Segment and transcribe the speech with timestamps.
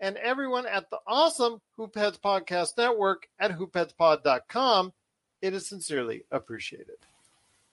[0.00, 4.92] and everyone at the awesome Hoopheads Podcast Network at hoopheadspod.com.
[5.42, 6.96] It is sincerely appreciated.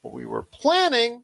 [0.03, 1.23] But we were planning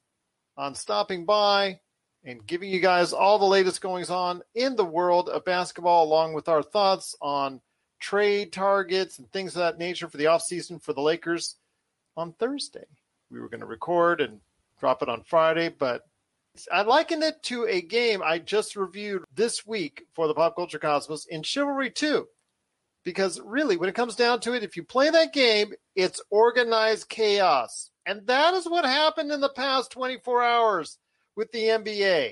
[0.55, 1.79] on stopping by
[2.23, 6.33] and giving you guys all the latest goings on in the world of basketball, along
[6.33, 7.61] with our thoughts on
[7.99, 11.55] trade targets and things of that nature for the offseason for the Lakers
[12.15, 12.85] on Thursday.
[13.29, 14.39] We were going to record and
[14.79, 16.06] drop it on Friday, but
[16.71, 20.79] I liken it to a game I just reviewed this week for the Pop Culture
[20.79, 22.25] Cosmos in Chivalry 2.
[23.03, 27.09] Because really, when it comes down to it, if you play that game, it's organized
[27.09, 27.91] chaos.
[28.05, 30.97] And that is what happened in the past 24 hours
[31.35, 32.31] with the NBA.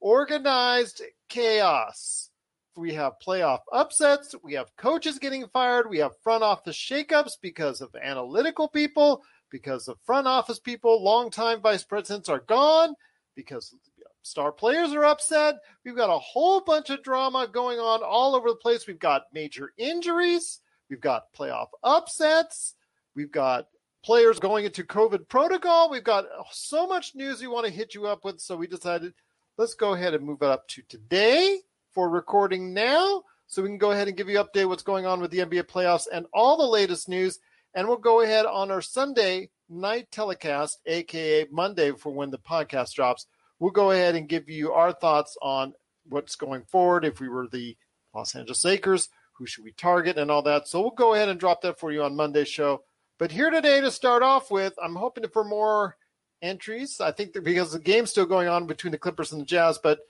[0.00, 2.30] Organized chaos.
[2.76, 4.34] We have playoff upsets.
[4.42, 5.90] We have coaches getting fired.
[5.90, 11.02] We have front office shakeups because of analytical people, because of front office people.
[11.02, 12.94] Longtime vice presidents are gone
[13.40, 13.74] because
[14.22, 15.56] star players are upset.
[15.84, 18.86] We've got a whole bunch of drama going on all over the place.
[18.86, 20.60] We've got major injuries.
[20.88, 22.74] We've got playoff upsets.
[23.14, 23.66] We've got
[24.04, 25.90] players going into COVID protocol.
[25.90, 28.40] We've got so much news we want to hit you up with.
[28.40, 29.14] So we decided
[29.56, 31.58] let's go ahead and move it up to today
[31.92, 33.22] for recording now.
[33.46, 35.38] So we can go ahead and give you an update what's going on with the
[35.38, 37.38] NBA playoffs and all the latest news.
[37.74, 42.94] And we'll go ahead on our Sunday night telecast, aka Monday for when the podcast
[42.94, 43.26] drops.
[43.58, 45.74] We'll go ahead and give you our thoughts on
[46.08, 47.04] what's going forward.
[47.04, 47.76] If we were the
[48.14, 50.68] Los Angeles Lakers, who should we target and all that.
[50.68, 52.82] So we'll go ahead and drop that for you on Monday's show.
[53.18, 55.96] But here today to start off with, I'm hoping for more
[56.42, 57.00] entries.
[57.00, 59.78] I think that because the game's still going on between the Clippers and the Jazz,
[59.78, 60.00] but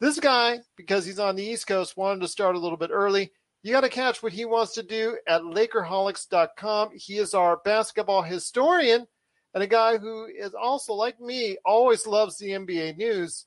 [0.00, 3.32] this guy, because he's on the East Coast, wanted to start a little bit early.
[3.64, 6.90] You got to catch what he wants to do at Lakerholics.com.
[6.96, 9.06] He is our basketball historian
[9.54, 13.46] and a guy who is also, like me, always loves the NBA news.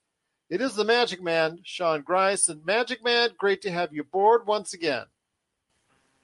[0.50, 2.50] It is the Magic Man, Sean Grice.
[2.50, 5.06] And Magic Man, great to have you aboard once again.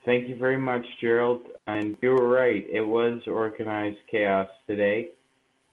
[0.06, 1.42] Thank you very much, Gerald.
[1.68, 2.66] And you were right.
[2.68, 5.10] It was organized chaos today.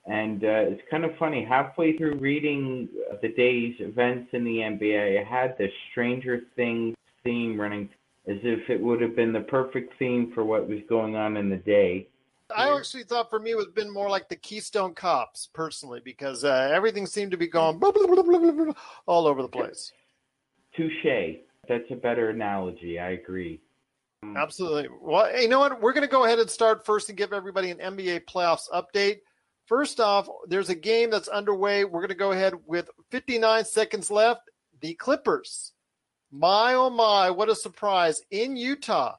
[0.04, 1.42] And uh, it's kind of funny.
[1.42, 2.86] Halfway through reading
[3.22, 6.94] the day's events in the NBA, I had the Stranger Things
[7.24, 7.88] theme running
[8.30, 11.50] as if it would have been the perfect theme for what was going on in
[11.50, 12.08] the day.
[12.56, 16.00] I actually thought for me it would have been more like the Keystone Cops, personally,
[16.04, 18.74] because uh, everything seemed to be going blah, blah, blah, blah, blah, blah,
[19.06, 19.92] all over the place.
[20.76, 21.36] Touche.
[21.68, 22.98] That's a better analogy.
[22.98, 23.60] I agree.
[24.36, 24.88] Absolutely.
[25.00, 25.80] Well, you know what?
[25.80, 29.20] We're going to go ahead and start first and give everybody an NBA playoffs update.
[29.66, 31.84] First off, there's a game that's underway.
[31.84, 34.50] We're going to go ahead with 59 seconds left.
[34.80, 35.72] The Clippers,
[36.30, 39.16] my oh my, what a surprise in Utah,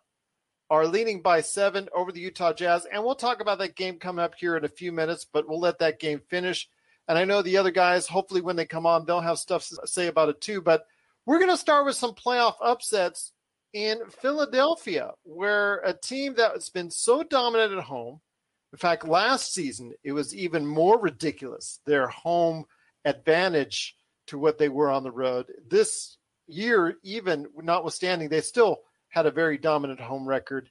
[0.70, 2.88] are leading by seven over the Utah Jazz.
[2.92, 5.60] And we'll talk about that game coming up here in a few minutes, but we'll
[5.60, 6.70] let that game finish.
[7.10, 9.86] And I know the other guys, hopefully, when they come on, they'll have stuff to
[9.86, 10.62] say about it too.
[10.62, 10.86] But
[11.26, 13.34] we're going to start with some playoff upsets
[13.74, 18.22] in Philadelphia, where a team that's been so dominant at home,
[18.72, 22.64] in fact, last season it was even more ridiculous, their home
[23.04, 23.96] advantage
[24.28, 25.48] to what they were on the road.
[25.70, 26.18] This
[26.52, 30.70] year, even notwithstanding, they still had a very dominant home record.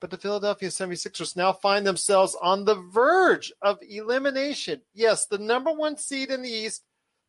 [0.00, 4.80] But the Philadelphia 76ers now find themselves on the verge of elimination.
[4.94, 6.82] Yes, the number one seed in the East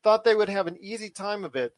[0.03, 1.73] thought they would have an easy time of it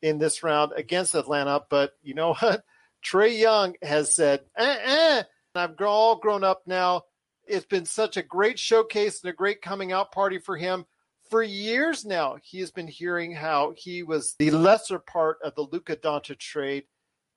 [0.00, 1.62] in this round against Atlanta.
[1.68, 2.64] But you know what?
[3.04, 5.22] Trae Young has said, eh, eh.
[5.54, 7.02] I've all grown up now.
[7.46, 10.84] It's been such a great showcase and a great coming out party for him.
[11.30, 15.66] For years now, he has been hearing how he was the lesser part of the
[15.70, 16.84] Luka Doncic trade,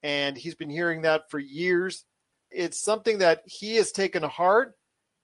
[0.01, 2.05] and he's been hearing that for years.
[2.49, 4.75] It's something that he has taken heart,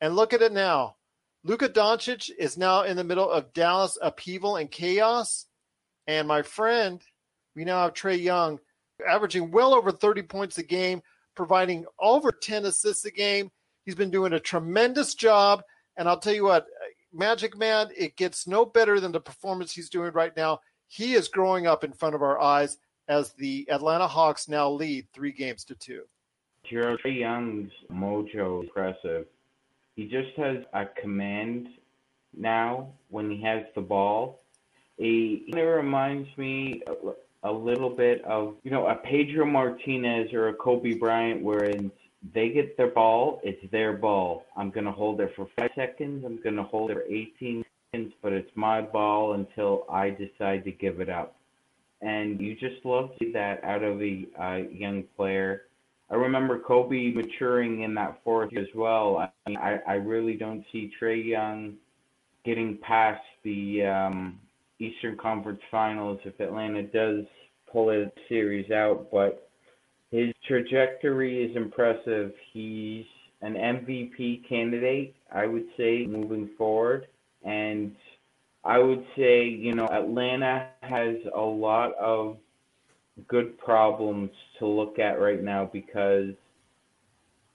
[0.02, 0.96] and look at it now.
[1.44, 5.46] Luka Doncic is now in the middle of Dallas upheaval and chaos,
[6.08, 7.02] and my friend,
[7.56, 8.60] we now have Trae Young
[9.08, 11.02] averaging well over 30 points a game,
[11.36, 13.52] providing over 10 assists a game.
[13.86, 15.64] He's been doing a tremendous job.
[15.98, 16.68] And I'll tell you what,
[17.18, 20.60] Magic Man, it gets no better than the performance he's doing right now.
[20.88, 22.78] He is growing up in front of our eyes
[23.08, 26.04] as the Atlanta Hawks now lead three games to two.
[26.72, 29.26] Trae Young's mojo impressive.
[29.96, 31.70] He just has a command
[32.38, 34.42] now when he has the ball.
[34.98, 36.84] He, he reminds me
[37.44, 41.92] a little bit of, you know, a Pedro Martinez or a Kobe Bryant, Where wherein
[42.34, 44.46] they get their ball, it's their ball.
[44.56, 46.24] I'm going to hold it for five seconds.
[46.26, 50.64] I'm going to hold it for 18 seconds, but it's my ball until I decide
[50.66, 51.36] to give it up.
[52.02, 55.64] And you just love to see that out of a uh, young player.
[56.10, 59.18] I remember Kobe maturing in that fourth as well.
[59.18, 61.74] I, mean, I, I really don't see Trae Young
[62.46, 64.40] getting past the um,
[64.80, 67.26] Eastern Conference Finals if Atlanta does
[67.72, 69.47] pull a series out, but
[70.12, 72.34] his trajectory is impressive.
[72.54, 73.06] He's
[73.42, 77.08] an MVP candidate, I would say, moving forward.
[77.44, 77.96] And
[78.64, 82.38] I would say, you know, Atlanta has a lot of
[83.28, 86.34] good problems to look at right now because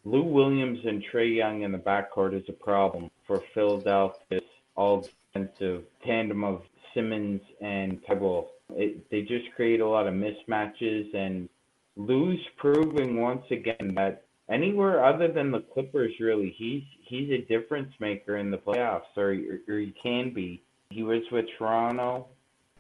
[0.05, 4.43] Lou Williams and Trae Young in the backcourt is a problem for Philadelphia's
[4.75, 6.63] all defensive tandem of
[6.95, 8.49] Simmons and Thybulle.
[8.71, 11.49] They just create a lot of mismatches, and
[11.97, 17.93] Lou's proving once again that anywhere other than the Clippers, really, he's he's a difference
[18.01, 19.31] maker in the playoffs, or
[19.69, 20.63] or he can be.
[20.91, 22.29] He was with Toronto.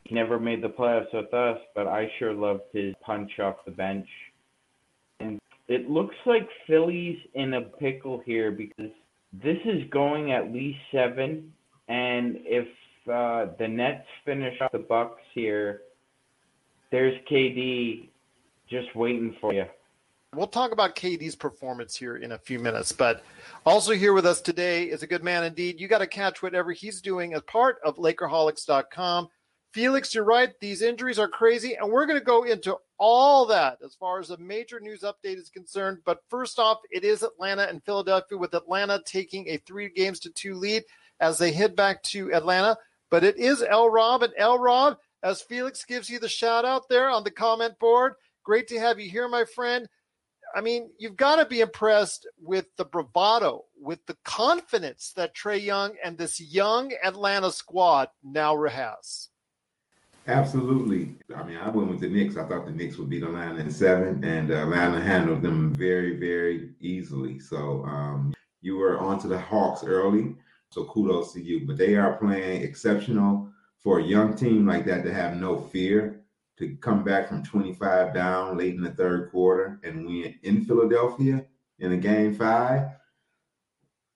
[0.04, 3.70] He never made the playoffs with us, but I sure loved his punch off the
[3.70, 4.08] bench.
[5.20, 5.38] And
[5.68, 8.90] it looks like Philly's in a pickle here because
[9.32, 11.52] this is going at least seven,
[11.88, 12.66] and if
[13.08, 15.82] uh, the Nets finish off the Bucks here,
[16.90, 18.08] there's KD
[18.72, 19.66] just waiting for you.
[20.34, 23.22] We'll talk about KD's performance here in a few minutes, but
[23.66, 25.78] also here with us today is a good man indeed.
[25.78, 29.28] You got to catch whatever he's doing as part of Lakerholics.com.
[29.74, 30.58] Felix, you're right.
[30.58, 34.30] These injuries are crazy, and we're going to go into all that as far as
[34.30, 35.98] a major news update is concerned.
[36.06, 40.30] But first off, it is Atlanta and Philadelphia, with Atlanta taking a three games to
[40.30, 40.82] two lead
[41.20, 42.78] as they head back to Atlanta.
[43.10, 46.88] But it is El Rob and El Rob, as Felix gives you the shout out
[46.88, 48.14] there on the comment board.
[48.44, 49.88] Great to have you here, my friend.
[50.54, 55.62] I mean, you've got to be impressed with the bravado, with the confidence that Trae
[55.62, 59.28] Young and this young Atlanta squad now has.
[60.28, 61.16] Absolutely.
[61.34, 62.36] I mean, I went with the Knicks.
[62.36, 66.16] I thought the Knicks would beat line in seven, and uh, Atlanta handled them very,
[66.16, 67.40] very easily.
[67.40, 70.36] So um, you were onto the Hawks early.
[70.70, 71.66] So kudos to you.
[71.66, 76.21] But they are playing exceptional for a young team like that to have no fear
[76.58, 81.44] to come back from 25 down late in the third quarter and win in Philadelphia
[81.78, 82.90] in a game five.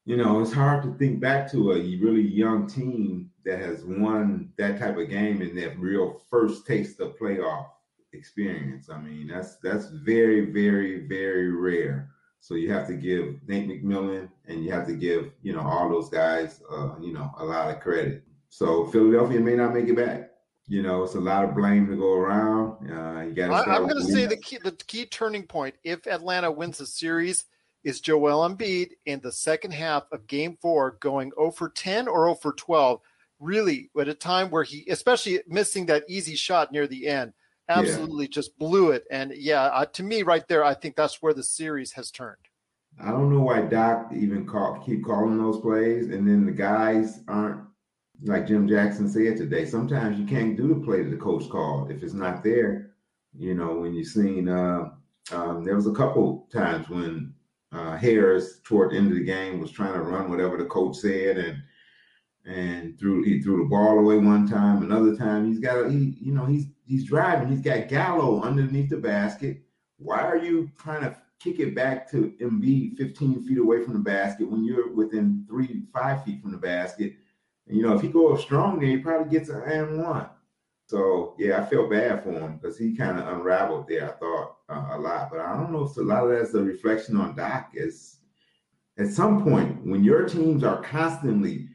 [0.05, 4.53] You know, it's hard to think back to a really young team that has won
[4.57, 7.67] that type of game in that real first taste of playoff
[8.13, 8.89] experience.
[8.91, 12.11] I mean, that's that's very, very, very rare.
[12.41, 15.89] So you have to give Nate McMillan and you have to give, you know, all
[15.89, 18.23] those guys, uh, you know, a lot of credit.
[18.49, 20.31] So Philadelphia may not make it back.
[20.69, 22.91] You know, it's a lot of blame to go around.
[22.91, 23.71] Uh, you got to.
[23.71, 27.45] I'm going to say the key, the key turning point if Atlanta wins the series
[27.85, 32.27] is Joel Embiid in the second half of Game Four, going 0 for 10 or
[32.27, 33.01] 0 for 12.
[33.39, 37.33] Really, at a time where he, especially missing that easy shot near the end,
[37.69, 38.31] absolutely yeah.
[38.33, 39.05] just blew it.
[39.11, 42.39] And yeah, uh, to me, right there, I think that's where the series has turned.
[43.01, 47.21] I don't know why Doc even call, keep calling those plays, and then the guys
[47.29, 47.61] aren't
[48.25, 49.65] like Jim Jackson said today.
[49.65, 52.93] Sometimes you can't do the play that the coach called if it's not there.
[53.39, 54.91] You know, when you've seen, uh,
[55.33, 57.35] um, there was a couple times when
[57.73, 60.97] uh, Harris toward the end of the game was trying to run whatever the coach
[60.97, 61.63] said, and
[62.47, 64.83] and threw he threw the ball away one time.
[64.83, 67.49] Another time he's got a, he you know he's he's driving.
[67.49, 69.63] He's got Gallo underneath the basket
[69.99, 73.99] why are you trying to kick it back to Embiid 15 feet away from the
[73.99, 77.15] basket when you're within three, five feet from the basket?
[77.67, 80.29] And, you know, if he goes strong there, he probably gets an and one.
[80.89, 84.09] So yeah, I feel bad for him because he kind of unraveled there.
[84.09, 86.63] I thought uh, a lot, but I don't know if a lot of that's a
[86.63, 87.71] reflection on Doc.
[87.75, 88.19] Is
[88.97, 91.69] at some point when your teams are constantly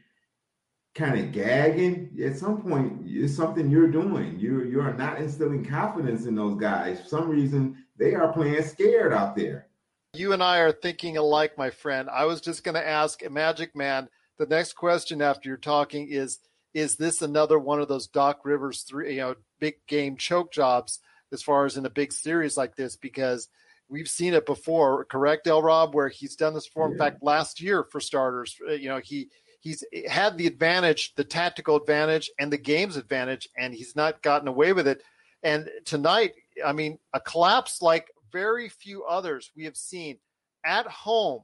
[0.94, 4.38] kind of gagging, at some point it's something you're doing.
[4.40, 7.02] You you are not instilling confidence in those guys.
[7.02, 9.68] For some reason they are playing scared out there.
[10.14, 12.08] You and I are thinking alike, my friend.
[12.10, 14.08] I was just going to ask Magic Man.
[14.38, 16.38] The next question after you're talking is
[16.74, 21.00] is this another one of those Doc Rivers three, you know, big game choke jobs
[21.30, 22.96] as far as in a big series like this?
[22.96, 23.48] Because
[23.88, 26.88] we've seen it before, correct, El Rob, where he's done this before.
[26.88, 26.92] Yeah.
[26.92, 29.28] In fact, last year for starters, uh, you know, he
[29.60, 34.48] he's had the advantage, the tactical advantage, and the game's advantage, and he's not gotten
[34.48, 35.02] away with it.
[35.42, 36.32] And tonight,
[36.64, 40.18] I mean, a collapse like very few others we have seen
[40.64, 41.42] at home.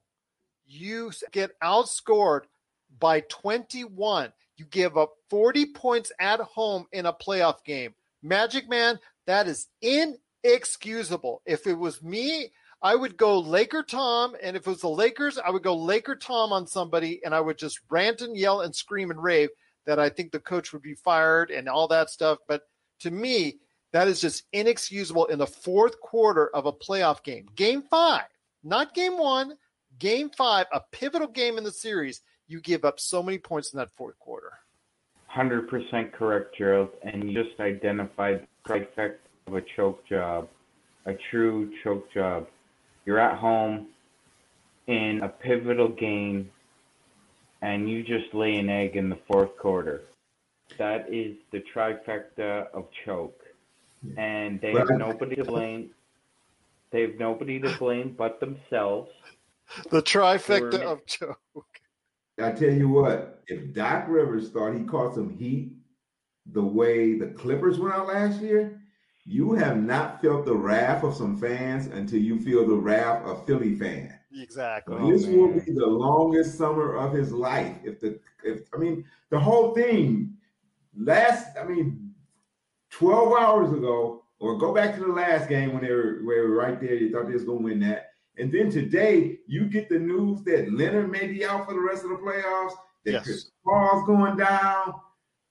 [0.66, 2.42] You get outscored
[2.98, 7.94] by 21 you give up 40 points at home in a playoff game.
[8.22, 11.42] Magic Man, that is inexcusable.
[11.46, 12.50] If it was me,
[12.82, 16.16] I would go Laker Tom, and if it was the Lakers, I would go Laker
[16.16, 19.50] Tom on somebody, and I would just rant and yell and scream and rave
[19.86, 22.38] that I think the coach would be fired and all that stuff.
[22.46, 22.62] But
[23.00, 23.58] to me,
[23.92, 27.46] that is just inexcusable in the fourth quarter of a playoff game.
[27.54, 28.26] Game five,
[28.62, 29.54] not game one,
[29.98, 33.78] game five, a pivotal game in the series you give up so many points in
[33.78, 34.52] that fourth quarter.
[35.34, 36.90] 100% correct, Gerald.
[37.02, 40.48] And you just identified the effect of a choke job,
[41.06, 42.48] a true choke job.
[43.04, 43.88] You're at home
[44.86, 46.50] in a pivotal game
[47.60, 50.02] and you just lay an egg in the fourth quarter.
[50.78, 53.40] That is the trifecta of choke.
[54.16, 55.90] And they have nobody to blame.
[56.90, 59.10] They have nobody to blame but themselves.
[59.90, 61.77] The trifecta of choke.
[62.40, 65.72] I tell you what, if Doc Rivers thought he caught some heat
[66.46, 68.80] the way the Clippers went out last year,
[69.24, 73.44] you have not felt the wrath of some fans until you feel the wrath of
[73.46, 74.12] Philly fans.
[74.34, 75.10] Exactly.
[75.10, 77.76] this oh, will be the longest summer of his life.
[77.84, 80.34] If the if I mean the whole thing
[80.96, 82.14] last I mean
[82.90, 86.80] 12 hours ago, or go back to the last game when they were, were right
[86.80, 88.07] there, you thought they was gonna win that.
[88.38, 92.04] And then today, you get the news that Leonard may be out for the rest
[92.04, 92.72] of the playoffs,
[93.04, 93.24] that yes.
[93.24, 94.94] Chris Paul's going down.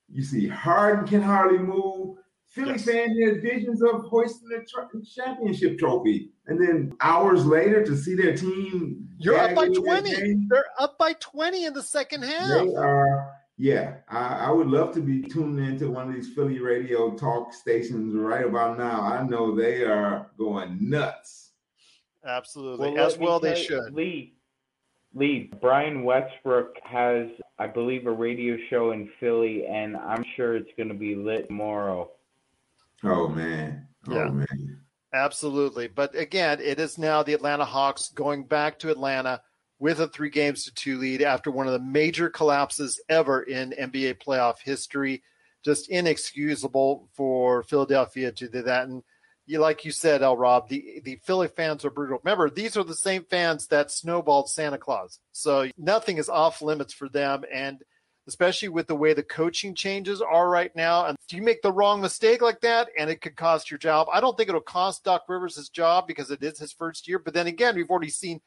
[0.10, 2.18] You see Harden can hardly move.
[2.48, 2.86] Philly yes.
[2.86, 6.32] fan visions of hoisting the tr- championship trophy.
[6.48, 9.08] And then hours later to see their team.
[9.18, 10.48] You're up by 20.
[10.48, 12.48] They're up by 20 in the second half.
[12.48, 13.34] They are.
[13.60, 17.52] Yeah, I, I, would love to be tuned into one of these Philly radio talk
[17.52, 19.02] stations right about now.
[19.02, 21.47] I know they are going nuts.
[22.28, 22.92] Absolutely.
[22.92, 23.94] Well, As well they should.
[23.94, 24.34] Lee,
[25.14, 30.70] Lee, Brian Westbrook has, I believe, a radio show in Philly, and I'm sure it's
[30.78, 32.12] going to be lit tomorrow.
[33.04, 33.88] Oh, man.
[34.08, 34.30] Oh, yeah.
[34.30, 34.82] man.
[35.14, 35.88] Absolutely.
[35.88, 39.42] But again, it is now the Atlanta Hawks going back to Atlanta
[39.80, 43.74] with a three games to two lead after one of the major collapses ever in
[43.80, 45.24] NBA playoff history.
[45.64, 48.88] Just inexcusable for Philadelphia to do that.
[48.88, 49.02] And
[49.48, 52.20] you like you said, El Rob, the the Philly fans are brutal.
[52.24, 56.94] Remember, these are the same fans that snowballed Santa Claus, so nothing is off limits
[56.94, 57.44] for them.
[57.52, 57.82] And
[58.28, 61.72] especially with the way the coaching changes are right now, and if you make the
[61.72, 64.08] wrong mistake like that, and it could cost your job.
[64.12, 67.18] I don't think it'll cost Doc Rivers his job because it is his first year.
[67.18, 68.42] But then again, we've already seen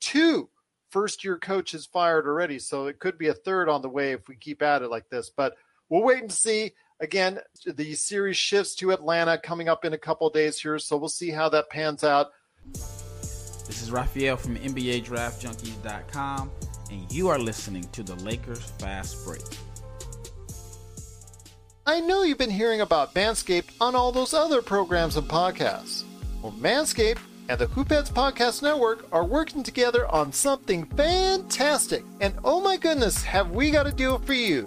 [0.00, 0.48] two
[0.90, 4.26] first year coaches fired already, so it could be a third on the way if
[4.26, 5.30] we keep at it like this.
[5.36, 5.54] But
[5.90, 6.72] we'll wait and see.
[7.00, 11.10] Again, the series shifts to Atlanta coming up in a couple days here, so we'll
[11.10, 12.30] see how that pans out.
[12.72, 16.50] This is Raphael from NBA Draft Junkies.com,
[16.90, 19.42] and you are listening to the Lakers Fast Break.
[21.84, 26.04] I know you've been hearing about Manscaped on all those other programs and podcasts.
[26.40, 27.18] Well, Manscaped
[27.50, 32.04] and the Hoopheads Podcast Network are working together on something fantastic.
[32.22, 34.66] And oh my goodness, have we got a deal for you!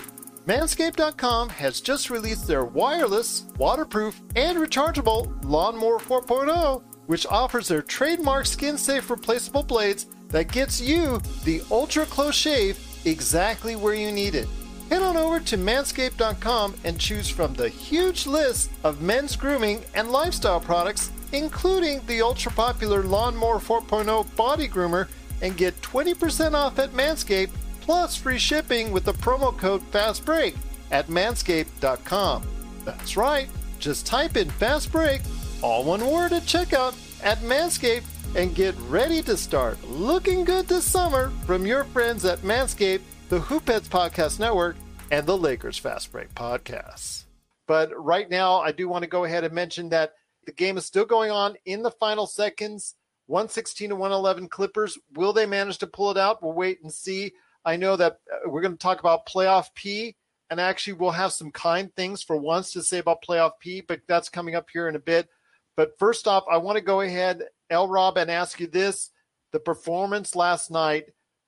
[0.49, 8.47] Manscaped.com has just released their wireless, waterproof, and rechargeable Lawnmower 4.0, which offers their trademark
[8.47, 14.33] skin safe replaceable blades that gets you the ultra close shave exactly where you need
[14.33, 14.47] it.
[14.89, 20.11] Head on over to manscaped.com and choose from the huge list of men's grooming and
[20.11, 25.09] lifestyle products, including the ultra popular Lawnmower 4.0 body groomer,
[25.43, 27.51] and get 20% off at Manscaped
[27.89, 30.55] plus free shipping with the promo code FASTBREAK
[30.91, 32.43] at manscaped.com.
[32.85, 35.23] That's right, just type in FASTBREAK,
[35.63, 36.93] all one word at checkout,
[37.23, 38.03] at Manscaped
[38.35, 43.39] and get ready to start looking good this summer from your friends at Manscaped, the
[43.39, 44.75] Hoopheads Podcast Network,
[45.09, 47.23] and the Lakers Fast Break Podcasts.
[47.65, 50.13] But right now, I do want to go ahead and mention that
[50.45, 52.93] the game is still going on in the final seconds.
[53.25, 54.95] 116 to 111 Clippers.
[55.15, 56.43] Will they manage to pull it out?
[56.43, 57.31] We'll wait and see.
[57.65, 60.15] I know that uh, we're going to talk about playoff P,
[60.49, 64.01] and actually we'll have some kind things for once to say about playoff P, but
[64.07, 65.27] that's coming up here in a bit.
[65.75, 69.11] But first off, I want to go ahead, L Rob, and ask you this:
[69.51, 71.05] the performance last night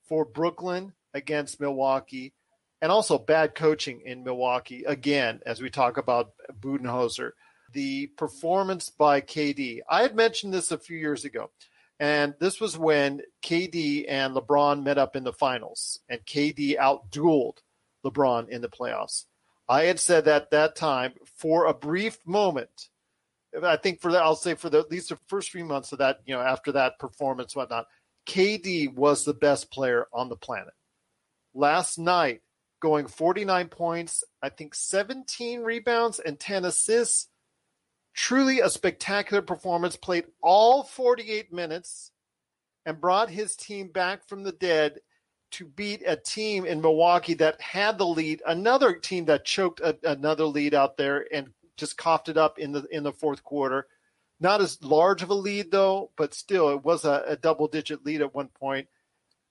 [0.08, 2.34] for Brooklyn against Milwaukee,
[2.82, 7.32] and also bad coaching in Milwaukee again, as we talk about Budenholzer.
[7.74, 9.80] The performance by KD.
[9.90, 11.52] I had mentioned this a few years ago.
[12.02, 17.58] And this was when KD and LeBron met up in the finals, and KD outdueled
[18.04, 19.26] LeBron in the playoffs.
[19.70, 22.90] I had said at that time, for a brief moment,
[23.64, 26.00] I think for that, I'll say for the, at least the first few months of
[26.00, 27.86] that, you know, after that performance, whatnot,
[28.26, 30.74] KD was the best player on the planet.
[31.54, 32.42] Last night,
[32.82, 37.28] going 49 points, I think 17 rebounds and 10 assists
[38.14, 42.12] Truly a spectacular performance, played all 48 minutes
[42.86, 45.00] and brought his team back from the dead
[45.52, 49.98] to beat a team in Milwaukee that had the lead, another team that choked a,
[50.04, 53.88] another lead out there and just coughed it up in the in the fourth quarter.
[54.40, 58.06] Not as large of a lead though, but still it was a, a double digit
[58.06, 58.88] lead at one point.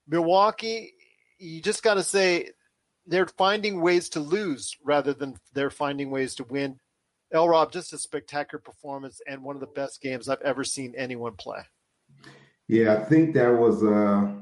[0.09, 0.95] Milwaukee,
[1.39, 2.51] you just got to say
[3.07, 6.81] they're finding ways to lose rather than they're finding ways to win.
[7.33, 7.49] L.
[7.49, 11.35] Rob, just a spectacular performance and one of the best games I've ever seen anyone
[11.37, 11.61] play.
[12.69, 14.33] Yeah, I think that was uh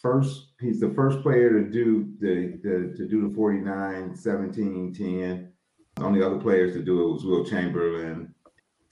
[0.00, 5.52] first he's the first player to do the, the to do the 49 17 10
[5.98, 8.34] only other players to do it was Wilt Chamberlain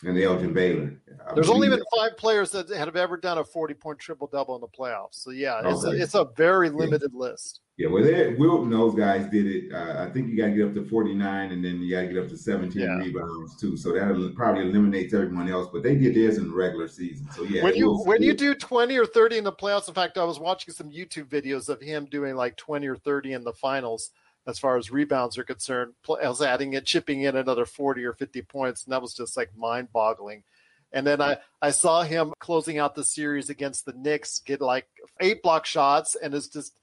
[0.05, 0.93] and Elgin Baylor.
[1.29, 4.55] I There's only been five players that have ever done a 40 point triple double
[4.55, 5.15] in the playoffs.
[5.15, 5.99] So yeah, it's, okay.
[5.99, 7.19] a, it's a very limited yeah.
[7.19, 7.61] list.
[7.77, 9.73] Yeah, well, they, Wilt and those guys did it.
[9.73, 12.09] Uh, I think you got to get up to 49, and then you got to
[12.09, 12.97] get up to 17 yeah.
[12.97, 13.77] rebounds too.
[13.77, 15.69] So that probably eliminates everyone else.
[15.73, 17.29] But they did theirs in the regular season.
[17.37, 20.19] So yeah, when you when you do 20 or 30 in the playoffs, in fact,
[20.19, 23.53] I was watching some YouTube videos of him doing like 20 or 30 in the
[23.53, 24.11] finals
[24.49, 25.93] as far as rebounds are concerned.
[26.09, 29.37] I was adding it, chipping in another 40 or 50 points, and that was just
[29.37, 30.43] like mind boggling.
[30.91, 34.89] And then I, I saw him closing out the series against the Knicks, get like
[35.21, 36.75] eight block shots, and it's just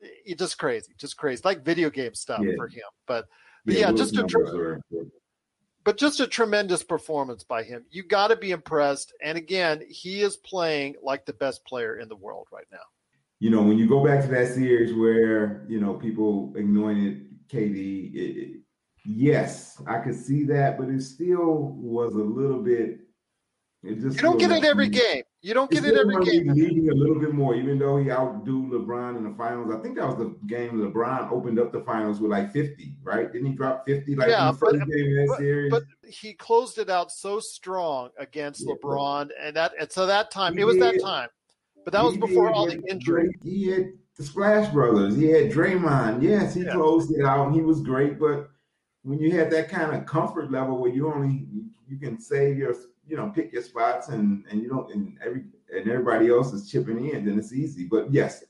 [0.00, 2.52] it's just crazy, just crazy, like video game stuff yeah.
[2.56, 2.84] for him.
[3.06, 3.26] But,
[3.64, 4.78] but yeah, yeah just a tre-
[5.82, 7.86] but just a tremendous performance by him.
[7.90, 9.14] You got to be impressed.
[9.22, 12.84] And again, he is playing like the best player in the world right now.
[13.40, 18.14] You know, when you go back to that series where you know people anointed KD,
[18.14, 18.60] it, it,
[19.04, 23.00] yes, I could see that, but it still was a little bit
[23.84, 25.22] it just you don't get it every game.
[25.40, 26.48] You don't get it every game.
[26.48, 29.72] Leading a little bit more, even though he outdo LeBron in the finals.
[29.72, 33.32] I think that was the game LeBron opened up the finals with like 50, right?
[33.32, 35.70] Didn't he drop 50 like yeah, in the first but, game of that but, series?
[35.70, 40.32] But he closed it out so strong against yeah, LeBron, and that and so that
[40.32, 41.28] time it was that time.
[41.88, 43.30] But that was before all the injury.
[43.42, 45.16] He had the Splash Brothers.
[45.16, 46.22] He had Draymond.
[46.22, 46.72] Yes, he yeah.
[46.72, 48.20] closed it out, he was great.
[48.20, 48.50] But
[49.04, 51.46] when you have that kind of comfort level where you only
[51.88, 52.74] you can save your
[53.06, 56.70] you know pick your spots and and you don't and every and everybody else is
[56.70, 57.86] chipping in, then it's easy.
[57.86, 58.44] But yes,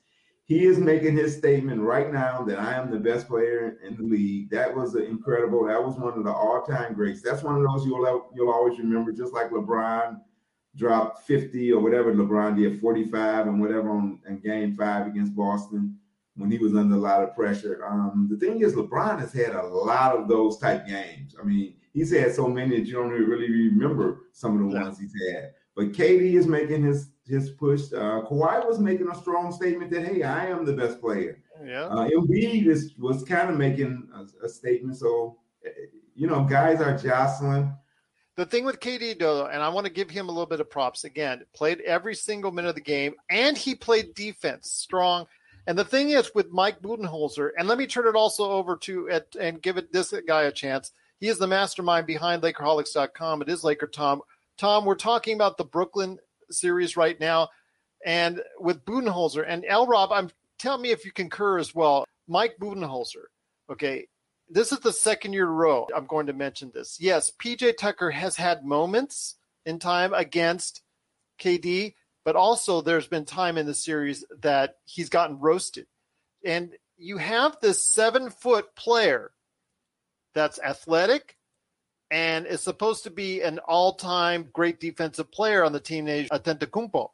[0.46, 4.02] he is making his statement right now that I am the best player in the
[4.02, 4.50] league.
[4.50, 5.64] That was incredible.
[5.64, 7.22] That was one of the all-time greats.
[7.22, 10.22] That's one of those you'll you'll always remember, just like LeBron
[10.76, 15.98] dropped 50 or whatever LeBron did, 45 and whatever on in game five against Boston
[16.36, 17.84] when he was under a lot of pressure.
[17.84, 21.34] Um, the thing is, LeBron has had a lot of those type games.
[21.40, 24.84] I mean, he's had so many that you don't really remember some of the yeah.
[24.84, 25.52] ones he's had.
[25.74, 27.92] But KD is making his his push.
[27.92, 31.42] Uh, Kawhi was making a strong statement that hey, I am the best player.
[31.64, 31.84] Yeah.
[31.84, 34.96] Uh, Embiid is, was kind of making a, a statement.
[34.96, 35.38] So,
[36.14, 37.72] you know, guys are jostling.
[38.38, 40.70] The thing with KD though, and I want to give him a little bit of
[40.70, 41.42] props again.
[41.56, 45.26] Played every single minute of the game, and he played defense strong.
[45.66, 49.08] And the thing is with Mike Budenholzer, and let me turn it also over to
[49.08, 50.92] it and give it this guy a chance.
[51.18, 53.42] He is the mastermind behind Lakerholics.com.
[53.42, 54.22] It is Laker Tom.
[54.56, 56.16] Tom, we're talking about the Brooklyn
[56.48, 57.48] series right now,
[58.06, 59.88] and with Budenholzer and L.
[59.88, 60.12] Rob.
[60.12, 62.04] I'm tell me if you concur as well.
[62.28, 63.24] Mike Budenholzer.
[63.68, 64.06] Okay,
[64.50, 65.86] this is the second year row.
[65.94, 66.98] I'm going to mention this.
[67.00, 70.82] Yes, PJ Tucker has had moments in time against
[71.40, 75.86] KD, but also there's been time in the series that he's gotten roasted.
[76.44, 79.32] And you have this seven foot player
[80.34, 81.36] that's athletic,
[82.10, 87.10] and is supposed to be an all-time great defensive player on the team named Antetokounmpo.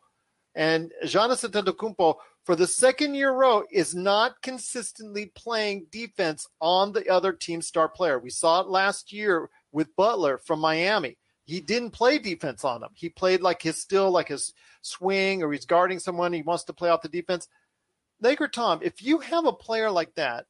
[0.54, 7.08] And Giannis Antetokounmpo, for the second year row, is not consistently playing defense on the
[7.08, 8.18] other team's star player.
[8.18, 11.16] We saw it last year with Butler from Miami.
[11.46, 12.90] He didn't play defense on him.
[12.94, 14.52] He played like his still like his
[14.82, 16.32] swing or he's guarding someone.
[16.32, 17.48] He wants to play off the defense.
[18.20, 20.46] Laker Tom, if you have a player like that,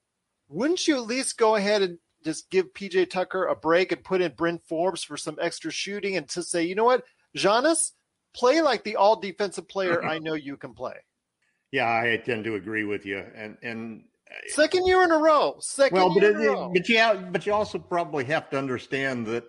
[0.48, 4.20] wouldn't you at least go ahead and just give PJ Tucker a break and put
[4.20, 7.04] in Bryn Forbes for some extra shooting and to say, you know what,
[7.36, 7.92] Giannis,
[8.34, 10.94] play like the all defensive player I know you can play.
[11.74, 13.24] Yeah, I tend to agree with you.
[13.34, 14.04] And and
[14.46, 15.56] second year in a row.
[15.58, 16.70] Second well, but year it, in a row.
[16.72, 19.42] but yeah, but you also probably have to understand that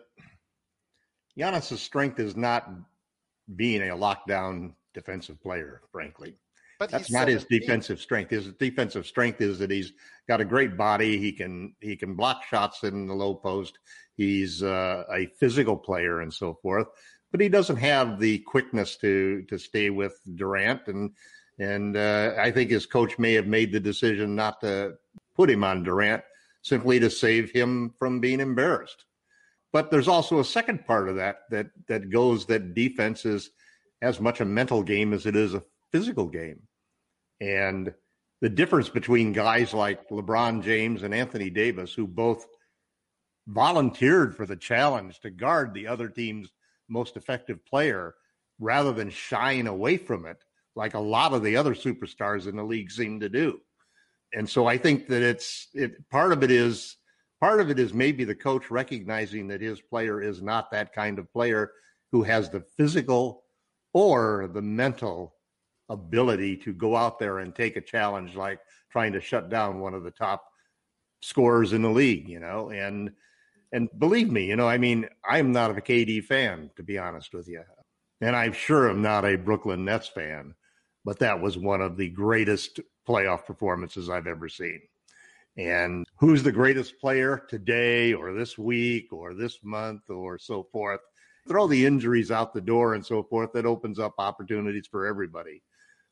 [1.37, 2.67] Giannis's strength is not
[3.55, 6.33] being a lockdown defensive player, frankly.
[6.79, 8.31] But That's not his defensive strength.
[8.31, 9.93] His defensive strength is that he's
[10.27, 11.19] got a great body.
[11.19, 13.77] He can he can block shots in the low post.
[14.17, 16.87] He's uh, a physical player and so forth.
[17.31, 21.11] But he doesn't have the quickness to to stay with Durant and
[21.59, 24.95] and uh, I think his coach may have made the decision not to
[25.35, 26.23] put him on Durant
[26.61, 29.05] simply to save him from being embarrassed.
[29.71, 33.51] But there's also a second part of that that that goes that defense is
[34.01, 36.61] as much a mental game as it is a physical game.
[37.41, 37.93] And
[38.41, 42.45] the difference between guys like LeBron James and Anthony Davis, who both
[43.47, 46.49] volunteered for the challenge to guard the other team's
[46.87, 48.15] most effective player
[48.59, 50.37] rather than shying away from it,
[50.75, 53.59] like a lot of the other superstars in the league seem to do.
[54.33, 56.97] And so I think that it's it part of it is
[57.39, 61.19] part of it is maybe the coach recognizing that his player is not that kind
[61.19, 61.71] of player
[62.11, 63.43] who has the physical
[63.93, 65.35] or the mental
[65.89, 68.59] ability to go out there and take a challenge like
[68.91, 70.45] trying to shut down one of the top
[71.21, 73.11] scorers in the league, you know, and
[73.71, 77.33] and believe me, you know, I mean, I'm not a KD fan to be honest
[77.33, 77.63] with you.
[78.21, 80.55] And I'm sure I'm not a Brooklyn Nets fan,
[81.05, 84.81] but that was one of the greatest playoff performances I've ever seen.
[85.55, 90.99] And who's the greatest player today or this week or this month or so forth?
[91.47, 93.53] Throw the injuries out the door and so forth.
[93.53, 95.61] That opens up opportunities for everybody.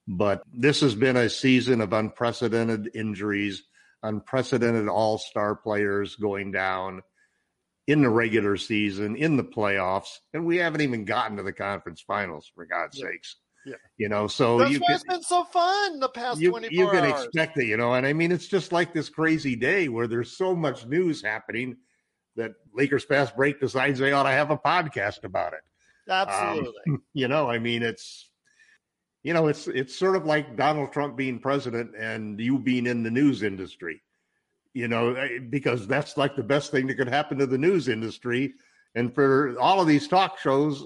[0.08, 3.64] But this has been a season of unprecedented injuries,
[4.04, 7.02] unprecedented all star players going down
[7.88, 12.02] in the regular season, in the playoffs, and we haven't even gotten to the conference
[12.02, 13.08] finals, for God's Yeah.
[13.08, 13.36] sakes.
[13.66, 13.76] Yeah.
[13.98, 16.72] You know, so That's you why can, it's been so fun the past you, 24
[16.72, 17.24] you can hours.
[17.24, 20.36] expect it, you know, and I mean, it's just like this crazy day where there's
[20.36, 21.78] so much news happening
[22.36, 25.62] that Lakers Fast Break decides they ought to have a podcast about it.
[26.10, 26.74] Absolutely.
[26.90, 28.30] Um, you know, I mean, it's
[29.24, 33.04] you know, it's it's sort of like Donald Trump being president and you being in
[33.04, 34.02] the news industry.
[34.74, 37.88] You know, eh, because that's like the best thing that could happen to the news
[37.88, 38.54] industry,
[38.96, 40.86] and for all of these talk shows,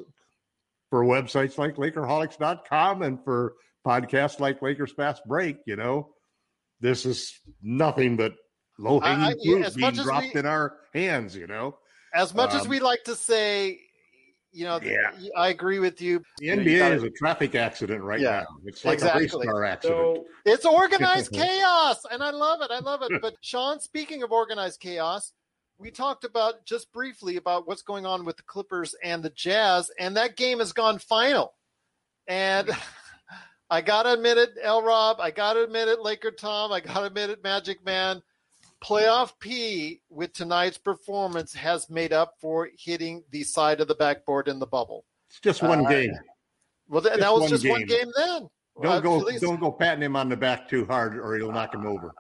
[0.89, 3.53] for websites like Lakerholics.com and for
[3.85, 6.09] podcasts like Lakers Fast Break, you know,
[6.79, 8.33] this is nothing but
[8.79, 11.35] low hanging fruit as being dropped we- in our hands.
[11.35, 11.77] You know,
[12.13, 13.79] as much as um, we like to say,
[14.51, 15.11] you know, Yeah.
[15.35, 16.21] I agree with you.
[16.39, 18.45] the NBA you gotta- is a traffic accident right Yeah, now.
[18.65, 19.23] It's like exactly.
[19.25, 19.97] a race car accident.
[19.99, 22.71] So It's organized chaos, and I love it.
[22.71, 23.21] I love it.
[23.21, 25.33] But Sean, speaking of organized chaos,
[25.79, 29.91] we talked about just briefly about what's going on with the Clippers and the Jazz,
[29.99, 31.53] and that game has gone final.
[32.27, 32.69] And
[33.69, 34.81] I gotta admit it, L.
[34.81, 35.17] Rob.
[35.19, 36.71] I gotta admit it, Laker Tom.
[36.71, 38.21] I gotta admit it, Magic Man.
[38.83, 44.47] Playoff P with tonight's performance has made up for hitting the side of the backboard
[44.47, 45.03] in the bubble.
[45.29, 46.13] It's just one Uh, game.
[46.87, 47.87] Well, th- that was one just one game.
[48.05, 48.49] game then.
[48.81, 49.39] Don't Uh, go.
[49.39, 52.13] Don't go patting him on the back too hard, or he'll knock him over.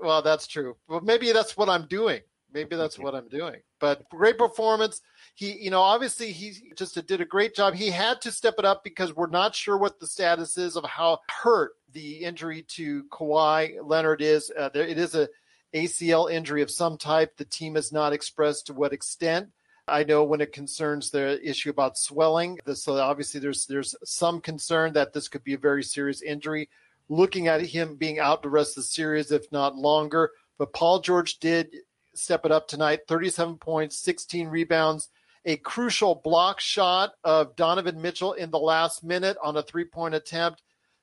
[0.00, 0.76] Well, that's true.
[0.88, 2.20] Well, maybe that's what I'm doing.
[2.56, 3.56] Maybe that's what I'm doing.
[3.80, 5.02] But great performance.
[5.34, 7.74] He, you know, obviously he just did a great job.
[7.74, 10.84] He had to step it up because we're not sure what the status is of
[10.86, 14.50] how hurt the injury to Kawhi Leonard is.
[14.58, 15.28] Uh, there, it is a
[15.74, 17.36] ACL injury of some type.
[17.36, 19.50] The team has not expressed to what extent.
[19.86, 24.40] I know when it concerns the issue about swelling, the- so obviously there's there's some
[24.40, 26.70] concern that this could be a very serious injury.
[27.10, 31.00] Looking at him being out the rest of the series, if not longer, but Paul
[31.00, 31.68] George did
[32.18, 33.00] step it up tonight.
[33.08, 35.08] 37 points, 16 rebounds,
[35.44, 40.62] a crucial block shot of Donovan Mitchell in the last minute on a three-point attempt,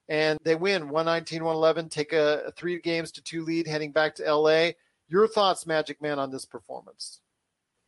[0.10, 1.89] and they win 119-111.
[1.89, 4.71] Take a, a three games to two lead, heading back to LA.
[5.08, 7.21] Your thoughts, Magic Man, on this performance?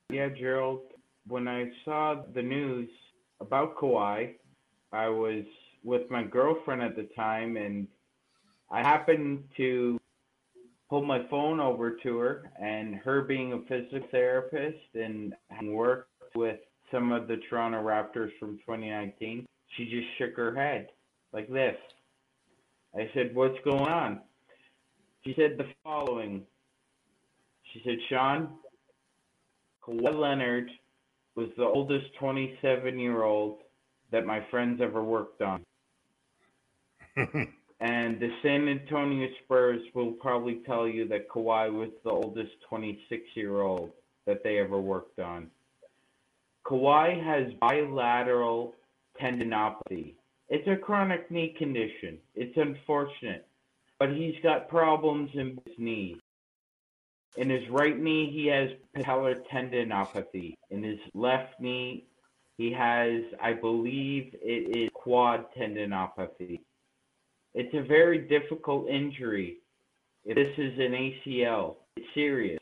[0.09, 0.81] Yeah, Gerald.
[1.27, 2.89] When I saw the news
[3.41, 4.35] about Kawhi,
[4.91, 5.43] I was
[5.83, 7.87] with my girlfriend at the time, and
[8.71, 9.99] I happened to
[10.89, 12.51] pull my phone over to her.
[12.61, 16.59] And her being a physical therapist and worked with
[16.91, 19.45] some of the Toronto Raptors from 2019,
[19.75, 20.89] she just shook her head
[21.33, 21.75] like this.
[22.95, 24.21] I said, What's going on?
[25.25, 26.43] She said the following.
[27.73, 28.49] She said, Sean,
[29.85, 30.69] Kawhi Leonard
[31.35, 33.59] was the oldest 27 year old
[34.11, 35.63] that my friends ever worked on.
[37.79, 43.23] and the San Antonio Spurs will probably tell you that Kawhi was the oldest 26
[43.35, 43.91] year old
[44.25, 45.49] that they ever worked on.
[46.65, 48.73] Kawhi has bilateral
[49.21, 50.13] tendinopathy.
[50.49, 52.17] It's a chronic knee condition.
[52.33, 53.47] It's unfortunate,
[53.99, 56.17] but he's got problems in his knee.
[57.37, 60.55] In his right knee, he has patellar tendinopathy.
[60.69, 62.05] In his left knee,
[62.57, 66.61] he has, I believe, it is quad tendinopathy.
[67.55, 69.59] It's a very difficult injury.
[70.25, 71.77] This is an ACL.
[71.95, 72.59] It's serious.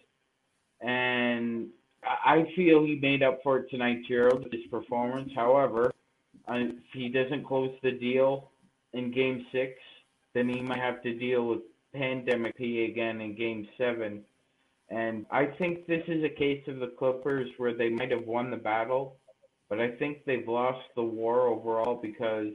[0.82, 1.70] And
[2.04, 5.32] I feel he made up for it tonight, Gerald, his performance.
[5.36, 5.92] However,
[6.48, 8.52] if he doesn't close the deal
[8.94, 9.74] in game six,
[10.36, 11.62] then he might have to deal with
[11.96, 14.22] pandemic P again in game seven.
[14.90, 18.52] And I think this is a case of the Clippers where they might have won
[18.52, 19.16] the battle,
[19.70, 22.54] but I think they've lost the war overall because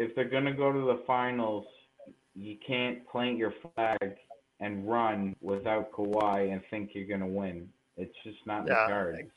[0.00, 1.66] if they're going to go to the finals,
[2.34, 4.16] you can't plant your flag
[4.58, 7.68] and run without Kawhi and think you're going to win.
[7.98, 9.28] It's just not yeah, the.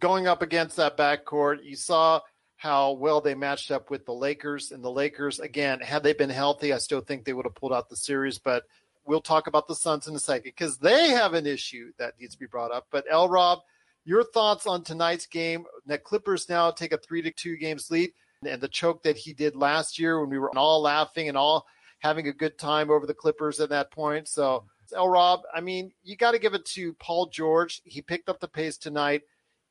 [0.00, 2.20] Going up against that backcourt, you saw
[2.56, 4.70] how well they matched up with the Lakers.
[4.70, 7.72] And the Lakers, again, had they been healthy, I still think they would have pulled
[7.72, 8.38] out the series.
[8.38, 8.64] But
[9.06, 12.34] we'll talk about the Suns in a second because they have an issue that needs
[12.34, 12.86] to be brought up.
[12.90, 13.30] But L.
[13.30, 13.60] Rob,
[14.04, 15.64] your thoughts on tonight's game?
[15.86, 18.12] The Clippers now take a three to two games lead,
[18.44, 21.66] and the choke that he did last year when we were all laughing and all
[22.00, 24.28] having a good time over the Clippers at that point.
[24.28, 25.08] So L.
[25.08, 27.80] Rob, I mean, you got to give it to Paul George.
[27.84, 29.22] He picked up the pace tonight.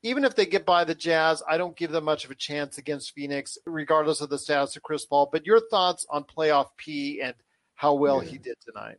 [0.02, 2.76] Even if they get by the Jazz, I don't give them much of a chance
[2.76, 5.28] against Phoenix, regardless of the status of Chris Paul.
[5.30, 7.34] But your thoughts on playoff P and
[7.74, 8.30] how well yeah.
[8.30, 8.98] he did tonight?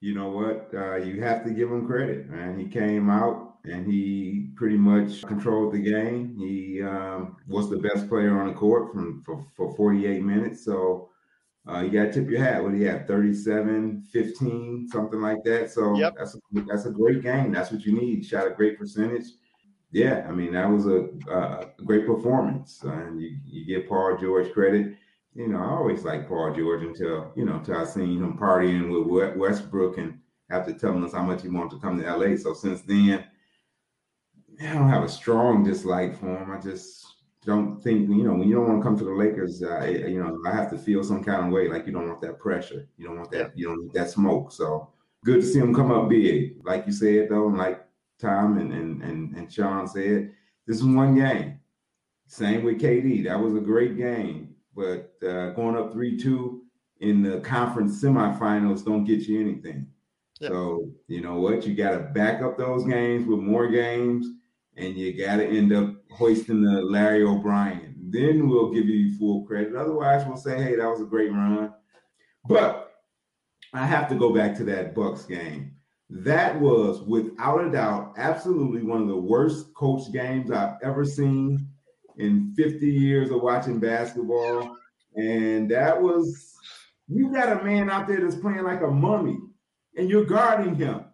[0.00, 0.70] You know what?
[0.74, 2.58] Uh, you have to give him credit, man.
[2.58, 6.36] He came out and he pretty much controlled the game.
[6.38, 10.64] He um, was the best player on the court from for, for 48 minutes.
[10.64, 11.08] So
[11.66, 12.62] uh, you got to tip your hat.
[12.62, 13.06] What do you have?
[13.06, 15.70] 37, 15, something like that.
[15.70, 16.14] So yep.
[16.18, 17.52] that's a, that's a great game.
[17.52, 18.26] That's what you need.
[18.26, 19.24] Shot a great percentage.
[19.90, 24.52] Yeah, I mean that was a, a great performance, and you you give Paul George
[24.52, 24.96] credit.
[25.34, 28.88] You know, I always like Paul George until you know until I seen him partying
[28.88, 30.20] with Westbrook and
[30.50, 32.36] after telling us how much he wanted to come to LA.
[32.36, 33.24] So since then,
[34.60, 36.52] I don't have a strong dislike for him.
[36.52, 37.04] I just
[37.44, 40.22] don't think you know when you don't want to come to the Lakers, uh, you
[40.22, 42.88] know I have to feel some kind of way like you don't want that pressure,
[42.96, 44.52] you don't want that you don't need that smoke.
[44.52, 44.92] So
[45.24, 47.84] good to see him come up big, like you said though, and like
[48.20, 50.32] Tom and and and, and Sean said,
[50.66, 51.58] this is one game.
[52.26, 56.62] Same with KD, that was a great game, but uh, going up three two
[57.00, 59.86] in the conference semifinals don't get you anything.
[60.40, 64.26] So you know what, you got to back up those games with more games
[64.76, 67.94] and you got to end up hoisting the Larry O'Brien.
[68.10, 69.74] Then we'll give you full credit.
[69.74, 71.72] Otherwise, we'll say, hey, that was a great run.
[72.46, 72.94] But
[73.72, 75.72] I have to go back to that Bucks game.
[76.10, 81.68] That was, without a doubt, absolutely one of the worst coach games I've ever seen
[82.18, 84.76] in 50 years of watching basketball.
[85.16, 86.54] And that was,
[87.08, 89.38] you got a man out there that's playing like a mummy,
[89.96, 91.04] and you're guarding him.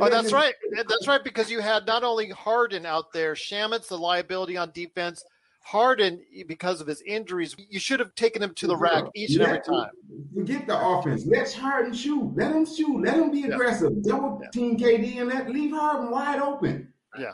[0.00, 0.54] Oh, that's right.
[0.88, 1.22] That's right.
[1.22, 5.22] Because you had not only Harden out there, Shamet's the liability on defense.
[5.62, 9.42] Harden, because of his injuries, you should have taken him to the rack each and
[9.42, 9.90] every time.
[10.34, 11.26] Forget the offense.
[11.26, 12.32] Let's Harden shoot.
[12.34, 13.02] Let him shoot.
[13.02, 13.92] Let him be aggressive.
[13.96, 14.12] Yeah.
[14.12, 16.92] Double team KD and let leave Harden wide open.
[17.18, 17.32] Yeah.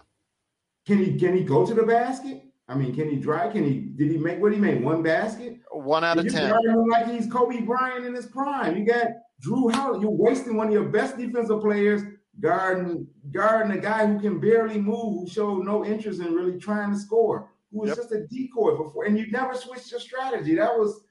[0.87, 2.43] Can he can he go to the basket?
[2.69, 3.53] I mean, can he drive?
[3.53, 4.83] Can he did he make what he made?
[4.83, 5.59] One basket?
[5.73, 6.55] One out of you ten.
[6.89, 8.77] Like he's Kobe Bryant in his prime.
[8.77, 9.09] You got
[9.45, 10.03] Jrue Holiday.
[10.03, 12.03] You're wasting one of your best defensive players
[12.39, 16.93] guarding guarding a guy who can barely move, who showed no interest in really trying
[16.93, 17.97] to score, who was yep.
[17.97, 20.55] just a decoy before, and you never switched your strategy.
[20.55, 21.03] That was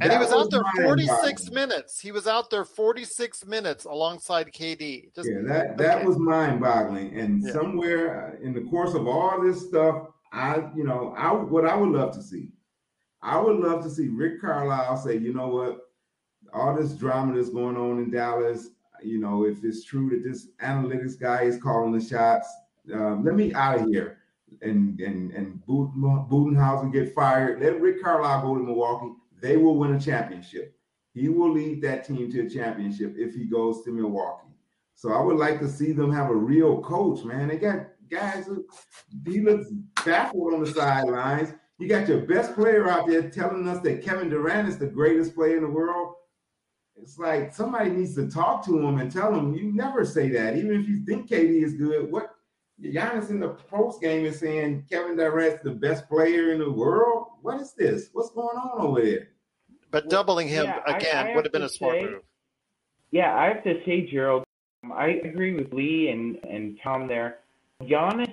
[0.00, 2.00] and he was, out there 46 minutes.
[2.00, 5.14] He was out there 46 minutes alongside KD.
[5.14, 6.06] Just, yeah, that that okay.
[6.06, 7.18] was mind-boggling.
[7.18, 7.52] And yeah.
[7.52, 11.90] somewhere in the course of all this stuff, I, you know, I what I would
[11.90, 12.48] love to see,
[13.20, 15.80] I would love to see Rick Carlisle say, you know what,
[16.54, 18.68] all this drama that's going on in Dallas,
[19.02, 22.48] you know, if it's true that this analytics guy is calling the shots,
[22.94, 24.18] um, let me out of here.
[24.60, 27.62] And and and Budenholzer get fired.
[27.62, 29.14] Let Rick Carlisle go to Milwaukee.
[29.42, 30.74] They will win a championship.
[31.12, 34.46] He will lead that team to a championship if he goes to Milwaukee.
[34.94, 37.48] So I would like to see them have a real coach, man.
[37.48, 38.64] They got guys, who
[39.26, 39.66] he looks
[40.04, 41.52] baffled on the sidelines.
[41.78, 45.34] You got your best player out there telling us that Kevin Durant is the greatest
[45.34, 46.14] player in the world.
[46.94, 50.56] It's like somebody needs to talk to him and tell him you never say that,
[50.56, 52.12] even if you think KD is good.
[52.12, 52.36] What
[52.80, 57.28] Giannis in the post game is saying Kevin Durant's the best player in the world.
[57.42, 58.10] What is this?
[58.12, 59.28] What's going on over there?
[59.92, 62.22] But doubling him Yeah, again I would have have been a smart say- move.
[63.12, 64.42] Yeah, I have to say, Gerald,
[64.90, 67.38] I agree with Lee and, and Tom there.
[67.82, 68.32] Giannis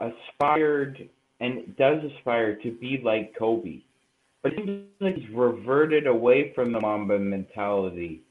[0.00, 1.08] aspired
[1.40, 3.80] and does aspire to be like Kobe,
[4.42, 8.22] but it seems like he's reverted away from the Mamba mentality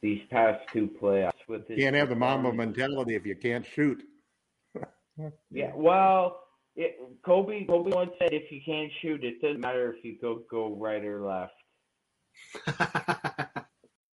[0.00, 1.32] these past two playoffs.
[1.48, 4.02] With his You can't have the Mamba mentality if you can't shoot.
[5.50, 6.44] Yeah, well,
[6.76, 10.42] it, Kobe Kobe once said, "If you can't shoot, it doesn't matter if you go
[10.48, 11.54] go right or left."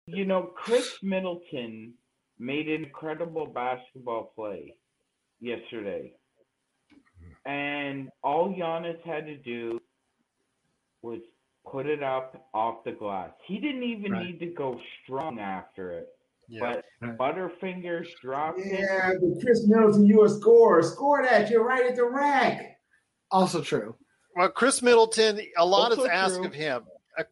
[0.08, 1.94] You know, Khris Middleton
[2.38, 4.76] made an incredible basketball play
[5.40, 6.12] yesterday.
[7.46, 9.80] And all Giannis had to do
[11.02, 11.20] was
[11.72, 13.30] put it up off the glass.
[13.48, 14.26] He didn't even Right.
[14.26, 16.10] need to go strong after it.
[16.50, 16.82] Yeah.
[17.02, 18.80] But Butterfingers dropped it.
[18.82, 20.84] Yeah, but Khris Middleton, you a scorer.
[20.84, 21.50] Score that.
[21.50, 22.80] You're right at the rack.
[23.32, 23.96] Also true.
[24.36, 26.46] Well, Khris Middleton, a lot Also is asked true.
[26.48, 26.84] of him.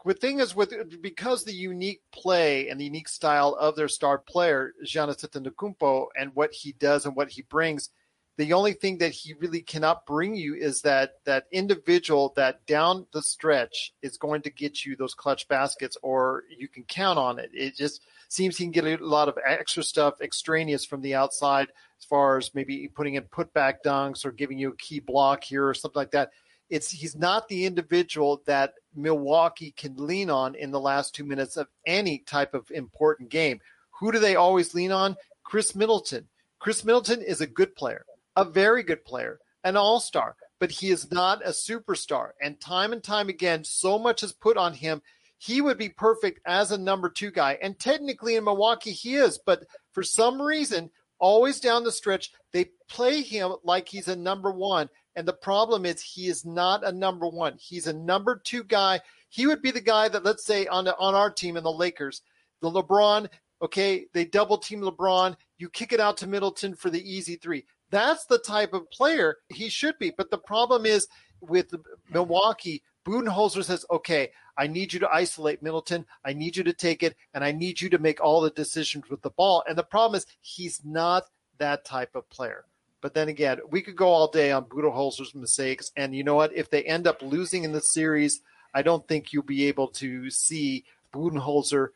[0.05, 4.17] The thing is, with because the unique play and the unique style of their star
[4.17, 7.89] player, Giannis Antetokounmpo, and what he does and what he brings,
[8.37, 13.05] the only thing that he really cannot bring you is that that individual that down
[13.11, 17.37] the stretch is going to get you those clutch baskets, or you can count on
[17.39, 17.49] it.
[17.53, 21.67] It just seems he can get a lot of extra stuff extraneous from the outside,
[21.99, 25.67] as far as maybe putting in putback dunks or giving you a key block here
[25.67, 26.31] or something like that
[26.69, 31.57] it's he's not the individual that Milwaukee can lean on in the last two minutes
[31.57, 33.59] of any type of important game.
[33.99, 35.17] Who do they always lean on?
[35.43, 36.27] Khris Middleton.
[36.59, 38.05] Khris Middleton is a good player,
[38.35, 42.31] a very good player, an all star, but he is not a superstar.
[42.41, 45.01] And time and time again, so much is put on him.
[45.37, 47.57] He would be perfect as a number two guy.
[47.61, 49.37] And technically in Milwaukee, he is.
[49.37, 54.51] But for some reason, always down the stretch, they play him like he's a number
[54.51, 54.89] one.
[55.15, 57.55] And the problem is he is not a number one.
[57.59, 59.01] He's a number two guy.
[59.29, 61.71] He would be the guy that, let's say, on the, on our team in the
[61.71, 62.21] Lakers,
[62.61, 63.29] the LeBron.
[63.61, 65.35] Okay, they double team LeBron.
[65.57, 67.65] You kick it out to Middleton for the easy three.
[67.89, 70.11] That's the type of player he should be.
[70.15, 71.07] But the problem is
[71.41, 71.73] with
[72.09, 76.05] Milwaukee, Budenholzer says, "Okay, I need you to isolate Middleton.
[76.23, 79.09] I need you to take it, and I need you to make all the decisions
[79.09, 81.25] with the ball." And the problem is he's not
[81.57, 82.65] that type of player.
[83.01, 86.53] But then again, we could go all day on Budenholzer's mistakes, and you know what?
[86.53, 88.41] If they end up losing in the series,
[88.73, 91.89] I don't think you'll be able to see Budenholzer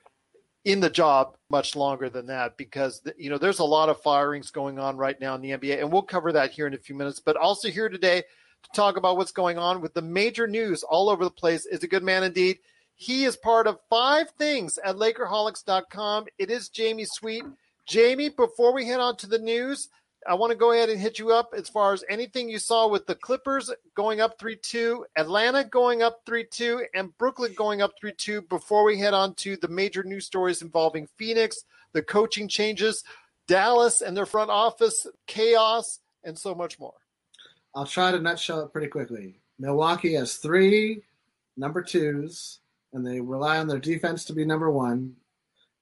[0.66, 4.50] in the job much longer than that because you know there's a lot of firings
[4.50, 6.96] going on right now in the NBA, and we'll cover that here in a few
[6.96, 7.20] minutes.
[7.20, 8.22] But also here today
[8.64, 11.84] to talk about what's going on with the major news all over the place is
[11.84, 12.60] a good man indeed.
[12.96, 16.28] He is part of five things at Lakerholics.com.
[16.38, 17.44] It is Jamie Sweet.
[17.86, 19.90] Jamie, before we head on to the news,
[20.28, 22.88] I want to go ahead and hit you up as far as anything you saw
[22.88, 27.82] with the Clippers going up 3 2, Atlanta going up 3 2, and Brooklyn going
[27.82, 32.02] up 3 2 before we head on to the major news stories involving Phoenix, the
[32.02, 33.04] coaching changes,
[33.48, 36.94] Dallas and their front office, chaos, and so much more.
[37.76, 39.40] I'll try to nutshell it pretty quickly.
[39.60, 41.02] Milwaukee has three
[41.58, 42.60] number twos,
[42.94, 45.16] and they rely on their defense to be number one.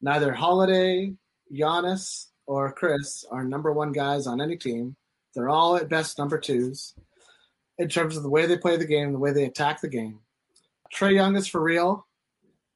[0.02, 1.14] Neither Holiday,
[1.54, 4.98] Giannis, or Khris are number one guys on any team.
[5.34, 6.94] They're all at best number twos
[7.78, 10.20] in terms of the way they play the game, the way they attack the game.
[10.94, 12.06] Trae Young is for real.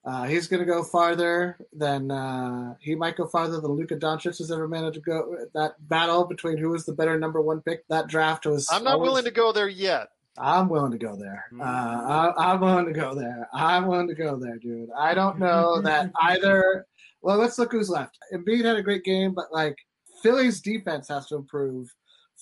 [0.06, 4.38] Uh, he's going to go farther than uh, he might go farther than Luka Doncic
[4.38, 5.36] has ever managed to go.
[5.54, 8.70] That battle between who was the better number one pick that draft was.
[8.72, 10.08] I'm not always- willing to go there yet.
[10.38, 11.46] I'm willing to go there.
[11.60, 13.48] Uh, I, I'm willing to go there.
[13.54, 14.90] I'm willing to go there, dude.
[14.98, 16.86] I don't know that either.
[17.26, 18.20] Well, let's look who's left.
[18.32, 19.76] Embiid had a great game, but like
[20.22, 21.92] Philly's defense has to improve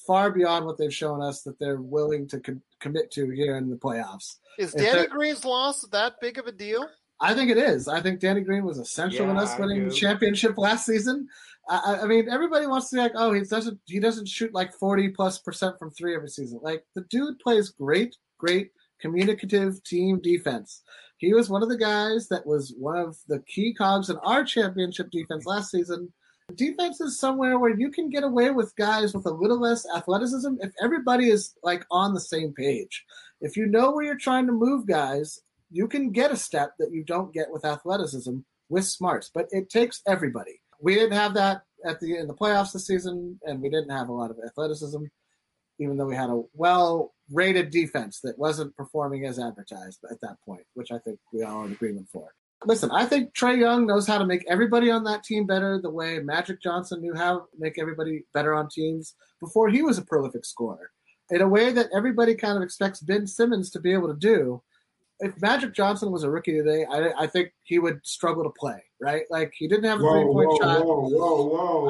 [0.05, 3.69] far beyond what they've shown us that they're willing to com- commit to here in
[3.69, 4.35] the playoffs.
[4.59, 6.85] Is If Danny Green's loss that big of a deal?
[7.21, 7.87] I think it is.
[7.87, 11.29] I think Danny Green was essential in us winning the championship last season.
[11.69, 14.53] I, I- I mean, everybody wants to be like, oh, he doesn't he doesn't shoot
[14.53, 16.59] like forty plus percent from three every season.
[16.61, 20.81] Like the dude plays great, great communicative team defense.
[21.17, 24.43] He was one of the guys that was one of the key cogs in our
[24.43, 26.11] championship defense last season.
[26.55, 30.55] Defense is somewhere where you can get away with guys with a little less athleticism
[30.59, 33.05] if everybody is like on the same page.
[33.39, 35.39] If you know where you're trying to move guys,
[35.71, 38.39] you can get a step that you don't get with athleticism
[38.69, 40.61] with smarts, but it takes everybody.
[40.81, 44.09] We didn't have that at the in the playoffs this season, and we didn't have
[44.09, 45.03] a lot of athleticism.
[45.83, 50.37] Even though we had a well rated defense that wasn't performing as advertised at that
[50.45, 52.33] point, which I think we are in agreement for.
[52.65, 55.89] Listen, I think Trae Young knows how to make everybody on that team better the
[55.89, 60.01] way Magic Johnson knew how to make everybody better on teams before he was a
[60.01, 60.91] prolific scorer.
[61.29, 64.61] In a way that everybody kind of expects Ben Simmons to be able to do.
[65.19, 68.83] If Magic Johnson was a rookie today, I, I think he would struggle to play,
[68.99, 69.23] right?
[69.29, 70.85] Like he didn't have a three point shot.
[70.85, 71.85] Whoa, whoa, whoa,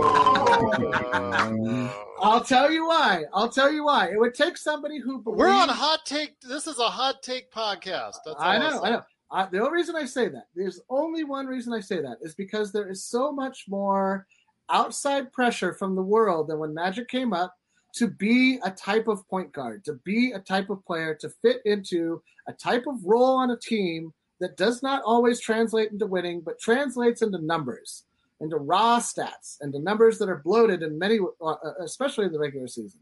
[0.00, 0.45] whoa.
[2.20, 3.24] I'll tell you why.
[3.34, 4.08] I'll tell you why.
[4.08, 5.38] It would take somebody who believes.
[5.38, 6.40] We're on a hot take.
[6.40, 8.14] This is a hot take podcast.
[8.24, 8.82] That's all I I'll know.
[8.82, 9.02] I know.
[9.30, 12.34] I, the only reason I say that, there's only one reason I say that, is
[12.34, 14.26] because there is so much more
[14.70, 17.54] outside pressure from the world than when Magic came up
[17.96, 21.60] to be a type of point guard, to be a type of player, to fit
[21.64, 26.40] into a type of role on a team that does not always translate into winning,
[26.40, 28.04] but translates into numbers,
[28.40, 32.38] into raw stats, and into numbers that are bloated in many, uh, especially in the
[32.38, 33.00] regular season.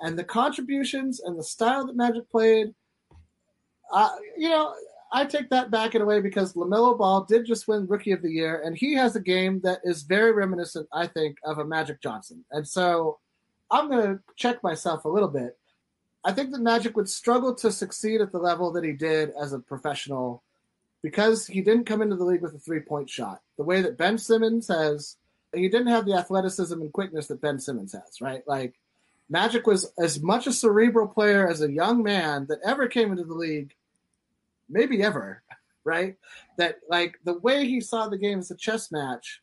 [0.00, 2.74] And the contributions and the style that Magic played,
[3.92, 4.74] uh, you know,
[5.12, 8.22] I take that back in a way because LaMelo Ball did just win Rookie of
[8.22, 11.64] the Year, and he has a game that is very reminiscent, I think, of a
[11.64, 12.44] Magic Johnson.
[12.50, 13.18] And so
[13.70, 15.56] I'm going to check myself a little bit.
[16.24, 19.52] I think that Magic would struggle to succeed at the level that he did as
[19.52, 20.42] a professional
[21.06, 23.40] because he didn't come into the league with a three point shot.
[23.58, 25.16] The way that Ben Simmons has,
[25.54, 28.42] he didn't have the athleticism and quickness that Ben Simmons has, right?
[28.48, 28.74] Like,
[29.30, 33.22] Magic was as much a cerebral player as a young man that ever came into
[33.22, 33.72] the league
[34.68, 35.44] maybe ever,
[35.84, 36.16] right?
[36.58, 39.40] That like the way he saw the game as a chess match.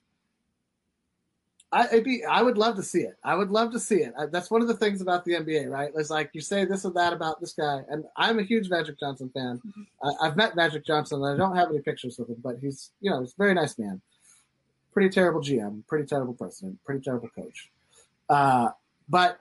[1.74, 3.18] I be, I would love to see it.
[3.24, 4.14] I would love to see it.
[4.18, 5.92] I, that's one of the things about the NBA, right?
[5.96, 9.00] It's like you say this or that about this guy, and I'm a huge Magic
[9.00, 9.60] Johnson fan.
[10.04, 12.92] I, I've met Magic Johnson, and I don't have any pictures with him, but he's
[13.02, 14.02] you know he's a very nice man.
[14.94, 17.72] Pretty terrible GM, pretty terrible president, pretty terrible coach.
[18.30, 18.70] Uh,
[19.10, 19.40] but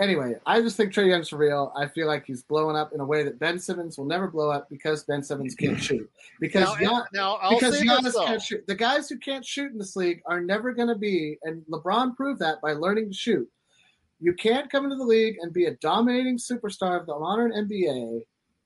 [0.00, 1.72] anyway, I just think Trae Young's for real.
[1.76, 4.50] I feel like he's blowing up in a way that Ben Simmons will never blow
[4.50, 6.10] up because Ben Simmons can't shoot.
[6.40, 8.66] Because Now, Gian- now I'll because say Giannis this, can't shoot.
[8.66, 12.16] The guys who can't shoot in this league are never going to be, and LeBron
[12.16, 13.48] proved that by learning to shoot.
[14.20, 18.20] You can't come into the league and be a dominating superstar of the modern NBA,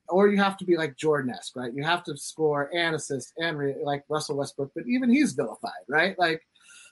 [0.09, 1.73] or you have to be like Jordan-esque, right?
[1.75, 5.73] You have to score and assist and re- like Russell Westbrook, but even he's vilified,
[5.89, 6.17] right?
[6.19, 6.43] Like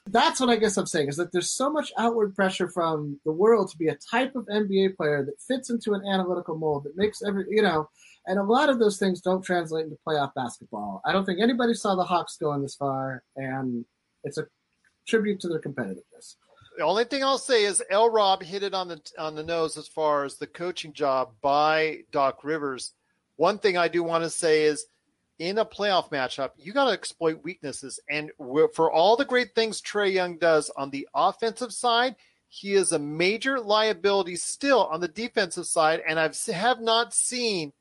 [0.07, 3.31] that's what I guess I'm saying is that there's so much outward pressure from the
[3.31, 6.95] world to be a type of NBA player that fits into an analytical mold that
[6.95, 7.89] makes every, you know,
[8.27, 11.01] and a lot of those things don't translate into playoff basketball.
[11.05, 13.85] I don't think anybody saw the Hawks going this far, and
[14.23, 14.47] it's a
[15.07, 16.35] tribute to their competitiveness.
[16.77, 18.09] The only thing I'll say is L.
[18.09, 21.99] Rob hit it on the on the nose as far as the coaching job by
[22.11, 22.93] Doc Rivers.
[23.37, 24.85] One thing I do want to say is,
[25.39, 27.99] in a playoff matchup, you got to exploit weaknesses.
[28.09, 28.31] And
[28.73, 32.15] for all the great things Trae Young does on the offensive side,
[32.47, 36.01] he is a major liability still on the defensive side.
[36.07, 37.73] And I've have not seen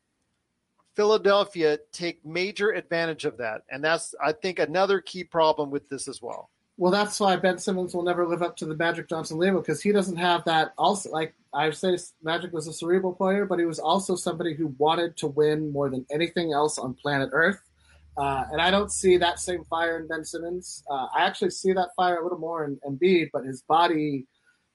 [0.94, 3.62] Philadelphia take major advantage of that.
[3.70, 6.50] And that's I think another key problem with this as well.
[6.76, 9.80] Well, that's why Ben Simmons will never live up to the Magic Johnson label because
[9.80, 10.72] he doesn't have that.
[10.76, 14.74] Also, like I say, Magic was a cerebral player, but he was also somebody who
[14.78, 17.60] wanted to win more than anything else on planet Earth.
[18.16, 20.82] Uh, and I don't see that same fire in Ben Simmons.
[20.90, 24.26] Uh, I actually see that fire a little more in Embiid, but his body,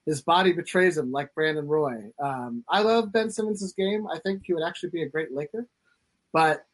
[0.05, 2.11] his body betrays him, like Brandon Roy.
[2.21, 4.07] Um, I love Ben Simmons' game.
[4.07, 5.67] I think he would actually be a great Laker,
[6.33, 6.65] but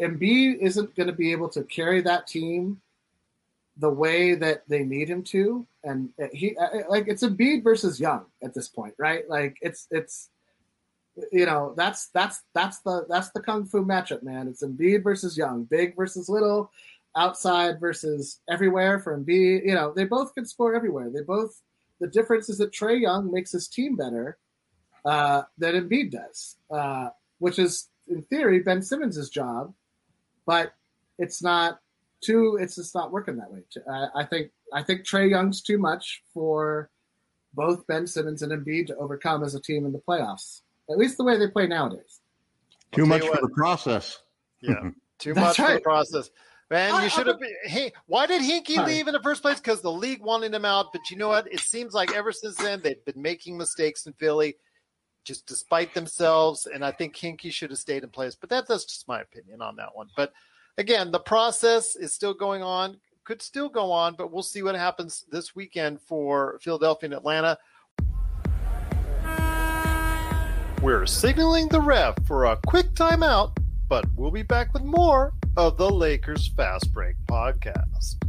[0.00, 2.80] Embiid isn't going to be able to carry that team
[3.78, 6.56] the way that they need him to, and he
[6.88, 9.28] like it's Embiid versus Young at this point, right?
[9.28, 10.30] Like it's it's
[11.32, 14.48] you know that's that's that's the that's the kung fu matchup, man.
[14.48, 16.70] It's Embiid versus Young, big versus little,
[17.16, 19.66] outside versus everywhere for Embiid.
[19.66, 21.10] You know they both can score everywhere.
[21.10, 21.60] They both
[22.00, 24.38] the difference is that Trae Young makes his team better
[25.04, 29.74] uh, than Embiid does, uh, which is in theory Ben Simmons' job,
[30.46, 30.72] but
[31.18, 31.80] it's not
[32.26, 33.60] too it's just not working that way.
[33.90, 36.90] I, I think I think Trae Young's too much for
[37.54, 40.62] both Ben Simmons and Embiid to overcome as a team in the playoffs.
[40.90, 42.20] At least the way they play nowadays.
[42.92, 44.18] Too I'll tell much for the process.
[44.60, 46.30] Yeah, too That's much for the process.
[46.70, 47.38] Man, I- you should have.
[47.64, 48.94] Hey, why did Hinkie Sorry.
[48.94, 49.58] leave in the first place?
[49.58, 50.92] Because the league wanted him out.
[50.92, 51.50] But you know what?
[51.52, 54.56] It seems like ever since then they've been making mistakes in Philly,
[55.24, 56.66] just despite themselves.
[56.66, 58.34] And I think Hinkie should have stayed in place.
[58.34, 60.08] But that, that's just my opinion on that one.
[60.16, 60.32] But
[60.78, 62.98] again, the process is still going on.
[63.24, 67.58] Could still go on, but we'll see what happens this weekend for Philadelphia and Atlanta.
[70.80, 73.56] We're signaling the ref for a quick timeout,
[73.88, 78.22] but we'll be back with more of the Lakers Fast Break podcast.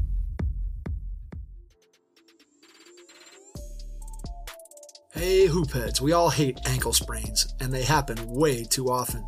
[5.12, 9.28] Hey, hoopheads, we all hate ankle sprains, and they happen way too often.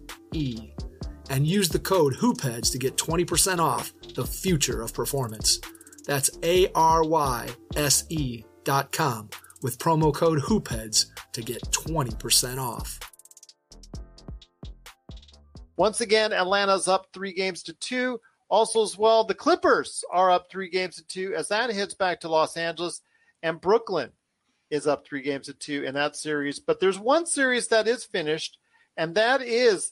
[0.33, 0.71] E,
[1.29, 5.59] and use the code HOOPHEADS to get 20% off the future of performance.
[6.05, 9.29] That's A R Y S E dot com
[9.61, 12.99] with promo code HOOPHEADS to get 20% off.
[15.77, 18.19] Once again, Atlanta's up three games to two.
[18.49, 22.19] Also, as well, the Clippers are up three games to two as that heads back
[22.19, 23.01] to Los Angeles,
[23.41, 24.11] and Brooklyn
[24.69, 26.59] is up three games to two in that series.
[26.59, 28.57] But there's one series that is finished,
[28.97, 29.91] and that is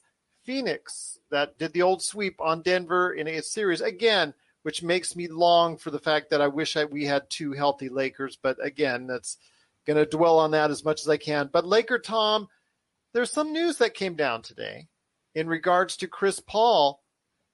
[0.49, 4.33] Phoenix that did the old sweep on Denver in a series again,
[4.63, 7.87] which makes me long for the fact that I wish I, we had two healthy
[7.87, 8.35] Lakers.
[8.41, 9.37] But again, that's
[9.85, 11.51] going to dwell on that as much as I can.
[11.53, 12.47] But Laker Tom,
[13.13, 14.87] there's some news that came down today
[15.35, 16.99] in regards to Chris Paul,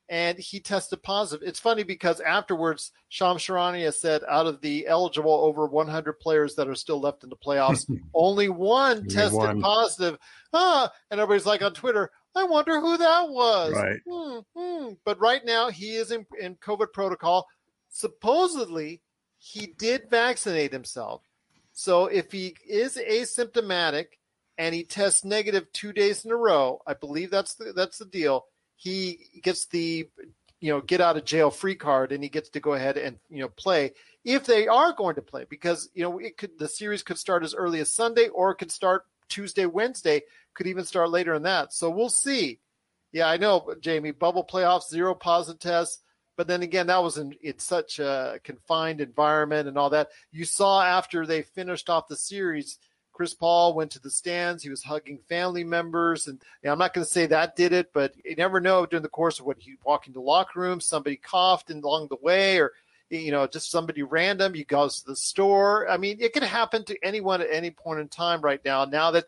[0.07, 1.45] and he tested positive.
[1.45, 6.69] It's funny because afterwards, Shams Charania said out of the eligible over 100 players that
[6.69, 9.61] are still left in the playoffs, only one tested one.
[9.61, 10.17] positive.
[10.53, 13.73] Ah, and everybody's like on Twitter, I wonder who that was.
[13.73, 13.99] Right.
[14.07, 14.93] Hmm, hmm.
[15.05, 17.47] But right now, he is in, in COVID protocol.
[17.89, 19.01] Supposedly,
[19.37, 21.21] he did vaccinate himself.
[21.71, 24.05] So if he is asymptomatic
[24.57, 28.05] and he tests negative two days in a row, I believe that's the, that's the
[28.05, 28.45] deal.
[28.75, 30.09] He gets the
[30.61, 33.17] you know get out of jail free card and he gets to go ahead and
[33.29, 33.91] you know play
[34.23, 37.43] if they are going to play because you know it could the series could start
[37.43, 40.21] as early as Sunday or it could start Tuesday Wednesday
[40.55, 41.73] could even start later in that.
[41.73, 42.59] So we'll see.
[43.11, 44.11] Yeah, I know, Jamie.
[44.11, 46.01] Bubble playoffs, zero positive tests.
[46.37, 50.09] But then again, that was in, in such a confined environment and all that.
[50.31, 52.77] You saw after they finished off the series,
[53.13, 54.61] Chris Paul went to the stands.
[54.61, 56.27] He was hugging family members.
[56.27, 58.85] And you know, I'm not going to say that did it, but you never know
[58.85, 62.59] during the course of what he walked into locker room, somebody coughed along the way
[62.59, 62.73] or,
[63.09, 64.55] you know, just somebody random.
[64.55, 65.89] You go to the store.
[65.89, 68.83] I mean, it could happen to anyone at any point in time right now.
[68.83, 69.25] Now that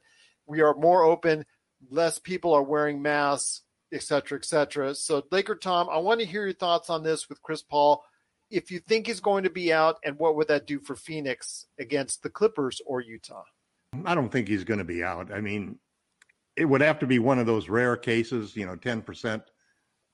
[0.48, 1.46] we are more open,
[1.90, 3.62] less people are wearing masks,
[3.94, 4.96] et cetera, et cetera.
[4.96, 8.04] So, Laker Tom, I want to hear your thoughts on this with Chris Paul.
[8.50, 11.66] If you think he's going to be out, and what would that do for Phoenix
[11.80, 13.44] against the Clippers or Utah?
[14.06, 15.34] I don't think he's going to be out.
[15.34, 15.80] I mean,
[16.56, 19.42] it would have to be one of those rare cases, you know, 10%,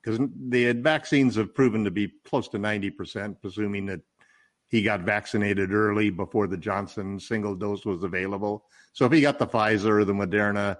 [0.03, 0.19] because
[0.49, 4.01] the vaccines have proven to be close to 90%, presuming that
[4.73, 8.65] he got vaccinated early before the Johnson single dose was available.
[8.93, 10.77] So if he got the Pfizer or the Moderna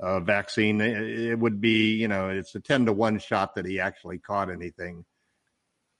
[0.00, 3.66] uh, vaccine, it, it would be, you know, it's a 10 to 1 shot that
[3.66, 5.04] he actually caught anything.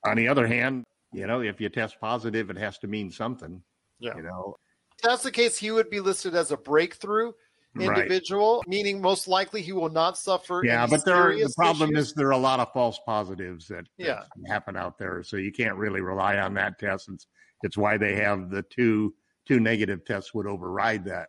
[0.03, 3.63] On the other hand, you know, if you test positive, it has to mean something.
[4.01, 4.17] Yeah.
[4.17, 4.57] You know,
[4.97, 7.33] If that's the case, he would be listed as a breakthrough
[7.79, 7.99] Right.
[7.99, 10.63] individual, meaning most likely he will not suffer.
[10.65, 12.09] Yeah, but there are, the problem issues.
[12.09, 14.23] is there are a lot of false positives that, that Yeah.
[14.47, 17.09] happen out there, so you can't really rely on that test.
[17.13, 17.27] It's,
[17.63, 19.15] it's why they have the two
[19.47, 21.29] two negative tests would override that.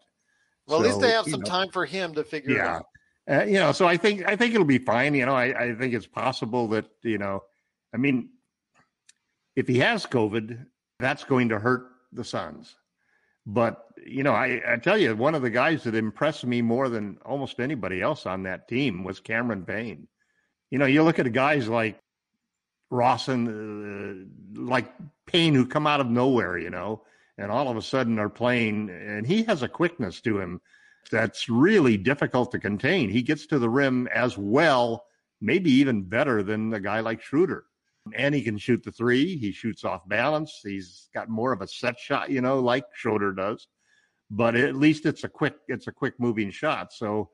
[0.65, 2.85] well, at least they have some know, time for him to figure it Yeah, out.
[3.29, 5.13] uh, you know, so I think I think it'll be fine.
[5.13, 7.43] You know, I, I think it's possible that you know,
[7.93, 8.29] I mean,
[9.55, 10.65] if he has COVID,
[10.99, 12.75] that's going to hurt the Suns.
[13.45, 16.89] But you know, I, I tell you, one of the guys that impressed me more
[16.89, 20.07] than almost anybody else on that team was Cameron Payne.
[20.69, 21.99] You know, you look at guys like
[22.89, 24.91] Rawson, uh, like
[25.25, 27.03] Payne, who come out of nowhere, you know,
[27.37, 30.61] and all of a sudden are playing, and he has a quickness to him
[31.11, 33.09] that's really difficult to contain.
[33.09, 35.05] He gets to the rim as well,
[35.39, 37.65] maybe even better than a guy like Schroeder.
[38.13, 39.37] And he can shoot the three.
[39.37, 40.61] He shoots off balance.
[40.63, 43.67] He's got more of a set shot, you know, like Schroeder does.
[44.29, 46.91] But at least it's a quick, it's a quick moving shot.
[46.91, 47.29] So,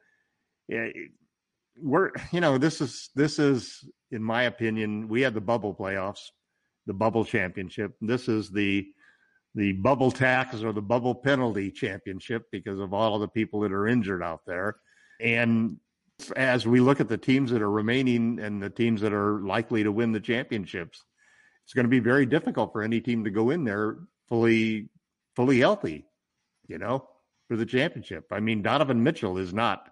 [0.68, 0.90] yeah,
[1.78, 6.30] we're, you know, this is this is, in my opinion, we had the bubble playoffs,
[6.86, 7.94] the bubble championship.
[8.02, 8.88] This is the
[9.56, 13.72] the bubble tax or the bubble penalty championship because of all of the people that
[13.72, 14.78] are injured out there.
[15.20, 15.78] And
[16.36, 19.84] as we look at the teams that are remaining and the teams that are likely
[19.84, 21.04] to win the championships,
[21.64, 24.90] it's going to be very difficult for any team to go in there fully
[25.36, 26.06] fully healthy,
[26.68, 27.08] you know,
[27.48, 28.26] for the championship.
[28.32, 29.90] I mean, Donovan Mitchell is not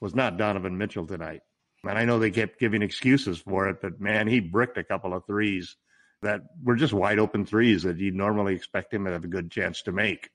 [0.00, 1.40] was not Donovan Mitchell tonight.
[1.84, 5.14] And I know they kept giving excuses for it, but man, he bricked a couple
[5.14, 5.76] of threes
[6.22, 9.50] that were just wide open threes that you'd normally expect him to have a good
[9.50, 10.30] chance to make.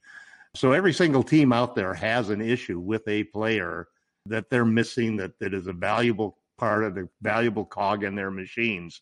[0.56, 3.88] So every single team out there has an issue with a player
[4.26, 8.32] that they're missing that, that is a valuable part of the valuable cog in their
[8.32, 9.02] machines.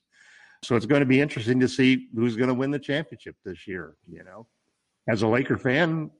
[0.63, 3.67] So it's going to be interesting to see who's going to win the championship this
[3.67, 3.95] year.
[4.07, 4.47] You know,
[5.07, 6.11] as a Laker fan,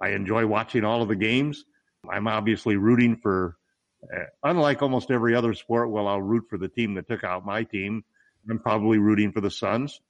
[0.00, 1.64] I enjoy watching all of the games.
[2.08, 3.56] I'm obviously rooting for,
[4.02, 7.44] uh, unlike almost every other sport, well, I'll root for the team that took out
[7.44, 8.04] my team.
[8.48, 10.00] I'm probably rooting for the Suns.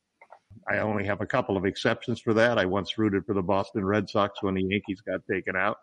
[0.69, 2.59] I only have a couple of exceptions for that.
[2.59, 5.79] I once rooted for the Boston Red Sox when the Yankees got taken out.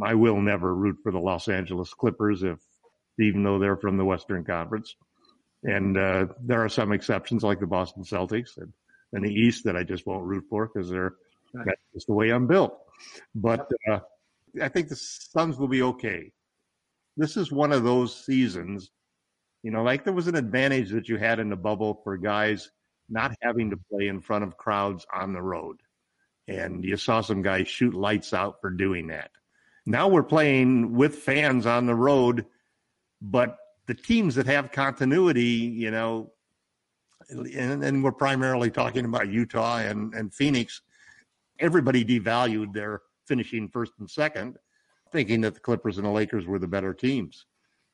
[0.00, 2.58] I will never root for the Los Angeles Clippers if,
[3.18, 4.96] even though they're from the Western Conference.
[5.62, 8.72] And uh, there are some exceptions like the Boston Celtics and,
[9.12, 11.14] and the East that I just won't root for because they're
[11.54, 12.78] that's just the way I'm built.
[13.34, 14.00] But uh,
[14.60, 16.32] I think the Suns will be okay.
[17.16, 18.90] This is one of those seasons,
[19.62, 22.70] you know, like there was an advantage that you had in the bubble for guys
[23.08, 25.80] not having to play in front of crowds on the road.
[26.48, 29.30] And you saw some guys shoot lights out for doing that.
[29.86, 32.46] Now we're playing with fans on the road,
[33.20, 36.32] but the teams that have continuity, you know,
[37.28, 40.82] and, and we're primarily talking about Utah and, and Phoenix,
[41.58, 44.56] everybody devalued their finishing first and second,
[45.12, 47.46] thinking that the Clippers and the Lakers were the better teams.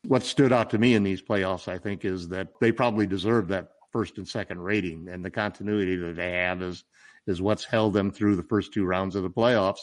[0.07, 3.49] What stood out to me in these playoffs, I think, is that they probably deserve
[3.49, 6.85] that first and second rating, and the continuity that they have is
[7.29, 9.79] is what's held them through the first two rounds of the playoffs.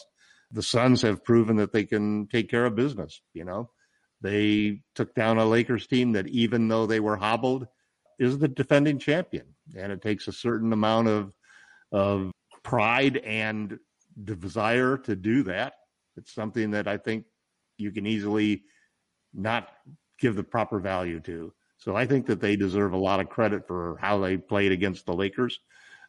[0.52, 3.22] The Suns have proven that they can take care of business.
[3.34, 3.70] You know,
[4.20, 7.68] they took down a Lakers team that, even though they were hobbled,
[8.18, 11.34] is the defending champion, and it takes a certain amount of
[11.92, 12.32] of
[12.64, 13.80] pride and
[14.24, 15.74] desire to do that.
[16.18, 17.26] It's something that I think
[17.78, 18.64] you can easily
[19.34, 19.70] not
[20.20, 21.54] give the proper value to.
[21.78, 25.06] So I think that they deserve a lot of credit for how they played against
[25.06, 25.60] the Lakers.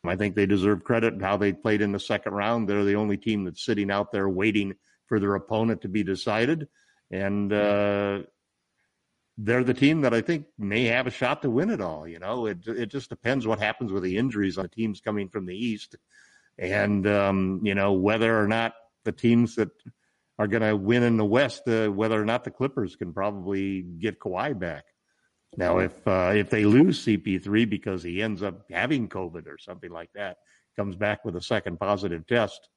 [0.05, 2.69] I think they deserve credit how they played in the second round.
[2.69, 4.75] They're the only team that's sitting out there waiting
[5.07, 6.69] for their opponent to be decided.
[7.11, 8.21] And uh,
[9.37, 12.09] they're the team that I think may have a shot to win it all.
[12.09, 15.29] You know, it it just depends what happens with the injuries on the teams coming
[15.29, 15.97] from the East,
[16.59, 18.75] and um, you know whether or not
[19.05, 19.71] the teams that
[20.39, 23.83] are going to win in the West, uh, whether or not the Clippers can probably
[23.83, 24.85] get Kawhi back.
[25.57, 29.91] Now, if uh, if they lose CP3 because he ends up having COVID or something
[29.91, 30.39] like that,
[30.77, 32.69] comes back with a second positive test,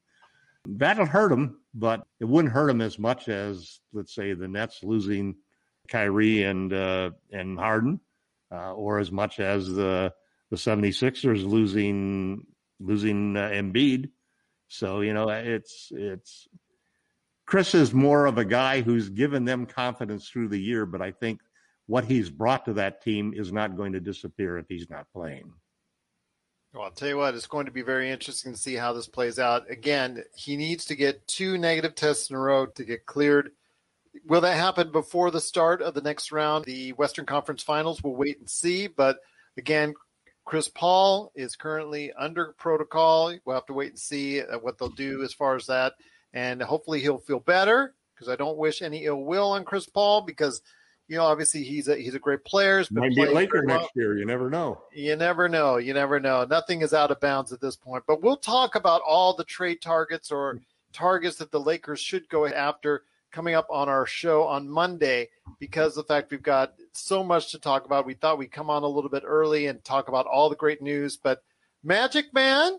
[0.66, 1.60] that'll hurt him.
[1.72, 5.36] But it wouldn't hurt him as much as, let's say, the Nets losing
[5.88, 8.00] Kyrie and uh, and Harden,
[8.52, 10.12] uh, or as much as the
[10.50, 12.46] the 76ers losing
[12.80, 14.10] losing uh, Embiid.
[14.68, 16.48] So you know, it's it's
[17.46, 21.12] Chris is more of a guy who's given them confidence through the year, but I
[21.12, 21.40] think
[21.86, 25.52] what he's brought to that team is not going to disappear if he's not playing.
[26.72, 29.06] Well, I'll tell you what, it's going to be very interesting to see how this
[29.06, 29.70] plays out.
[29.70, 33.52] Again, he needs to get two negative tests in a row to get cleared.
[34.26, 36.64] Will that happen before the start of the next round?
[36.64, 38.88] The Western Conference Finals, we'll wait and see.
[38.88, 39.18] But
[39.56, 39.94] again,
[40.44, 43.34] Chris Paul is currently under protocol.
[43.44, 45.94] We'll have to wait and see uh, what they'll do as far as that.
[46.32, 50.22] And hopefully he'll feel better because I don't wish any ill will on Chris Paul
[50.22, 50.62] because–
[51.08, 52.82] you know, obviously he's a he's a great player.
[52.90, 53.80] Might be a Laker well.
[53.80, 54.16] next year.
[54.16, 54.80] You never know.
[54.92, 55.76] You never know.
[55.76, 56.44] You never know.
[56.44, 58.04] Nothing is out of bounds at this point.
[58.06, 60.60] But we'll talk about all the trade targets or
[60.92, 63.02] targets that the Lakers should go after
[63.34, 65.28] coming up on our show on Monday
[65.58, 68.06] because the fact we've got so much to talk about.
[68.06, 70.80] We thought we'd come on a little bit early and talk about all the great
[70.80, 71.42] news, but
[71.82, 72.78] Magic Man,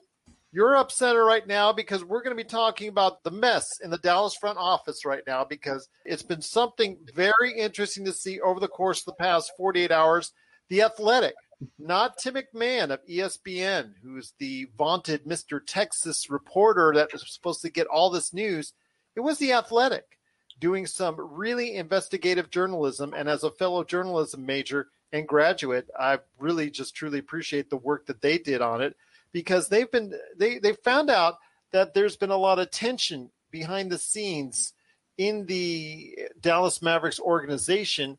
[0.53, 3.97] you're upset right now because we're going to be talking about the mess in the
[3.97, 8.70] Dallas front office right now because it's been something very interesting to see over the
[8.70, 10.32] course of the past 48 hours.
[10.70, 11.36] The Athletic,
[11.78, 15.60] not Tim McMahon of ESPN, who's the vaunted Mr.
[15.64, 18.72] Texas reporter that was supposed to get all this news.
[19.18, 20.16] It was the Athletic
[20.60, 23.14] doing some really investigative journalism.
[23.16, 28.06] And as a fellow journalism major and graduate, I really just truly appreciate the work
[28.08, 28.95] that they did on it
[29.32, 31.38] because they've been they they found out
[31.72, 34.74] that there's been a lot of tension behind the scenes
[35.18, 38.18] in the Dallas Mavericks organization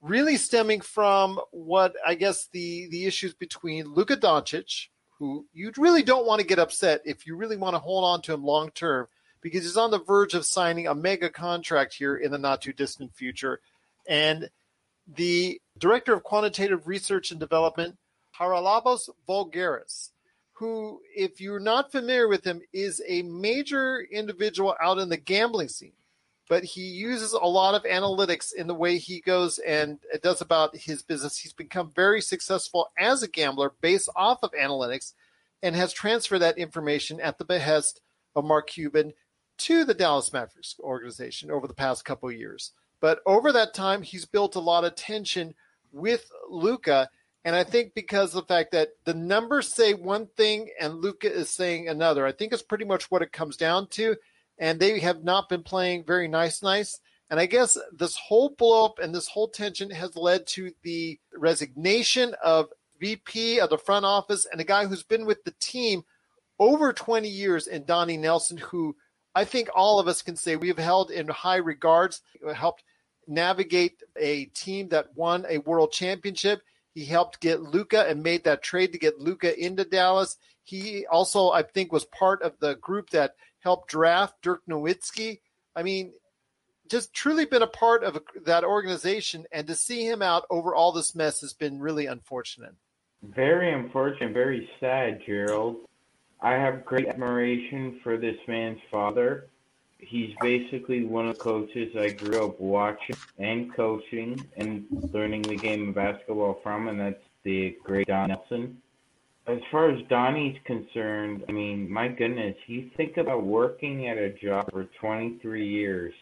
[0.00, 6.02] really stemming from what I guess the the issues between Luka Doncic who you really
[6.02, 8.70] don't want to get upset if you really want to hold on to him long
[8.70, 9.06] term
[9.44, 12.72] because he's on the verge of signing a mega contract here in the not too
[12.72, 13.60] distant future
[14.08, 14.50] and
[15.06, 17.96] the director of quantitative research and development
[18.40, 20.10] Haralabos Voulgaris
[20.54, 25.68] who, if you're not familiar with him, is a major individual out in the gambling
[25.68, 25.92] scene.
[26.48, 30.76] But he uses a lot of analytics in the way he goes and does about
[30.76, 31.38] his business.
[31.38, 35.14] He's become very successful as a gambler based off of analytics
[35.62, 38.00] and has transferred that information at the behest
[38.36, 39.14] of Mark Cuban
[39.58, 42.72] to the Dallas Mavericks organization over the past couple years.
[43.00, 45.54] But over that time, he's built a lot of tension
[45.92, 47.10] with Luka.
[47.44, 51.30] And I think because of the fact that the numbers say one thing and Luka
[51.30, 54.16] is saying another, I think it's pretty much what it comes down to.
[54.58, 57.00] And they have not been playing very nice, nice.
[57.30, 62.34] And I guess this whole blowup and this whole tension has led to the resignation
[62.42, 62.68] of
[63.00, 66.04] VP of the front office and a guy who's been with the team
[66.58, 68.96] over 20 years in Donnie Nelson, who
[69.34, 72.22] I think all of us can say we have held in high regards,
[72.54, 72.84] helped
[73.26, 76.62] navigate a team that won a world championship.
[76.94, 80.36] He helped get Luka and made that trade to get Luka into Dallas.
[80.62, 85.40] He also, I think, was part of the group that helped draft Dirk Nowitzki.
[85.74, 86.12] I mean,
[86.88, 90.92] just truly been a part of that organization, and to see him out over all
[90.92, 92.74] this mess has been really unfortunate.
[93.22, 95.78] Very unfortunate, very sad, Gerald.
[96.44, 99.46] I have great admiration for this man's father.
[99.96, 104.84] He's basically one of the coaches I grew up watching and coaching and
[105.14, 108.76] learning the game of basketball from, and that's the great Don Nelson.
[109.46, 114.28] As far as Donnie's concerned, I mean, my goodness, you think about working at a
[114.28, 116.12] job for 23 years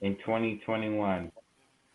[0.00, 1.30] in 2021.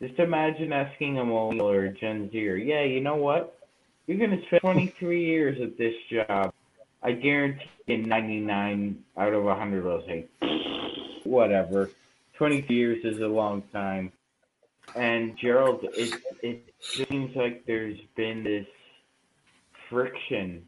[0.01, 3.59] Just imagine asking a millennial or a Gen Zer, yeah, you know what?
[4.07, 6.53] You're going to spend 23 years at this job.
[7.06, 10.26] I guarantee in 99 out of 100 will say,
[11.24, 11.91] whatever.
[12.38, 14.12] 20 years is a long time.
[14.95, 18.66] And Gerald, it it seems like there's been this
[19.88, 20.68] friction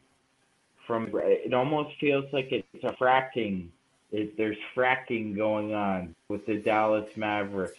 [0.86, 1.10] from.
[1.14, 3.68] It almost feels like it's a fracking.
[4.12, 7.78] It, there's fracking going on with the Dallas Mavericks,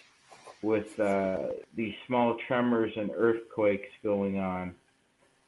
[0.62, 4.76] with uh, these small tremors and earthquakes going on.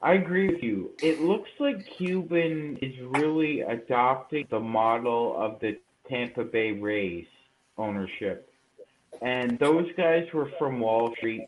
[0.04, 0.92] I agree with you.
[1.02, 5.78] It looks like Cuban is really adopting the model of the
[6.10, 7.28] Tampa Bay Rays
[7.78, 8.52] ownership.
[9.22, 11.48] And those guys were from Wall Street.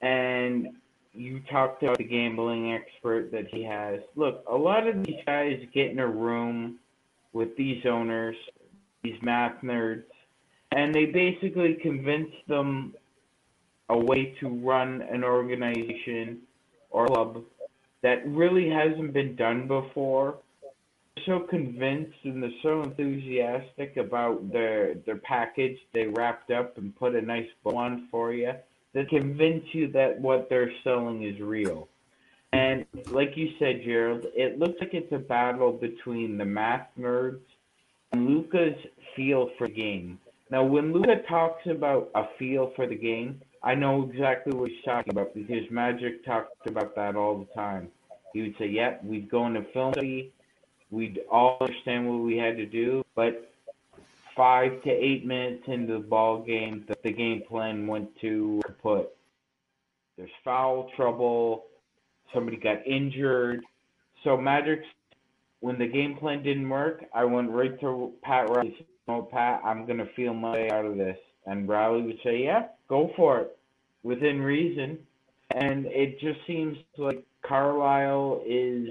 [0.00, 0.68] And
[1.12, 4.00] you talked about the gambling expert that he has.
[4.14, 6.78] Look, a lot of these guys get in a room
[7.32, 8.36] with these owners,
[9.02, 10.04] these math nerds,
[10.72, 12.94] and they basically convince them
[13.88, 16.38] a way to run an organization
[16.90, 17.42] or club
[18.06, 20.38] that really hasn't been done before.
[21.16, 26.94] They're so convinced and they're so enthusiastic about their their package they wrapped up and
[26.94, 28.52] put a nice bow on for you
[28.94, 31.88] that convince you that what they're selling is real.
[32.52, 37.40] And like you said, Gerald, it looks like it's a battle between the math nerds
[38.12, 38.78] and Luka's
[39.16, 40.20] feel for the game.
[40.52, 44.84] Now, when Luca talks about a feel for the game, I know exactly what he's
[44.84, 47.88] talking about because Magic talked about that all the time.
[48.32, 50.32] He would say, "Yep, yeah, we'd go into film study,
[50.92, 53.52] we'd all understand what we had to do, but
[54.36, 59.08] five to eight minutes into the ball game, the, the game plan went to kaput.
[60.16, 61.64] There's foul trouble,
[62.32, 63.64] somebody got injured,
[64.22, 64.84] so Magic,
[65.58, 68.86] when the game plan didn't work, I went right to Pat Riley.
[69.08, 72.68] No, Pat, I'm gonna feel my way out of this." And Riley would say, "Yeah,
[72.88, 73.58] go for it,
[74.02, 74.98] within reason."
[75.52, 78.88] And it just seems like Carlisle is.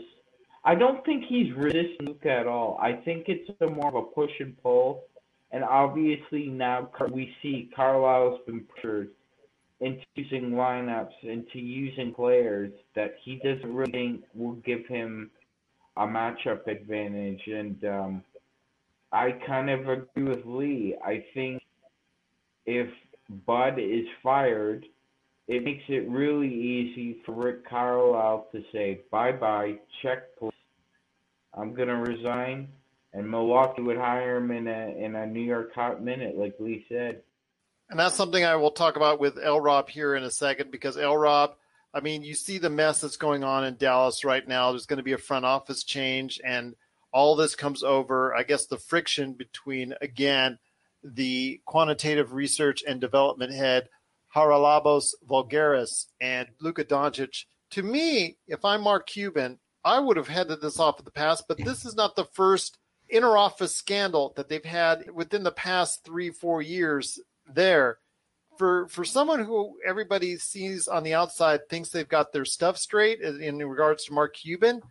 [0.64, 2.80] I don't think he's resisting Luka at all.
[2.82, 5.04] I think it's a more of a push and pull.
[5.52, 9.10] And obviously now we see Carlisle's been pressured
[9.80, 15.30] into using lineups, into using players that he doesn't really think will give him
[15.98, 17.42] a matchup advantage.
[17.46, 18.24] And um,
[19.12, 20.96] I kind of agree with Lee.
[21.06, 21.62] I think
[22.66, 22.90] if
[23.30, 24.86] Bud is fired,
[25.48, 30.52] it makes it really easy for Rick Carlisle to say, bye bye, check, please.
[31.54, 32.68] I'm going to resign.
[33.14, 36.86] And Milwaukee would hire him in a, in a New York hot minute, like Lee
[36.90, 37.22] said.
[37.90, 40.98] And that's something I will talk about with L Rob here in a second because
[40.98, 41.56] L Rob,
[41.94, 44.72] I mean, you see the mess that's going on in Dallas right now.
[44.72, 46.76] There's going to be a front office change, and
[47.14, 50.58] all this comes over, I guess, the friction between, again,
[51.14, 53.90] the quantitative research and development head
[54.36, 57.46] Haralabos Voulgaris and Luka Doncic.
[57.72, 61.46] To me, if I'm Mark Cuban, I would have headed this off in the past,
[61.48, 62.78] but this is not the first
[63.14, 67.20] interoffice scandal that they've had within the past three, four years
[67.54, 68.00] there.
[68.58, 73.22] For for someone who everybody sees on the outside thinks they've got their stuff straight
[73.22, 74.82] in regards to Mark Cuban,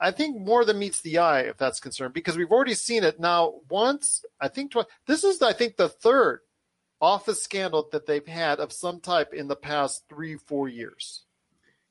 [0.00, 3.18] I think more than meets the eye if that's concerned because we've already seen it
[3.18, 4.24] now once.
[4.40, 4.86] I think twice.
[5.06, 6.40] This is I think the third
[7.00, 11.24] office scandal that they've had of some type in the past three, four years.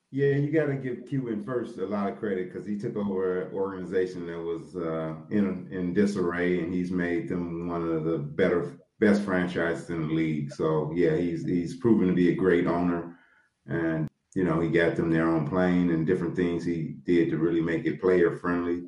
[0.10, 3.42] Yeah, you got to give Cuban first a lot of credit because he took over
[3.42, 8.18] an organization that was uh, in in disarray, and he's made them one of the
[8.18, 10.54] better, best franchises in the league.
[10.54, 13.18] So yeah, he's he's proven to be a great owner,
[13.66, 14.08] and
[14.38, 17.60] you know he got them their own plane and different things he did to really
[17.60, 18.84] make it player friendly.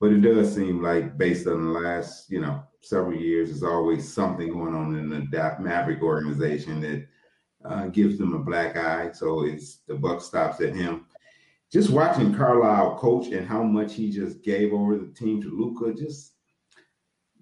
[0.00, 4.10] But it does seem like, based on the last you know several years, there's always
[4.10, 7.06] something going on in the Maverick organization that
[7.68, 9.10] uh, gives them a black eye.
[9.12, 11.04] So it's the buck stops at him.
[11.70, 15.92] Just watching Carlisle coach and how much he just gave over the team to Luka,
[15.92, 16.32] just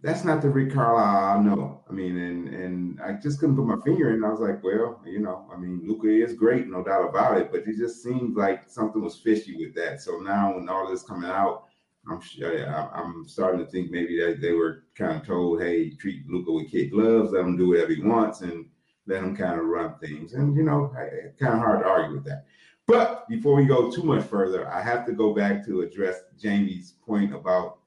[0.02, 1.84] that's not the Rick Carlisle I know.
[1.88, 4.24] I mean, and and I just couldn't put my finger in.
[4.24, 7.50] I was like, well, you know, I mean, Luka is great, no doubt about it,
[7.52, 10.00] but it just seemed like something was fishy with that.
[10.00, 11.64] So now when all this coming out,
[12.10, 16.52] I'm I'm starting to think maybe that they were kind of told, hey, treat Luka
[16.52, 18.66] with kid gloves, let him do whatever he wants, and
[19.06, 20.34] let him kind of run things.
[20.34, 20.92] And, you know,
[21.38, 22.46] kind of hard to argue with that.
[22.86, 26.94] But before we go too much further, I have to go back to address Jamie's
[27.06, 27.78] point about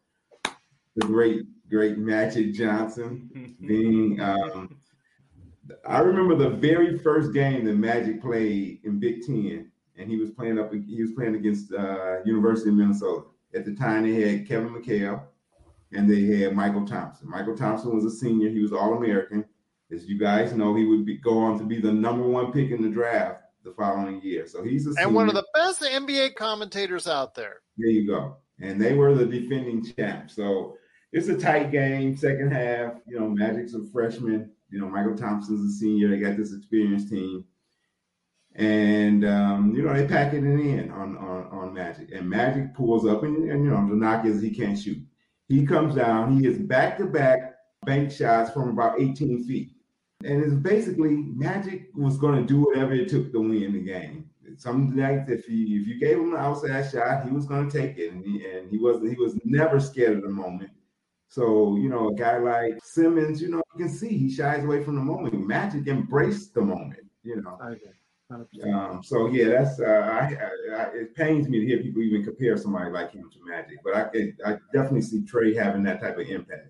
[0.95, 4.19] the great, great Magic Johnson being.
[4.21, 4.77] Um,
[5.87, 10.31] I remember the very first game that Magic played in Big Ten, and he was
[10.31, 10.71] playing up.
[10.73, 13.27] He was playing against uh, University of Minnesota.
[13.53, 15.23] At the time, they had Kevin McHale,
[15.93, 17.27] and they had Mychal Thompson.
[17.27, 18.49] Mychal Thompson was a senior.
[18.49, 19.45] He was All American.
[19.91, 22.71] As you guys know, he would be, go on to be the number one pick
[22.71, 24.47] in the draft the following year.
[24.47, 27.61] So he's a and one of the best NBA commentators out there.
[27.77, 28.37] There you go.
[28.61, 30.35] And they were the defending champs.
[30.35, 30.77] So
[31.15, 32.17] it's a tight game.
[32.17, 34.51] Second half, you know, Magic's a freshman.
[34.69, 36.09] You know, Mychal Thompson's a senior.
[36.09, 37.45] They got this experienced team.
[38.55, 42.11] And um, you know, they pack it in on, on on Magic.
[42.11, 44.97] And Magic pulls up and, and you know, the knock is he can't shoot.
[45.47, 47.55] He comes down, he is back to back
[47.85, 49.71] bank shots from about 18 feet.
[50.25, 54.29] And it's basically Magic was going to do whatever it took to win the game.
[54.57, 57.77] Some nights, if you if you gave him an outside shot, he was going to
[57.77, 60.71] take it, and he, and he was he was never scared of the moment.
[61.27, 64.83] So you know, a guy like Simmons, you know, you can see he shies away
[64.83, 65.45] from the moment.
[65.45, 67.59] Magic embraced the moment, you know.
[68.73, 72.23] Um, so yeah, that's uh, I, I, I, it pains me to hear people even
[72.23, 76.17] compare somebody like him to Magic, but I I definitely see Trae having that type
[76.17, 76.69] of impact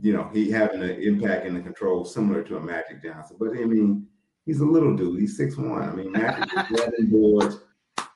[0.00, 3.36] you know, he having an impact and the control similar to a Magic Johnson.
[3.38, 4.06] But I mean,
[4.44, 5.20] he's a little dude.
[5.20, 5.82] He's six one.
[5.82, 7.60] I mean, Magic is grabbing boards,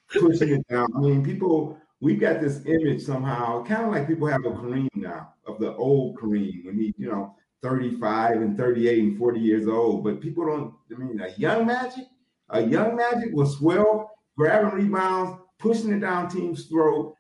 [0.09, 0.89] pushing it down.
[0.97, 4.89] I mean, people we've got this image somehow, kind of like people have a Kareem
[5.21, 9.69] now of the old Kareem when he, you know, 35 and 38 and 40 years
[9.69, 10.05] old.
[10.05, 12.05] But people don't, I mean, a young Magic,
[12.49, 17.15] a young Magic was swell, grabbing rebounds, pushing it down team's throat.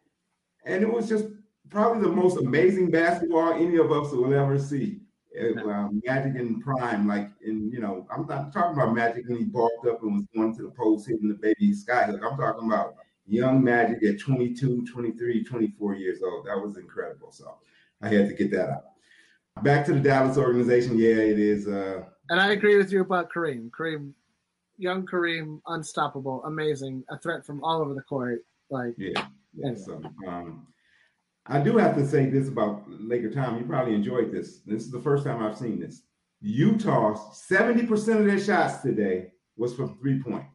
[0.64, 1.26] And it was just
[1.70, 5.00] probably the most amazing basketball any of us will ever see.
[5.38, 9.44] Uh, Magic in prime, like in you know, I'm not talking about Magic when he
[9.44, 12.20] bulked up and was going to the post hitting the baby skyhook.
[12.24, 12.96] I'm talking about
[13.26, 16.46] young Magic at 22, 23, 24 years old.
[16.46, 17.30] That was incredible.
[17.30, 17.58] So
[18.02, 18.84] I had to get that out.
[19.62, 20.98] Back to the Dallas organization.
[20.98, 21.68] Yeah, it is.
[21.68, 23.70] Uh, and I agree with you about Kareem.
[23.70, 24.12] Kareem,
[24.78, 28.44] young Kareem, unstoppable, amazing, a threat from all over the court.
[28.70, 29.74] Like yeah, yeah.
[29.74, 30.66] So, um,
[31.46, 33.58] I do have to say this about Laker Tom.
[33.58, 34.60] You probably enjoyed this.
[34.60, 36.02] This is the first time I've seen this.
[36.40, 40.46] Utah, 70% of their shots today was from three point.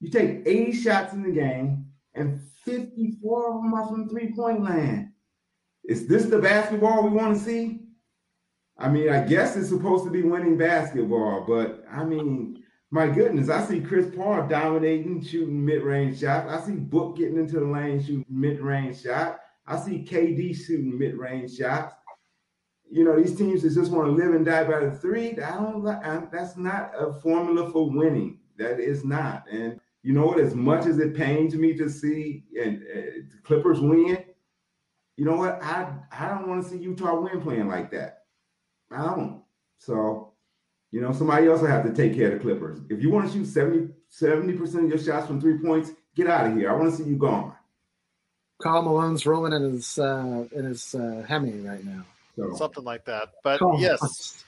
[0.00, 4.62] You take 80 shots in the game, and 54 of them are from three point
[4.62, 5.07] land.
[5.88, 7.80] Is this the basketball we want to see?
[8.76, 13.48] I mean, I guess it's supposed to be winning basketball, but I mean, my goodness,
[13.48, 16.50] I see Chris Paul dominating, shooting mid range shots.
[16.50, 19.40] I see Book getting into the lane, shooting mid range shot.
[19.66, 21.94] I see KD shooting mid range shots.
[22.90, 25.32] You know, these teams that just want to live and die by the three.
[25.38, 25.86] I don't.
[25.86, 28.38] I, that's not a formula for winning.
[28.58, 29.44] That is not.
[29.50, 30.40] And you know what?
[30.40, 33.00] As much as it pains me to see and uh,
[33.42, 34.24] Clippers win,
[35.18, 35.60] you know what?
[35.60, 38.22] I I don't want to see Utah win playing like that.
[38.92, 39.42] I don't.
[39.78, 40.32] So,
[40.92, 42.78] you know, somebody else will have to take care of the Clippers.
[42.88, 46.46] If you want to shoot 70 percent of your shots from three points, get out
[46.46, 46.70] of here.
[46.70, 47.52] I want to see you gone.
[48.62, 52.04] Karl Malone's rolling in his uh, in his uh, Hemi right now.
[52.36, 52.54] So.
[52.54, 53.30] Something like that.
[53.42, 54.44] But yes,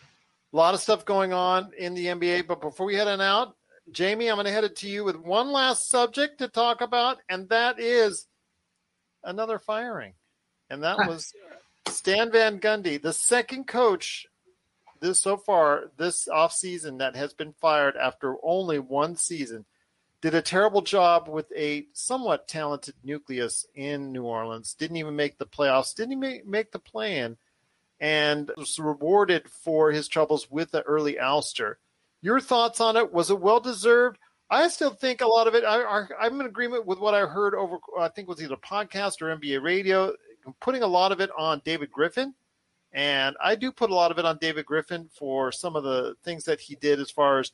[0.52, 2.46] a lot of stuff going on in the NBA.
[2.46, 3.56] But before we head on out,
[3.90, 7.18] Jamie, I'm going to head it to you with one last subject to talk about,
[7.28, 8.28] and that is
[9.24, 10.12] another firing.
[10.70, 11.34] And that was
[11.88, 14.26] Stan Van Gundy, the second coach
[15.00, 19.64] this so far this offseason that has been fired after only one season
[20.20, 24.74] did a terrible job with a somewhat talented nucleus in New Orleans.
[24.74, 25.94] Didn't even make the playoffs.
[25.94, 27.38] Didn't even make the plan,
[27.98, 31.76] and was rewarded for his troubles with the early ouster.
[32.20, 33.14] Your thoughts on it?
[33.14, 34.18] Was it well deserved,
[34.50, 35.64] I still think a lot of it.
[35.64, 37.78] I, am in agreement with what I heard over.
[37.98, 40.12] I think it was either podcast or NBA radio,
[40.60, 42.34] putting a lot of it on David Griffin,
[42.92, 46.16] and I do put a lot of it on David Griffin for some of the
[46.24, 47.52] things that he did as far as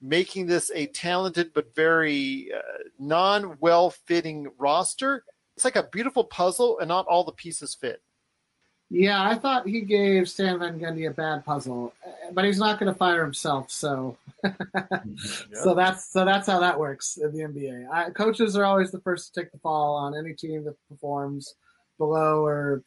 [0.00, 2.60] making this a talented but very uh,
[2.98, 5.24] non-well fitting roster.
[5.56, 8.00] It's like a beautiful puzzle, and not all the pieces fit.
[8.90, 11.92] Yeah, I thought he gave Stan Van Gundy a bad puzzle,
[12.32, 14.16] but he's not going to fire himself, so
[15.52, 17.90] so that's so that's how that works in the NBA.
[17.90, 21.54] I, coaches are always the first to take the fall on any team that performs
[21.98, 22.82] below or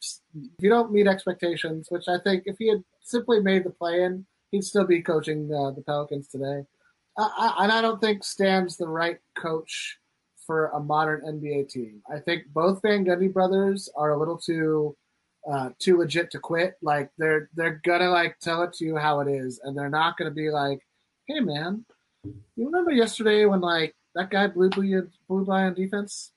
[0.58, 1.88] you don't meet expectations.
[1.90, 5.50] Which I think if he had simply made the play in, he'd still be coaching
[5.52, 6.64] uh, the Pelicans today.
[7.18, 9.98] I, and I don't think Stan's the right coach
[10.46, 12.02] for a modern NBA team.
[12.12, 14.96] I think both Van Gundy brothers are a little too
[15.50, 16.74] uh, too legit to quit.
[16.82, 20.16] Like they're they're gonna like tell it to you how it is, and they're not
[20.16, 20.80] gonna be like,
[21.26, 21.84] "Hey man,
[22.24, 26.32] you remember yesterday when like that guy blew blew, blew by on defense?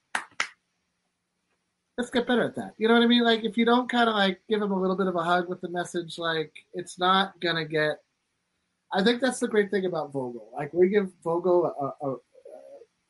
[1.98, 3.24] Let's get better at that." You know what I mean?
[3.24, 5.50] Like if you don't kind of like give them a little bit of a hug
[5.50, 8.00] with the message, like it's not gonna get.
[8.93, 10.50] I think that's the great thing about Vogel.
[10.54, 12.18] Like we give Vogel a, a, a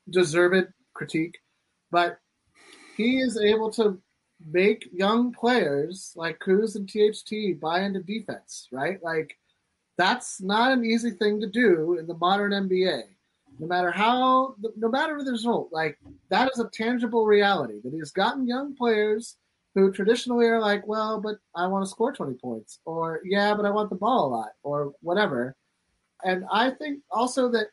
[0.10, 1.38] deserved critique,
[1.92, 2.20] but
[2.96, 4.00] he is able to
[4.46, 9.02] make young players like Cruz and THT buy into defense, right?
[9.04, 9.38] Like
[9.98, 13.04] that's not an easy thing to do in the modern NBA.
[13.60, 15.98] No matter how, no matter the result, like
[16.30, 19.38] that is a tangible reality that he's gotten young players
[19.76, 23.66] who traditionally are like, well, but I want to score 20 points, or yeah, but
[23.66, 25.56] I want the ball a lot, or whatever.
[26.24, 27.68] And I think also that,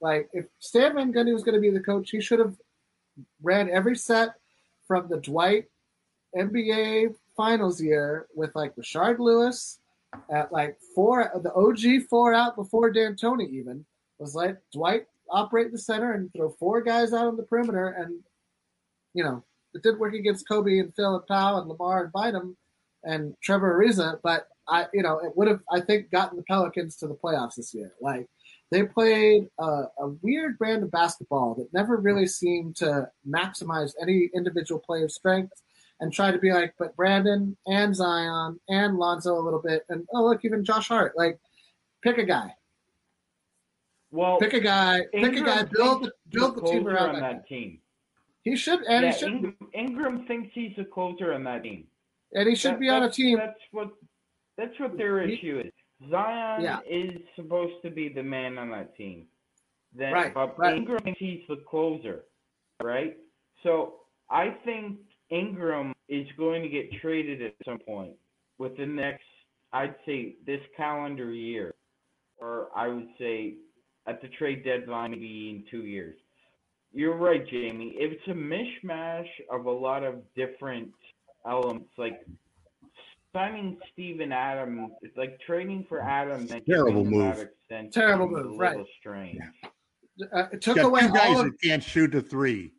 [0.00, 2.54] like, if Stan Van Gundy was going to be the coach, he should have
[3.42, 4.34] ran every set
[4.86, 5.66] from the Dwight
[6.36, 9.78] NBA Finals year with like Rashard Lewis
[10.30, 13.84] at like four, the OG four out before D'Antoni even
[14.18, 18.20] was like Dwight operate the center and throw four guys out on the perimeter, and
[19.14, 19.44] you know
[19.74, 22.56] it did work against Kobe and Phil and Powell and Lamar and Bynum
[23.04, 26.96] and Trevor Ariza, but I, you know, it would have I think gotten the Pelicans
[26.96, 27.92] to the playoffs this year.
[28.00, 28.26] Like
[28.70, 34.28] they played a, a, weird brand of basketball that never really seemed to maximize any
[34.34, 35.62] individual player's strengths
[36.00, 40.06] and try to be like, but Brandon and Zion and Lonzo a little bit, and
[40.12, 41.12] oh look, even Josh Hart.
[41.16, 41.38] Like,
[42.02, 42.54] pick a guy.
[44.16, 45.00] Well, pick a guy.
[45.12, 45.62] Ingram pick a guy.
[45.64, 47.78] Build the build the team around that, that team.
[48.42, 49.28] He should, and yeah, he should.
[49.28, 51.84] Ingram, Ingram, thinks he's a closer on that team,
[52.32, 53.36] and he should that, be on a team.
[53.36, 53.88] That's what
[54.56, 55.72] that's what their he, issue is.
[56.10, 56.78] Zion yeah.
[56.88, 59.26] is supposed to be the man on that team.
[59.94, 60.76] Then, right, but right.
[60.76, 62.24] Ingram thinks he's the closer,
[62.82, 63.16] right?
[63.62, 63.96] So
[64.30, 64.98] I think
[65.30, 68.12] Ingram is going to get traded at some point
[68.58, 69.24] within the next,
[69.72, 71.74] I'd say, this calendar year,
[72.38, 73.54] or I would say
[74.06, 76.16] at the trade deadline, maybe in two years.
[76.92, 77.94] You're right, Jamie.
[77.96, 80.92] If it's a mishmash of a lot of different
[81.46, 82.24] elements, like
[83.34, 86.52] signing Steven Adams, it's like trading for Adams.
[86.66, 87.48] Terrible move.
[87.92, 88.58] Terrible move.
[88.58, 88.78] Right.
[88.98, 89.38] Strange.
[89.62, 90.28] Yeah.
[90.32, 92.72] Uh, it took Got away two guys all of, that can't shoot a three.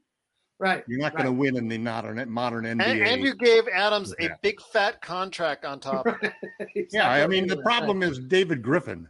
[0.60, 0.84] Right.
[0.88, 1.24] You're not right.
[1.24, 2.70] going to win in the modern modern NBA.
[2.82, 4.34] And, and you gave Adams Yeah.
[4.34, 6.08] a big fat contract on top.
[6.92, 9.08] yeah, I mean the problem is David Griffin.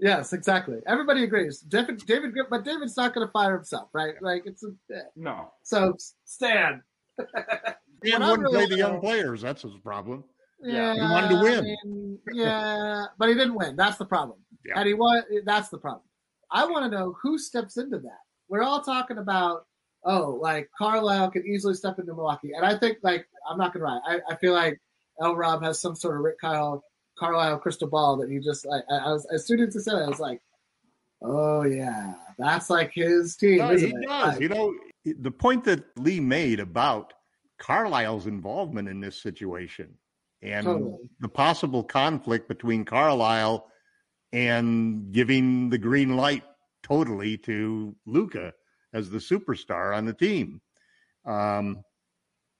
[0.00, 0.76] Yes, exactly.
[0.86, 1.60] Everybody agrees.
[1.60, 4.14] David, David, but David's not going to fire himself, right?
[4.20, 5.00] Like it's a, eh.
[5.16, 5.52] No.
[5.62, 5.94] so.
[6.24, 6.82] Stan.
[8.04, 9.42] He What I wouldn't play the young players.
[9.42, 10.22] That's his problem.
[10.62, 11.64] Yeah, He wanted to I win.
[11.64, 13.74] mean, yeah, but he didn't win.
[13.76, 14.38] That's the problem.
[14.64, 14.74] Yeah.
[14.78, 15.22] And he won.
[15.44, 16.02] That's the problem.
[16.50, 18.18] I want to know who steps into that.
[18.48, 19.66] We're all talking about,
[20.04, 23.84] oh, like Carlisle could easily step into Milwaukee, and I think like I'm not gonna
[23.84, 24.00] lie.
[24.06, 24.80] I, I feel like
[25.20, 25.36] L.
[25.36, 26.82] Rob has some sort of Rick Kyle
[27.18, 28.84] Carlisle crystal ball that he just like.
[28.90, 30.40] I, I was as soon as he said it, I was like,
[31.22, 34.06] oh yeah, that's like his team, No, isn't he it?
[34.08, 34.40] does.
[34.40, 37.12] You know, the point that Lee made about
[37.58, 39.94] Carlisle's involvement in this situation
[40.42, 40.96] and Totally.
[41.20, 43.66] the possible conflict between Carlisle
[44.32, 46.44] and giving the green light
[46.82, 48.52] totally to Luka
[48.92, 50.60] as the superstar on the team.
[51.24, 51.82] Um,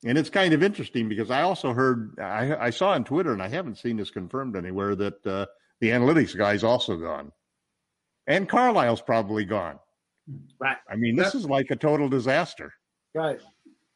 [0.04, 3.42] and it's kind of interesting because I also heard, I, I saw on Twitter, and
[3.42, 5.46] I haven't seen this confirmed anywhere, that uh,
[5.80, 7.32] the analytics guy's also gone.
[8.26, 9.78] And Carlisle's probably gone.
[10.60, 12.72] right, I mean, this is like a total disaster.
[13.14, 13.40] right.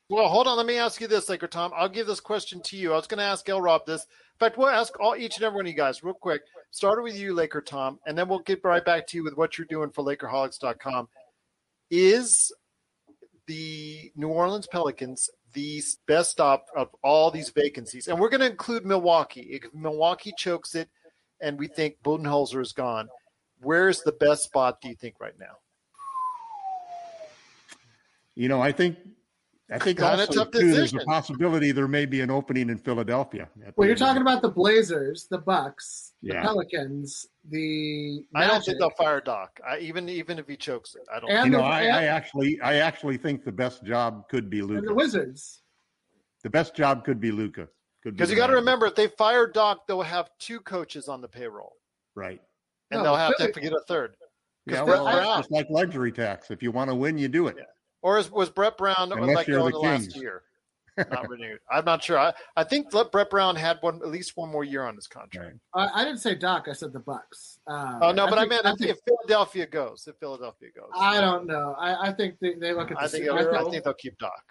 [0.08, 0.58] Well, hold on.
[0.58, 1.72] Let me ask you this, Laker Tom.
[1.74, 2.92] I'll give this question to you.
[2.92, 4.02] I was going to ask El Rob this.
[4.02, 6.42] In fact, we'll ask all each and every one of you guys real quick.
[6.70, 9.56] Started with you, Laker Tom, and then we'll get right back to you with what
[9.56, 11.08] you're doing for LakerHolics.com.
[11.90, 12.52] Is
[13.46, 18.08] the New Orleans Pelicans the best stop of all these vacancies.
[18.08, 19.40] And we're going to include Milwaukee.
[19.40, 20.88] If Milwaukee chokes it
[21.40, 23.08] and we think Budenholzer is gone,
[23.60, 25.56] where's the best spot do you think right now?
[28.34, 28.96] You know, I think
[29.72, 32.78] I think Kinda also tough too, there's a possibility there may be an opening in
[32.78, 33.48] Philadelphia.
[33.76, 36.42] Well, you're talking about the Blazers, the Bucks, the Yeah.
[36.42, 39.58] Pelicans, the I don't think they'll fire Doc.
[39.66, 41.30] I, even even if he chokes it, I don't.
[41.30, 44.86] And You know, I, I actually I actually think the best job could be Luka.
[44.86, 45.62] the Wizards.
[46.42, 47.68] The best job could be Luka.
[48.02, 50.58] Could be Because you the got to remember, if they fire Doc, they'll have two
[50.60, 51.72] coaches on the payroll,
[52.14, 52.40] right?
[52.90, 54.16] and No, they'll have Philly- to get a third.
[54.66, 56.50] Yeah, Brett well, Brown- it's like luxury tax.
[56.50, 57.56] If you want to win, you do it.
[57.58, 57.64] Yeah.
[58.02, 60.42] Or is, was Brett Brown Unless let go the in the last year?
[61.10, 61.58] Not renewed.
[61.70, 62.18] I'm not sure.
[62.18, 65.06] I, I think let Brett Brown had one at least one more year on his
[65.06, 65.56] contract.
[65.74, 65.88] Right.
[65.94, 66.66] I, I didn't say Doc.
[66.68, 67.60] I said the Bucks.
[67.66, 70.90] Uh, Oh no, but I, think- meant I think, if Philadelphia goes, if Philadelphia goes,
[70.94, 71.74] I don't know.
[71.78, 73.04] I, I think they, they look at the.
[73.04, 74.42] I think I, it'll- I think, think they'll keep Doc.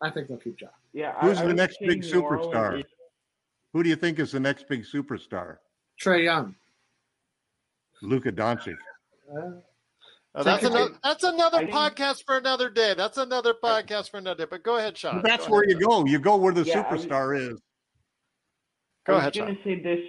[0.00, 0.74] I think they'll keep Doc.
[0.92, 1.12] Yeah.
[1.20, 2.82] Who's I the would next big superstar?
[3.72, 5.58] Who do you think is the next big superstar?
[6.02, 6.56] Trae Young.
[8.02, 8.76] Luka Doncic.
[9.32, 9.50] Uh,
[10.38, 10.94] Uh, that's another.
[11.02, 12.94] That's another podcast for another day.
[12.96, 14.48] That's another podcast for another day.
[14.48, 15.16] But go ahead, Sean.
[15.16, 16.04] But that's Go where ahead, you Sean.
[16.04, 16.10] go.
[16.10, 17.60] You go where the Yeah, I was- superstar is.
[19.04, 20.00] Go I was ahead, going to say this: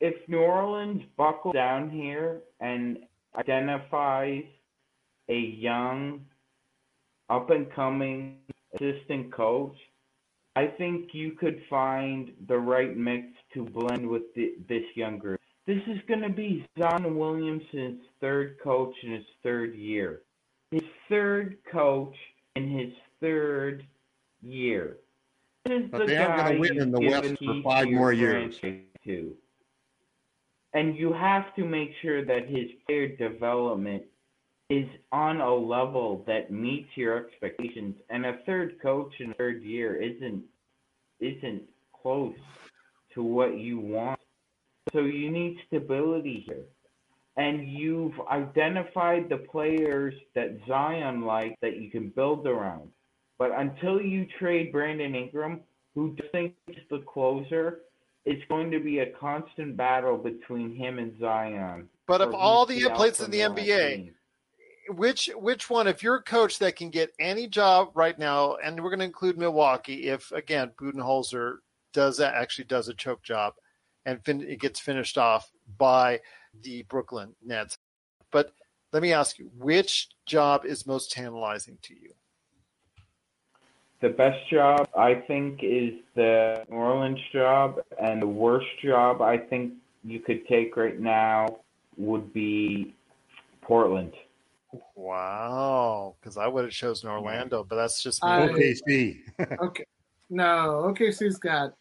[0.00, 2.98] if New Orleans buckles down here and
[3.36, 4.42] identifies
[5.28, 6.24] a young,
[7.30, 8.38] up and coming
[8.74, 9.76] assistant coach,
[10.56, 15.38] I think you could find the right mix to blend with the, this younger.
[15.66, 20.22] This is going to be Zion Williamson's third coach in his third year.
[20.70, 22.14] His third coach
[22.54, 23.84] in his third
[24.42, 24.98] year.
[25.64, 28.60] This is But the they aren't gonna win in the West for five more years.
[28.60, 29.36] To.
[30.72, 34.04] And you have to make sure that his player development
[34.68, 37.96] is on a level that meets your expectations.
[38.10, 40.44] And a third coach in third year isn't
[41.20, 41.62] isn't
[41.92, 42.36] close
[43.14, 44.15] to what you want.
[44.96, 46.64] So you need stability here.
[47.36, 52.88] And you've identified the players that Zion likes that you can build around.
[53.38, 55.60] But until you trade Brandon Ingram,
[55.94, 56.56] who thinks
[56.88, 57.80] the closer,
[58.24, 61.90] it's going to be a constant battle between him and Zion.
[62.06, 64.14] But of all the places in the NBA, team.
[64.94, 65.86] which which one?
[65.86, 69.04] If you're a coach that can get any job right now, and we're going to
[69.04, 71.56] include Milwaukee, if again Budenholzer
[71.92, 73.52] does that actually does a choke job,
[74.06, 76.20] and fin- it gets finished off by
[76.62, 77.76] the Brooklyn Nets.
[78.30, 78.52] But
[78.92, 82.12] let me ask you, which job is most tantalizing to you?
[84.00, 89.36] The best job, I think, is the New Orleans job, and the worst job I
[89.36, 91.58] think you could take right now
[91.96, 92.94] would be
[93.62, 94.12] Portland.
[94.94, 98.30] Wow, because I would have chosen Orlando, but that's just me.
[98.30, 99.18] I- OKC.
[99.60, 99.84] Okay.
[100.28, 101.74] No, OKC's got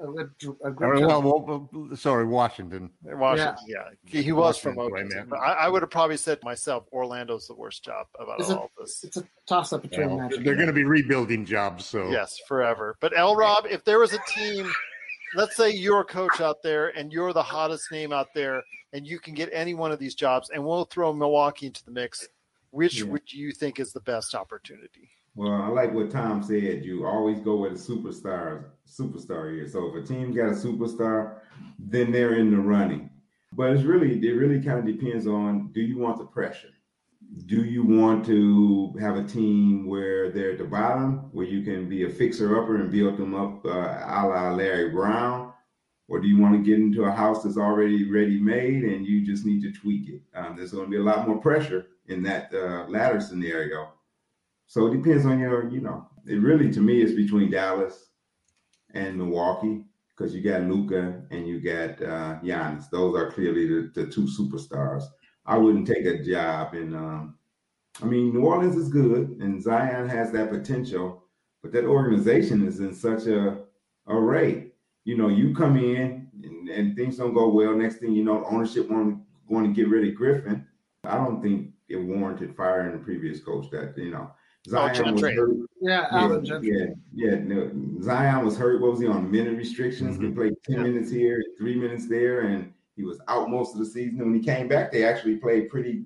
[0.00, 2.90] a, a, a well, well, well, sorry, Washington.
[3.02, 5.32] Washington, yeah, he, he was from Washington, Oakland.
[5.32, 8.56] right, I, I would have probably said myself, Orlando's the worst job about Is it-
[8.56, 9.04] all this.
[9.04, 10.44] It's a toss up between Well, Magic.
[10.44, 12.96] they're going to be rebuilding jobs, so Yes, forever.
[13.00, 13.34] But L.
[13.36, 14.70] Rob, if there was a team,
[15.34, 19.06] let's say you're a coach out there and you're the hottest name out there, and
[19.06, 22.26] you can get any one of these jobs, and we'll throw Milwaukee into the mix.
[22.70, 23.06] Which Yeah.
[23.10, 25.10] would you think is the best opportunity?
[25.38, 26.84] Well, I like what Tom said.
[26.84, 29.72] You always go where the superstars superstar is.
[29.72, 31.38] So if a team got a superstar,
[31.78, 33.08] then they're in the running.
[33.52, 36.70] But it's really it really kind of depends on do you want the pressure?
[37.46, 41.88] Do you want to have a team where they're at the bottom, where you can
[41.88, 45.52] be a fixer upper and build them up uh, a la Larry Brown?
[46.08, 49.24] Or do you want to get into a house that's already ready made and you
[49.24, 50.22] just need to tweak it?
[50.34, 53.92] Um, there's going to be a lot more pressure in that uh, latter scenario.
[54.68, 58.10] So it depends on your, you know, it really to me is between Dallas
[58.92, 59.84] and Milwaukee
[60.16, 62.90] because you got Luka and you got uh, Giannis.
[62.90, 65.04] Those are clearly the, the two superstars.
[65.46, 66.94] I wouldn't take a job in.
[66.94, 67.36] Um,
[68.02, 71.24] I mean, New Orleans is good and Zion has that potential,
[71.62, 73.60] but that organization is in such a
[74.06, 74.66] array.
[75.04, 77.74] You know, you come in and, and things don't go well.
[77.74, 79.18] Next thing you know, ownership want
[79.48, 80.66] going to get rid of Griffin.
[81.04, 83.70] I don't think it warranted firing the previous coach.
[83.70, 84.30] That you know,
[84.68, 85.34] Zion was Gentry.
[85.36, 85.56] hurt.
[85.80, 86.94] Yeah, Yeah, Gentry.
[87.14, 87.38] yeah, yeah.
[87.38, 87.70] No,
[88.02, 88.80] Zion was hurt.
[88.80, 89.30] What was he on?
[89.30, 90.18] Minute restrictions.
[90.20, 90.82] He played ten Yeah.
[90.84, 94.20] minutes here, three minutes there, and he was out most of the season.
[94.20, 96.04] And when he came back, they actually played pretty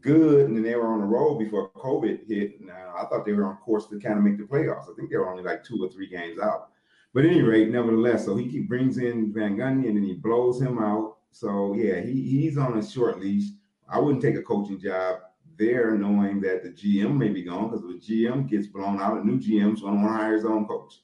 [0.00, 2.60] good, and then they were on the road before COVID hit.
[2.60, 4.90] And uh, I thought they were on course to kind of make the playoffs.
[4.90, 6.68] I think they were only like two or three games out.
[7.12, 10.14] But at any rate, nevertheless, so he keep, brings in Van Gundy and then he
[10.14, 11.18] blows him out.
[11.32, 13.50] So yeah, he he's on a short leash.
[13.88, 15.18] I wouldn't take a coaching job
[15.64, 19.20] there, knowing that the GM may be gone because if the GM gets blown out,
[19.20, 21.00] a new GM's going to want to hire his own coach.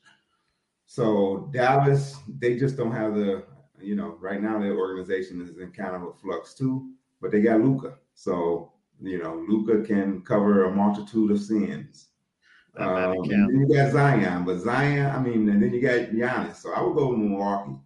[0.87, 3.45] So Dallas, they just don't have the,
[3.81, 6.91] you know, right now their organization is in kind of a flux too,
[7.21, 7.95] but they got Luka.
[8.15, 12.09] So you know, Luka can cover a multitude of sins.
[12.77, 16.57] Um, then you got Zion, but Zion, I mean, and then you got Giannis.
[16.57, 17.79] So I would go with Milwaukee.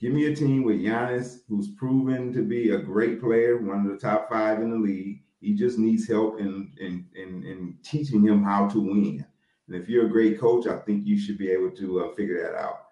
[0.00, 3.92] Give me a team with Giannis, who's proven to be a great player, one of
[3.92, 5.22] the top five in the league.
[5.44, 9.24] He just needs help in in in, in teaching him how to win.
[9.66, 12.42] And if you're a great coach, I think you should be able to uh, figure
[12.42, 12.86] that out.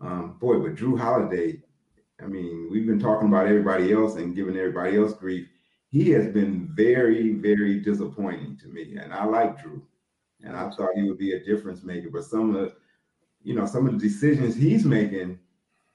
[0.00, 1.62] Um, boy, but Jrue Holiday,
[2.22, 5.48] I mean, we've been talking about everybody else and giving everybody else grief.
[5.88, 9.82] He has been very, very disappointing to me, and I like Jrue.
[10.42, 12.10] and I thought he would be a difference maker.
[12.12, 12.76] But some of the,
[13.42, 15.38] you know, some of the decisions he's making,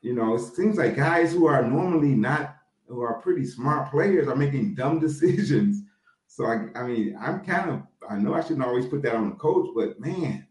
[0.01, 2.55] you know, it seems like guys who are normally not,
[2.87, 5.83] who are pretty smart players, are making dumb decisions.
[6.31, 9.31] So I, I mean, I'm kind of, I know I shouldn't always put that on
[9.31, 10.47] the coach, but man,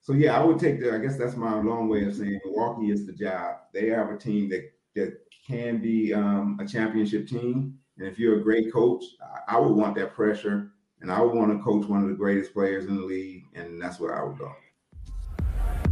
[0.00, 0.94] so yeah, I would take the.
[0.94, 3.56] I guess that's my long way of saying Milwaukee is the job.
[3.74, 8.38] They have a team that that can be um, a championship team, and if you're
[8.38, 9.02] a great coach,
[9.48, 10.70] I, I would want that pressure,
[11.00, 13.82] and I would want to coach one of the greatest players in the league, and
[13.82, 14.52] that's where I would go.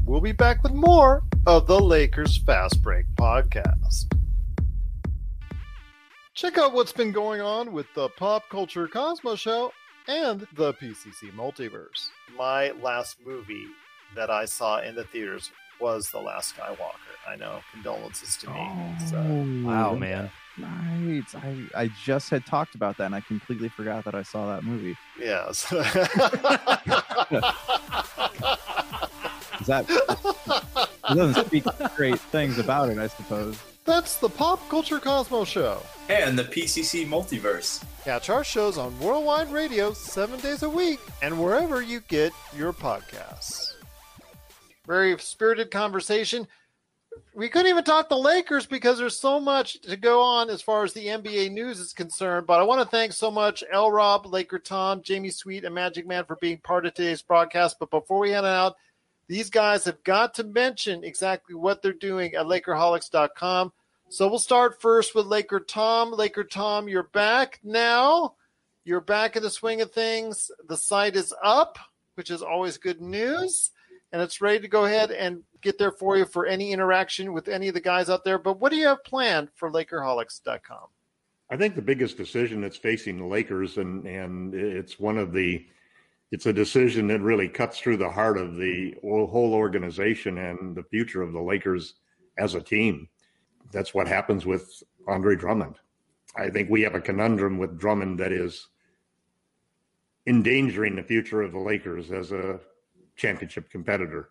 [0.05, 4.16] We'll be back with more of the Lakers Fast Break podcast.
[6.37, 9.73] Check out what's been going on with the Pop Culture Cosmos Show
[10.07, 12.11] and the PCC Multiverse.
[12.37, 13.69] My last movie
[14.15, 15.51] that I saw in the theaters
[15.81, 17.17] was The Last Skywalker.
[17.27, 18.57] I know, condolences to me.
[18.59, 19.17] Oh, so,
[19.67, 20.31] wow, man.
[20.59, 21.25] Right.
[21.37, 24.63] I, I just had talked about that and I completely forgot that I saw that
[24.63, 24.95] movie.
[25.19, 25.67] Yes.
[25.71, 25.87] that
[31.11, 31.65] it doesn't speak
[31.97, 33.59] great things about it, I suppose.
[33.87, 35.81] That's the Pop Culture Cosmos Show.
[36.09, 37.85] And the PCC Multiverse.
[38.03, 42.73] Catch our shows on Worldwide Radio seven days a week and wherever you get your
[42.73, 43.75] podcasts.
[44.89, 46.49] Very spirited conversation.
[47.33, 50.83] We couldn't even talk the Lakers because there's so much to go on as far
[50.83, 52.49] as the NBA news is concerned.
[52.49, 56.09] But I want to thank so much L Rob, Laker Tom, Jamie Sweet, and Magic
[56.09, 57.77] Man for being part of today's broadcast.
[57.79, 58.75] But before we head out,
[59.29, 63.73] these guys have got to mention exactly what they're doing at Lakerholics.com.
[64.09, 66.13] So we'll start first with Laker Tom.
[66.13, 68.35] Laker Tom, you're back now.
[68.85, 70.51] You're back in the swing of things.
[70.69, 71.79] The site is up,
[72.15, 73.73] which is always good news.
[74.13, 77.49] And it's ready to go ahead and get there for you for any interaction with
[77.49, 78.39] any of the guys out there.
[78.39, 80.87] But what do you have planned for Lakerholics.com?
[81.51, 85.67] I think the biggest decision that's facing the Lakers, and, and it's one of the
[86.33, 90.83] it's a decision that really cuts through the heart of the whole organization and the
[90.85, 91.95] future of the Lakers
[92.39, 93.09] as a team.
[93.73, 95.77] That's what happens with Andre Drummond.
[96.37, 98.69] I think we have a conundrum with Drummond that is
[100.27, 102.61] endangering the future of the Lakers as a
[103.17, 104.31] championship competitor.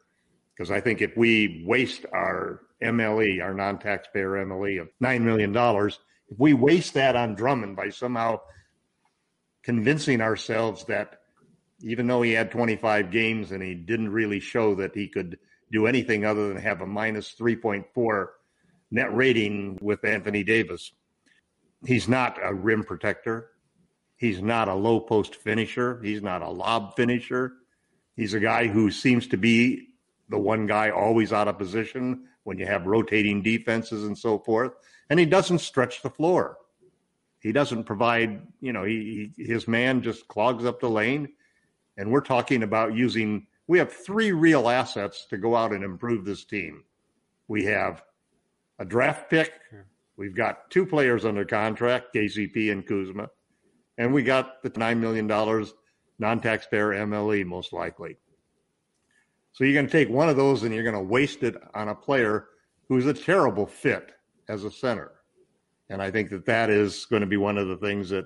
[0.54, 5.56] Because I think if we waste our MLE, our non taxpayer MLE of $9 million,
[5.56, 8.40] if we waste that on Drummond by somehow
[9.64, 11.22] convincing ourselves that
[11.82, 15.38] even though he had 25 games and he didn't really show that he could
[15.72, 18.28] do anything other than have a minus 3.4
[18.92, 20.92] net rating with Anthony Davis.
[21.86, 23.50] He's not a rim protector.
[24.18, 26.00] He's not a low post finisher.
[26.02, 27.54] He's not a lob finisher.
[28.16, 29.90] He's a guy who seems to be
[30.30, 34.72] the one guy always out of position when you have rotating defenses and so forth.
[35.10, 36.58] And he doesn't stretch the floor.
[37.40, 41.30] He doesn't provide, you know, he, his man just clogs up the lane
[41.98, 46.26] and we're talking about using, we have three real assets to go out and improve
[46.26, 46.84] this team.
[47.48, 48.04] We have
[48.80, 49.54] a draft pick.
[50.18, 53.30] We've got two players under contract, KCP and Kuzma.
[53.98, 58.18] And we got the $9 million non taxpayer MLE, most likely.
[59.54, 61.88] So you're going to take one of those and you're going to waste it on
[61.88, 62.48] a player
[62.90, 64.12] who's a terrible fit
[64.50, 65.12] as a center.
[65.90, 68.26] And I think that that is going to be one of the things that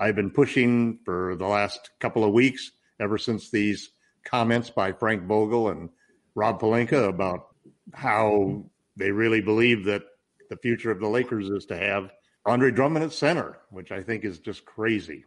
[0.00, 2.70] I've been pushing for the last couple of weeks
[3.00, 3.90] ever since these
[4.24, 5.88] comments by Frank Vogel and
[6.34, 7.48] Rob Pelinka about
[7.92, 8.64] how
[8.96, 10.02] they really believe that
[10.50, 12.10] the future of the Lakers is to have
[12.44, 15.24] Andre Drummond at center, which I think is just crazy.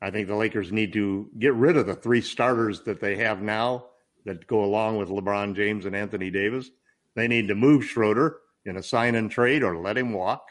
[0.00, 3.40] I think the Lakers need to get rid of the three starters that they have
[3.40, 3.86] now
[4.24, 6.70] that go along with LeBron James and Anthony Davis.
[7.14, 10.50] They need to move Schroeder in a sign and trade or let him walk.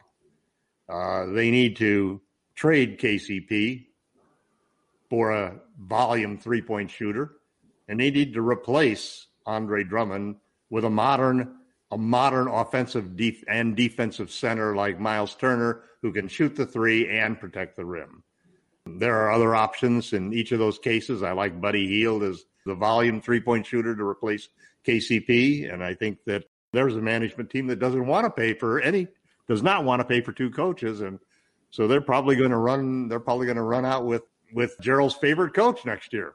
[0.89, 2.21] Uh, they need to
[2.55, 3.87] trade KCP
[5.09, 7.33] for a volume three point shooter,
[7.87, 10.37] and they need to replace Andre Drummond
[10.69, 11.55] with a modern
[11.91, 17.07] a modern offensive def- and defensive center like Miles Turner who can shoot the three
[17.07, 18.23] and protect the rim.
[18.87, 21.23] There are other options in each of those cases.
[21.23, 24.49] I like Buddy Hield as the volume three point shooter to replace
[24.85, 28.81] KCP, and I think that there's a management team that doesn't want to pay for
[28.81, 29.07] any
[29.47, 31.19] does not want to pay for two coaches and
[31.69, 34.23] so they're probably going to run they're probably going to run out with
[34.53, 36.33] with Gerald's favorite coach next year.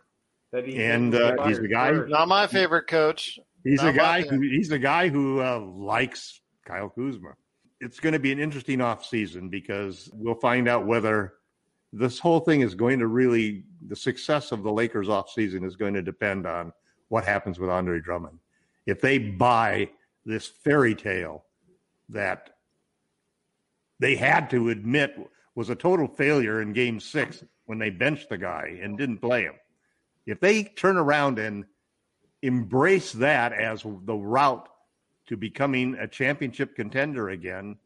[0.52, 1.90] That he and uh, he's the guy.
[1.90, 2.10] first.
[2.10, 3.38] Not my favorite coach.
[3.62, 7.34] He's Not the guy who he's the guy who uh, likes Kyle Kuzma.
[7.80, 11.34] It's going to be an interesting off season because we'll find out whether
[11.92, 15.76] this whole thing is going to really the success of the Lakers off season is
[15.76, 16.72] going to depend on
[17.08, 18.38] what happens with Andre Drummond.
[18.86, 19.90] If they buy
[20.24, 21.44] this fairy tale
[22.08, 22.50] that
[23.98, 25.16] they had to admit
[25.54, 29.44] was a total failure in game 6 when they benched the guy and didn't play
[29.44, 29.54] him.
[30.26, 31.66] If they turn around and
[32.42, 34.68] embrace that as the route
[35.28, 37.76] to becoming a championship contender again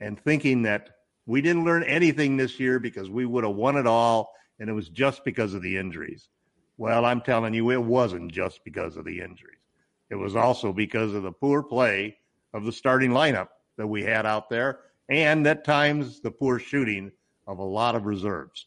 [0.00, 0.90] and thinking that
[1.24, 4.74] we didn't learn anything this year because we would have won it all and it
[4.74, 6.28] was just because of the injuries.
[6.76, 9.64] Well, I'm telling you, it wasn't just because of the injuries.
[10.10, 12.18] It was also because of the poor play
[12.52, 13.48] of the starting lineup
[13.78, 17.12] that we had out there and at times the poor shooting
[17.46, 18.66] of a lot of reserves.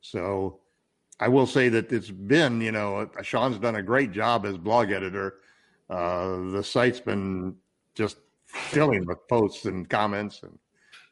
[0.00, 0.60] So
[1.20, 4.90] I will say that it's been, you know, Sean's done a great job as blog
[4.90, 5.36] editor.
[5.90, 7.56] Uh, the site's been
[7.94, 10.58] just filling with posts and comments and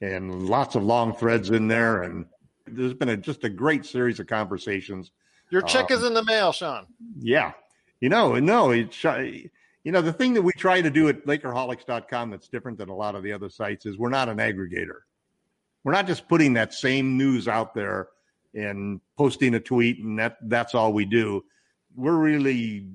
[0.01, 2.03] and lots of long threads in there.
[2.03, 2.27] And
[2.67, 5.13] there's been a, just a great series of conversations.
[5.51, 6.87] Your check Um, is in the mail, Sean.
[7.19, 7.53] Yeah.
[8.01, 12.31] You know, no, it's, you know, the thing that we try to do at Lakerholics.com
[12.31, 15.01] that's different than a lot of the other sites is we're not an aggregator.
[15.83, 18.09] We're not just putting that same news out there
[18.57, 21.45] and posting a tweet and that that's all we do.
[21.95, 22.89] We're really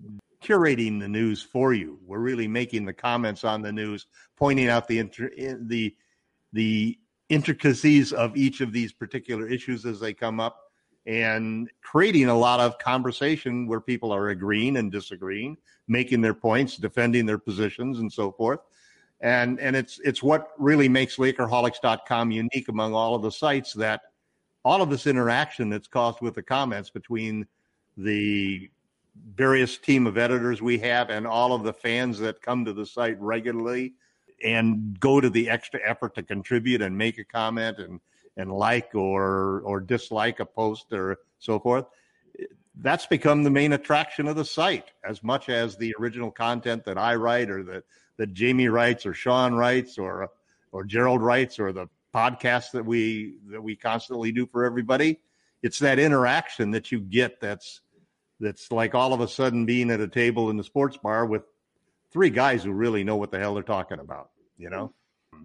[0.44, 2.00] curating the news for you.
[2.06, 5.32] We're really making the comments on the news, pointing out the inter-
[5.62, 5.96] the
[6.52, 6.98] the
[7.30, 10.58] intricacies of each of these particular issues as they come up
[11.06, 15.58] and creating a lot of conversation where people are agreeing and disagreeing,
[15.88, 18.60] making their points, defending their positions and so forth.
[19.22, 24.02] And and it's it's what really makes Lakerholics.com unique among all of the sites that
[24.64, 27.48] all of this interaction that's caused with the comments between
[27.98, 28.70] the
[29.36, 32.86] various team of editors we have and all of the fans that come to the
[32.86, 33.94] site regularly
[34.44, 38.00] and go to the extra effort to contribute and make a comment and
[38.38, 41.86] and like or or dislike a post or so forth
[42.76, 44.92] that's become the main attraction of the site.
[45.08, 47.84] As much as the original content that I write or that
[48.18, 50.30] that Jamie writes or Sean writes or
[50.72, 55.20] or Gerald writes or the podcast that we that we constantly do for everybody
[55.64, 57.82] it's that interaction that you get that's
[58.40, 61.44] that's like all of a sudden being at a table in the sports bar with
[62.12, 64.94] three guys who really know what the hell they're talking about, you know?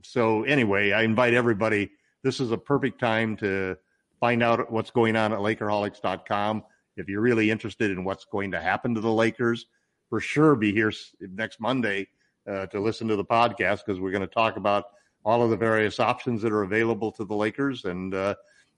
[0.02, 1.90] So anyway, I invite everybody.
[2.22, 3.76] This is a perfect time to
[4.18, 6.64] find out what's going on at Lakerholics.com.
[6.97, 9.66] If you're really interested in what's going to happen to the Lakers,
[10.09, 12.09] for sure be here next Monday
[12.51, 14.86] uh, to listen to the podcast because we're going to talk about
[15.27, 18.35] all of the various options that are available to the Lakers and uh,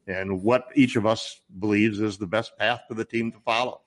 [0.07, 3.83] and what each of us believes is the best path for the team to follow.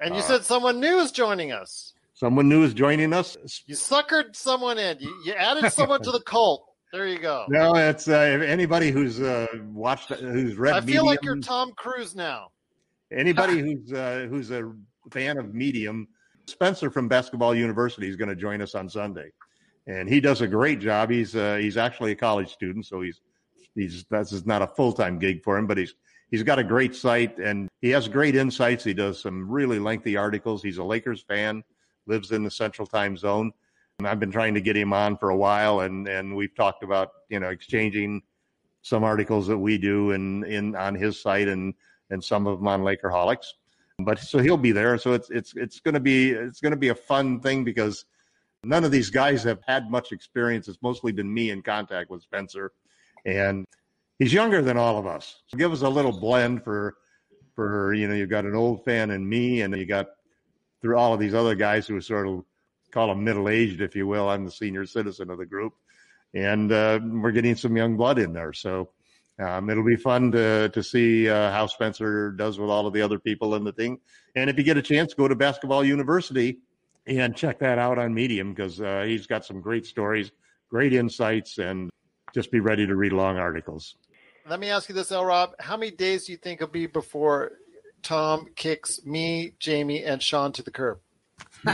[0.00, 1.94] And you Uh, said someone new is joining us.
[2.12, 3.36] Someone new is joining us.
[3.66, 4.98] You suckered someone in.
[5.00, 6.68] You, you added someone to the cult.
[6.92, 7.46] There you go.
[7.48, 8.12] No, it's uh,
[8.46, 10.74] anybody who's uh, watched, who's read.
[10.74, 12.50] I feel like you're Tom Cruise now.
[13.10, 14.70] anybody who's uh, who's a
[15.10, 16.06] fan of Medium.
[16.46, 19.30] Spencer from Basketball University is going to join us on Sunday,
[19.86, 21.10] and he does a great job.
[21.10, 23.20] He's uh, he's actually a college student, so he's
[23.74, 25.94] he's this is not a full time gig for him, but he's
[26.30, 28.84] he's got a great site and he has great insights.
[28.84, 30.62] He does some really lengthy articles.
[30.62, 31.62] He's a Lakers fan,
[32.06, 33.52] lives in the Central Time Zone.
[33.98, 36.82] And I've been trying to get him on for a while, and and we've talked
[36.82, 38.22] about you know exchanging
[38.82, 41.74] some articles that we do in in on his site and
[42.10, 43.46] and some of them on Lakerholics.
[43.98, 44.98] But so he'll be there.
[44.98, 48.04] So it's it's it's going to be it's going to be a fun thing because
[48.64, 50.68] none of these guys have had much experience.
[50.68, 52.72] It's mostly been me in contact with Spencer,
[53.24, 53.66] and
[54.18, 55.42] he's younger than all of us.
[55.48, 56.96] So give us a little blend for
[57.54, 60.06] for you know you've got an old fan and me, and you got
[60.80, 62.44] through all of these other guys who are sort of
[62.92, 64.28] call them middle aged, if you will.
[64.28, 65.74] I'm the senior citizen of the group,
[66.34, 68.52] and uh, we're getting some young blood in there.
[68.52, 68.90] So
[69.38, 73.02] um, it'll be fun to to see uh, how Spencer does with all of the
[73.02, 73.98] other people in the thing.
[74.36, 76.60] And if you get a chance, go to Basketball University
[77.06, 80.30] and check that out on Medium because uh, he's got some great stories,
[80.70, 81.90] great insights, and
[82.34, 83.96] just be ready to read long articles.
[84.48, 85.24] Let me ask you this, L.
[85.24, 85.52] Rob.
[85.60, 87.52] How many days do you think it'll be before
[88.02, 90.98] Tom kicks me, Jamie, and Sean to the curb?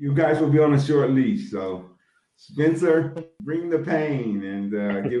[0.00, 1.90] you guys will be on a short leash, so
[2.36, 5.20] Spencer, bring the pain and uh, give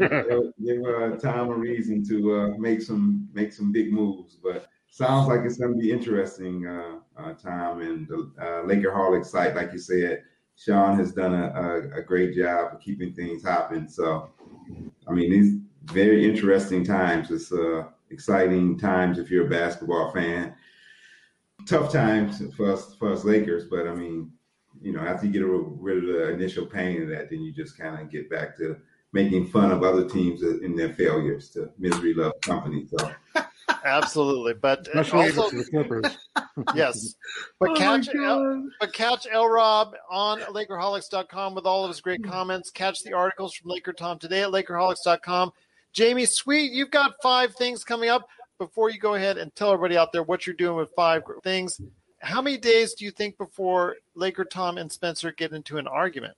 [0.64, 4.36] give uh, Tom a reason to uh, make some make some big moves.
[4.42, 9.26] But sounds like it's going to be interesting, uh, uh, Tom, and the uh, Lakerholic
[9.26, 10.22] site, like you said.
[10.56, 13.88] Sean has done a, a, a great job of keeping things hopping.
[13.88, 14.30] So,
[15.06, 15.58] I mean, these
[15.92, 17.30] very interesting times.
[17.30, 20.54] It's uh, exciting times if you're a basketball fan.
[21.66, 24.32] Tough times for us for us Lakers, but I mean,
[24.80, 27.76] you know, after you get rid of the initial pain of that, then you just
[27.76, 28.76] kind of get back to
[29.12, 31.50] making fun of other teams in their failures.
[31.50, 32.86] To misery love company.
[32.86, 33.12] So.
[33.86, 36.18] Absolutely, but uh, Especially also, the Clippers.
[36.74, 37.14] yes,
[37.60, 42.24] but Oh catch El, but catch El Rob on Lakerholics.com with all of his great
[42.24, 42.70] comments.
[42.70, 45.52] Catch the articles from Laker Tom today at Lakerholics.com.
[45.92, 48.28] Jamie Sweet, you've got five things coming up.
[48.58, 51.80] Before you go ahead and tell everybody out there what you're doing with five things,
[52.20, 56.34] how many days do you think before Laker Tom and Spencer get into an argument?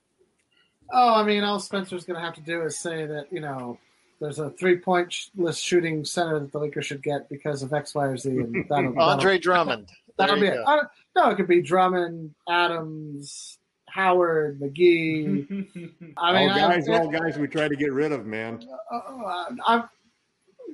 [0.92, 3.78] Oh, I mean, all Spencer's going to have to do is say that you know
[4.20, 8.04] there's a three-point list shooting center that the Lakers should get because of X, Y,
[8.04, 9.88] or Z, and that'll, that'll, Andre Drummond.
[10.16, 10.64] that'll There be it.
[10.66, 13.58] I don't- uh, no, it could be Drummond, Adams,
[13.88, 15.46] Howard, McGee.
[16.16, 18.64] I mean, all I- guys, all guys we try to get rid of, man.
[18.92, 19.84] Uh, uh, uh, I,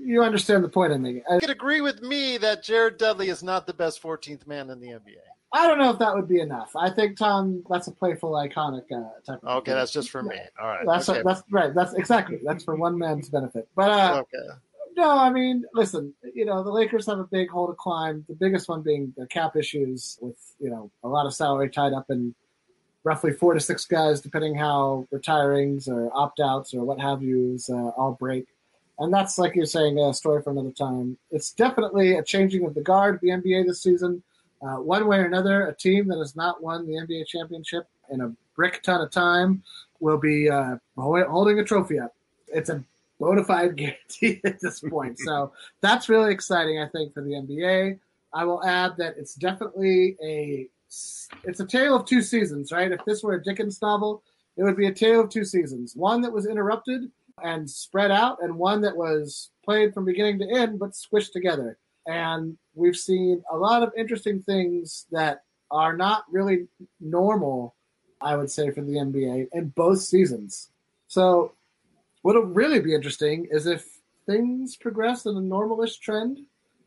[0.05, 1.23] you understand the point I'm making.
[1.31, 4.81] You could agree with me that Jared Dudley is not the best 14th man in
[4.81, 5.17] the NBA.
[5.55, 6.75] I don't know if that would be enough.
[6.75, 9.39] I think Tom, that's a playful, iconic uh, type.
[9.45, 10.37] Of Okay, that's just for me.
[10.61, 10.85] All right.
[10.85, 11.23] That's okay.
[11.25, 11.73] that's right.
[11.73, 13.69] That's exactly that's for one man's benefit.
[13.77, 14.55] But uh, okay.
[14.97, 18.25] no, I mean, listen, you know, the Lakers have a big hole to climb.
[18.29, 21.93] The biggest one being the cap issues, with you know a lot of salary tied
[21.93, 22.35] up in
[23.05, 27.71] roughly four to six guys, depending how retirings or opt outs or what have yous
[27.71, 28.49] uh, all break.
[28.99, 31.17] And that's like you're saying, a story for another time.
[31.31, 34.25] It's definitely a changing of the guard the NBA this season.
[34.65, 38.21] Uh, one way or another, a team that has not won the NBA championship in
[38.23, 39.63] a brick ton of time
[40.01, 42.15] will be uh, holding a trophy up.
[42.49, 42.83] It's a
[43.21, 45.19] bona fide guarantee at this point.
[45.19, 47.99] so that's really exciting, I think, for the NBA.
[48.33, 50.69] I will add that it's definitely a
[51.43, 52.91] it's a tale of two seasons, right?
[52.91, 54.23] If this were a Dickens novel,
[54.57, 55.95] it would be a tale of two seasons.
[55.97, 57.11] One that was interrupted
[57.43, 61.79] and spread out, and one that was played from beginning to end but squished together.
[62.07, 66.67] And we've seen a lot of interesting things that are not really
[67.01, 67.75] normal,
[68.21, 70.71] I would say, for the NBA in both seasons.
[71.09, 71.53] So,
[72.23, 73.87] what'll really be interesting is if
[74.27, 76.41] things progress in a normalish trend,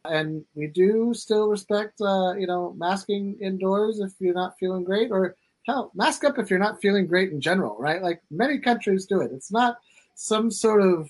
[0.06, 5.12] and we do still respect, uh, you know, masking indoors if you're not feeling great,
[5.12, 5.36] or
[5.66, 8.02] hell, mask up if you're not feeling great in general, right?
[8.02, 9.32] Like many countries do it.
[9.34, 9.78] It's not
[10.16, 11.10] some sort of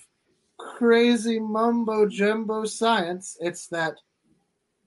[0.58, 3.36] crazy mumbo jumbo science.
[3.40, 3.94] It's that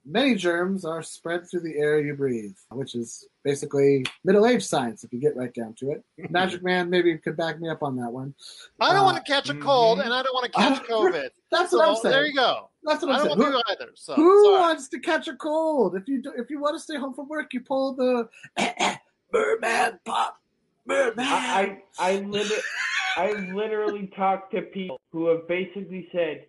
[0.06, 5.04] many germs are spread through the air you breathe, which is basically middle age science
[5.04, 6.04] if you get right down to it.
[6.32, 8.34] Magic Man maybe could back me up on that one.
[8.80, 11.30] I don't Uh, want to catch a cold, and I don't want to catch COVID.
[11.52, 12.12] That's so what I'm saying.
[12.14, 12.70] there you go.
[12.84, 13.40] That's what I I'm don't saying.
[13.54, 13.92] want Who, to either.
[13.96, 14.60] So who sorry.
[14.60, 15.96] wants to catch a cold?
[15.96, 18.28] If you do, if you want to stay home from work, you pull the
[19.32, 20.38] Birdman pop.
[20.86, 21.28] Birdman.
[21.28, 22.62] I I, I literally
[23.18, 26.46] I literally talked to people who have basically said,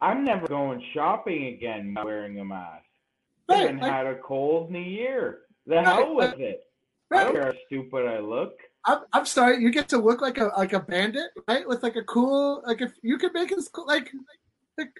[0.00, 2.84] "I'm never going shopping again wearing a mask.
[3.48, 5.42] I Right, haven't like- had a cold in a year.
[5.66, 6.40] The Right, hell with right.
[6.40, 6.66] it.
[7.12, 9.62] I don't care how stupid I look." I'm, I'm sorry.
[9.62, 11.66] You get to look like a like a bandit, right?
[11.66, 14.10] With like a cool like if you could make cool, like
[14.76, 14.92] like.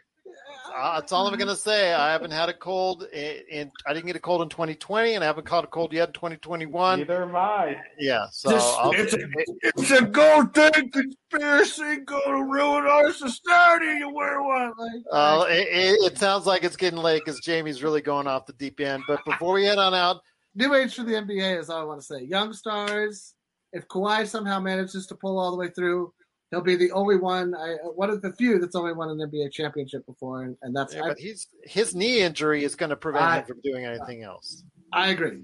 [0.77, 1.93] Uh, that's all I'm going to say.
[1.93, 3.73] I haven't had a cold in, in.
[3.87, 6.13] I didn't get a cold in 2020, and I haven't caught a cold yet in
[6.15, 6.99] 2021.
[6.99, 7.77] Neither have I.
[7.99, 13.13] Yeah, so This- I'll, it's a- it- a gold thing conspiracy going to ruin our
[13.13, 13.99] society.
[13.99, 15.03] You wear one like.
[15.13, 18.53] uh, it, it, it sounds like it's getting late because Jamie's really going off the
[18.55, 19.05] deep end.
[19.07, 20.21] But before we head on out,
[20.57, 22.23] New age for the NBA is all I want to say.
[22.23, 23.35] Young stars.
[23.73, 26.13] If Kawhi somehow manages to pull all the way through,
[26.55, 27.55] he'll be the only one.
[27.55, 30.95] I one of the few that's only won an NBA championship before, and, and that's
[30.95, 33.85] yeah, I, but he's his knee injury is going to prevent I- him from doing
[33.85, 34.63] anything else.
[34.93, 35.43] I agree.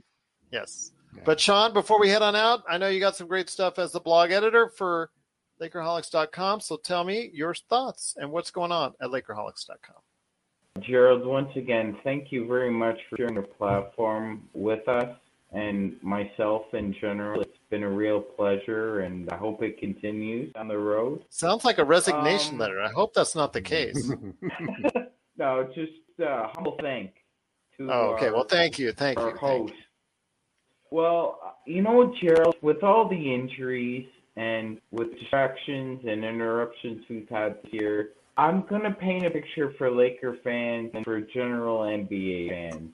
[0.53, 0.93] Yes.
[1.25, 3.91] But Sean, before we head on out, I know you got some great stuff as
[3.91, 5.11] the blog editor for
[5.61, 6.61] Lakerholics.com.
[6.61, 9.97] So tell me your thoughts and what's going on at Lakerholics.com.
[10.81, 15.17] Gerald, once again, thank you very much for sharing your platform with us
[15.53, 17.41] and myself in general.
[17.41, 21.25] It's been a real pleasure, and I hope it continues on the road.
[21.29, 22.81] Sounds like a resignation Um, letter.
[22.83, 24.11] I hope that's not the case.
[25.37, 25.93] no, just
[26.25, 27.13] uh, humble thank
[27.79, 28.27] to Oh, okay.
[28.29, 28.93] our- Well, thank you.
[28.93, 29.37] Thank our you.
[29.39, 29.41] Thank
[29.71, 29.75] host.
[30.91, 34.07] Well, you know Gerald, with all the injuries
[34.37, 39.91] and with distractions and interruptions we've had here, I'm going to paint a picture for
[39.91, 42.91] Laker fans and for general NBA fans.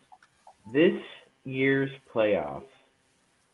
[0.74, 1.00] This
[1.46, 2.64] year's playoffs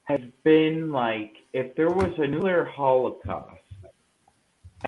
[0.04, 3.60] has been like if there was a nuclear holocaust,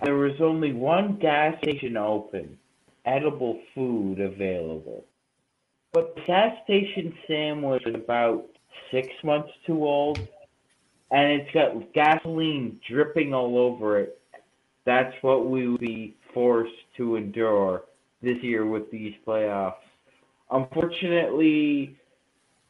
[0.02, 2.58] there was only one gas station open,
[3.04, 5.04] edible food available.
[5.92, 8.46] But the gas station sandwich is about
[8.90, 10.18] six months too old,
[11.10, 14.20] and it's got gasoline dripping all over it.
[14.84, 17.84] That's what we would be forced to endure
[18.20, 19.74] this year with these playoffs.
[20.50, 21.96] Unfortunately,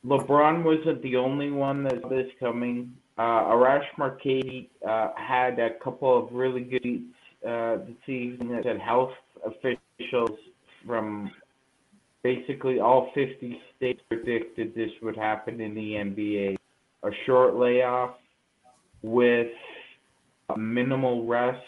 [0.04, 2.92] LeBron wasn't the only one that this coming.
[3.16, 7.14] Uh, Arash Markazi uh, had a couple of really good tweets
[7.46, 9.12] uh, this evening that health
[9.46, 10.38] officials
[10.86, 11.30] from
[12.22, 16.56] basically all 50 states predicted this would happen in the NBA.
[17.04, 18.16] A short layoff
[19.02, 19.52] with
[20.56, 21.62] minimal rest.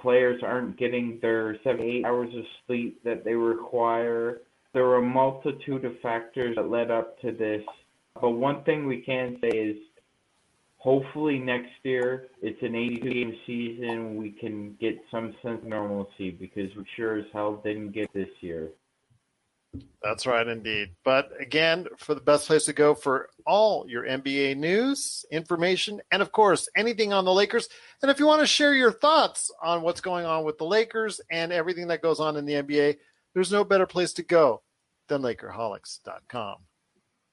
[0.00, 4.40] Players aren't getting their seven, eight hours of sleep that they require.
[4.78, 7.64] There were a multitude of factors that led up to this.
[8.20, 9.76] But one thing we can say is
[10.76, 14.14] hopefully next year it's an 82 game season.
[14.14, 18.28] We can get some sense of normalcy because we sure as hell didn't get this
[18.40, 18.68] year.
[20.00, 20.90] That's right, indeed.
[21.04, 26.22] But again, for the best place to go for all your NBA news, information, and
[26.22, 27.68] of course, anything on the Lakers.
[28.00, 31.20] And if you want to share your thoughts on what's going on with the Lakers
[31.32, 32.98] and everything that goes on in the NBA,
[33.34, 34.62] there's no better place to go
[35.08, 36.56] than Lakerholics.com.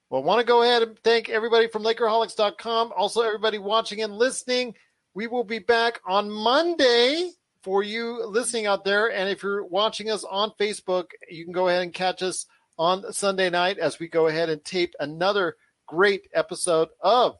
[0.10, 2.94] Well, I want to go ahead and thank everybody from Lakerholics.com.
[2.96, 4.76] Also, everybody watching and listening.
[5.14, 7.32] We will be back on Monday
[7.64, 9.12] for you listening out there.
[9.12, 12.46] And if you're watching us on Facebook, you can go ahead and catch us
[12.78, 15.56] on Sunday night as we go ahead and tape another
[15.88, 17.38] great episode of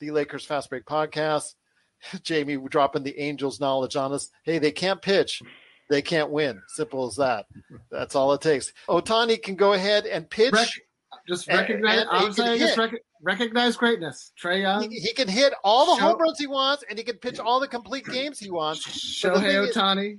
[0.00, 1.54] the Lakers Fast Break podcast.
[2.22, 4.30] Jamie dropping the Angels knowledge on us.
[4.42, 5.42] Hey, they can't pitch.
[5.88, 6.62] They can't win.
[6.68, 7.46] Simple as that.
[7.90, 8.72] That's all it takes.
[8.88, 10.52] Ohtani can go ahead and pitch.
[10.52, 10.68] Rec-
[11.28, 12.00] just recognize.
[12.00, 14.32] And- and I'm saying just rec- recognize greatness.
[14.42, 17.04] Trae Young, He, he can hit all the Show- home runs he wants, and he
[17.04, 18.86] can pitch all the complete games he wants.
[18.86, 20.18] Shohei Ohtani.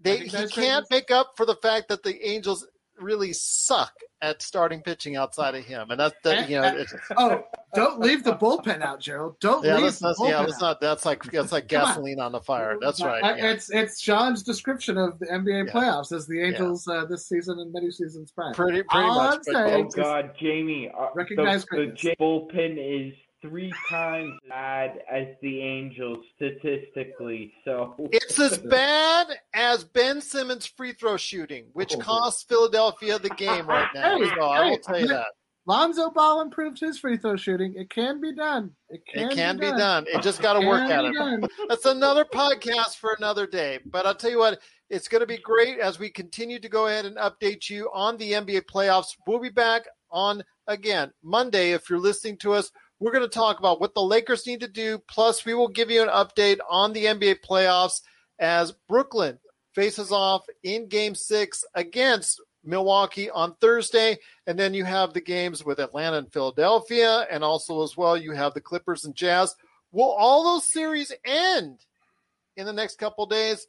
[0.00, 2.66] They, he can't make up for the fact that the Angels
[2.98, 3.92] really suck
[4.22, 6.48] at starting pitching outside of him, and that's that.
[6.48, 7.44] You know, it's, Oh,
[7.74, 9.36] don't leave the bullpen out, Gerald.
[9.40, 10.48] Don't yeah, leave let's, the bullpen yeah, out.
[10.48, 10.80] let's not.
[10.80, 11.86] That's like that's like Come on.
[11.88, 12.76] gasoline on the fire.
[12.80, 13.22] That's right.
[13.22, 13.50] I- yeah.
[13.52, 15.72] It's it's Sean's description of the NBA Yeah.
[15.72, 18.54] playoffs as the Angels uh, this season and many seasons prior.
[18.54, 19.34] Pretty pretty All much.
[19.34, 21.86] I'm but- saying- Oh God, Jamie, uh, Recognize the, the.
[21.92, 22.76] J- bullpen
[23.08, 27.52] is three times as bad as the Angels statistically.
[27.64, 31.98] So It's as bad as Ben Simmons' free throw shooting, which Oh.
[32.00, 34.18] costs Philadelphia the game right now.
[34.18, 35.26] Hey, So I will hey, tell you that.
[35.68, 37.74] Lonzo Ball improved his free throw shooting.
[37.76, 38.70] It can be done.
[38.88, 40.04] It can, It can be done.
[40.06, 41.14] It just got to work Can at it.
[41.14, 41.44] done.
[41.68, 43.80] That's another podcast for another day.
[43.84, 44.60] But I'll tell you what,
[44.90, 48.16] it's going to be great as we continue to go ahead and update you on
[48.16, 49.16] the NBA playoffs.
[49.26, 49.82] We'll be back
[50.12, 51.72] on again Monday.
[51.72, 54.68] If you're listening to us, we're going to talk about what the Lakers need to
[54.68, 54.98] do.
[54.98, 58.00] Plus, we will give you an update on the NBA playoffs
[58.38, 59.38] as Brooklyn
[59.74, 64.18] faces off in game six against Milwaukee on Thursday.
[64.46, 67.26] And then you have the games with Atlanta and Philadelphia.
[67.30, 69.54] And also, as well, you have the Clippers and Jazz.
[69.92, 71.78] Will all those series end
[72.56, 73.66] in the next couple days?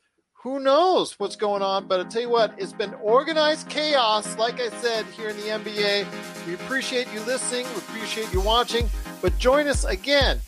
[0.48, 1.88] Who knows what's going on?
[1.88, 5.48] But I'll tell you what, it's been organized chaos, like I said, here in the
[5.48, 6.08] NBA.
[6.48, 8.90] We appreciate you listening, we appreciate you watching.
[9.22, 10.40] But join us again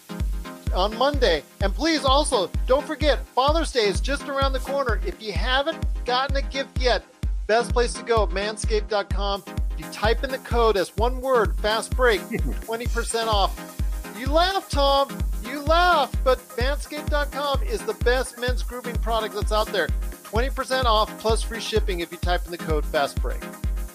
[0.73, 1.43] on Monday.
[1.59, 5.01] And please also don't forget, Father's Day is just around the corner.
[5.05, 7.03] If you haven't gotten a gift yet,
[7.47, 9.43] best place to go, manscaped.com.
[9.77, 13.53] You type in the code as one word, fast break, 20% off.
[14.19, 15.17] You laugh, Tom.
[15.45, 19.87] You laugh, but manscaped.com is the best men's grooming product that's out there.
[20.23, 23.41] 20% off plus free shipping if you type in the code fast break.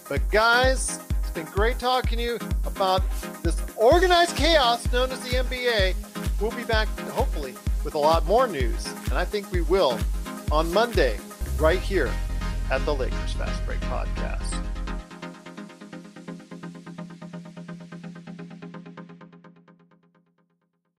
[0.09, 3.03] But guys, it's been great talking to you about
[3.43, 5.93] this organized chaos known as the NBA.
[6.41, 7.53] We'll be back hopefully
[7.83, 9.99] with a lot more news, and I think we will
[10.51, 11.19] on Monday
[11.59, 12.11] right here
[12.71, 14.74] at the Lakers Fast Break Podcast.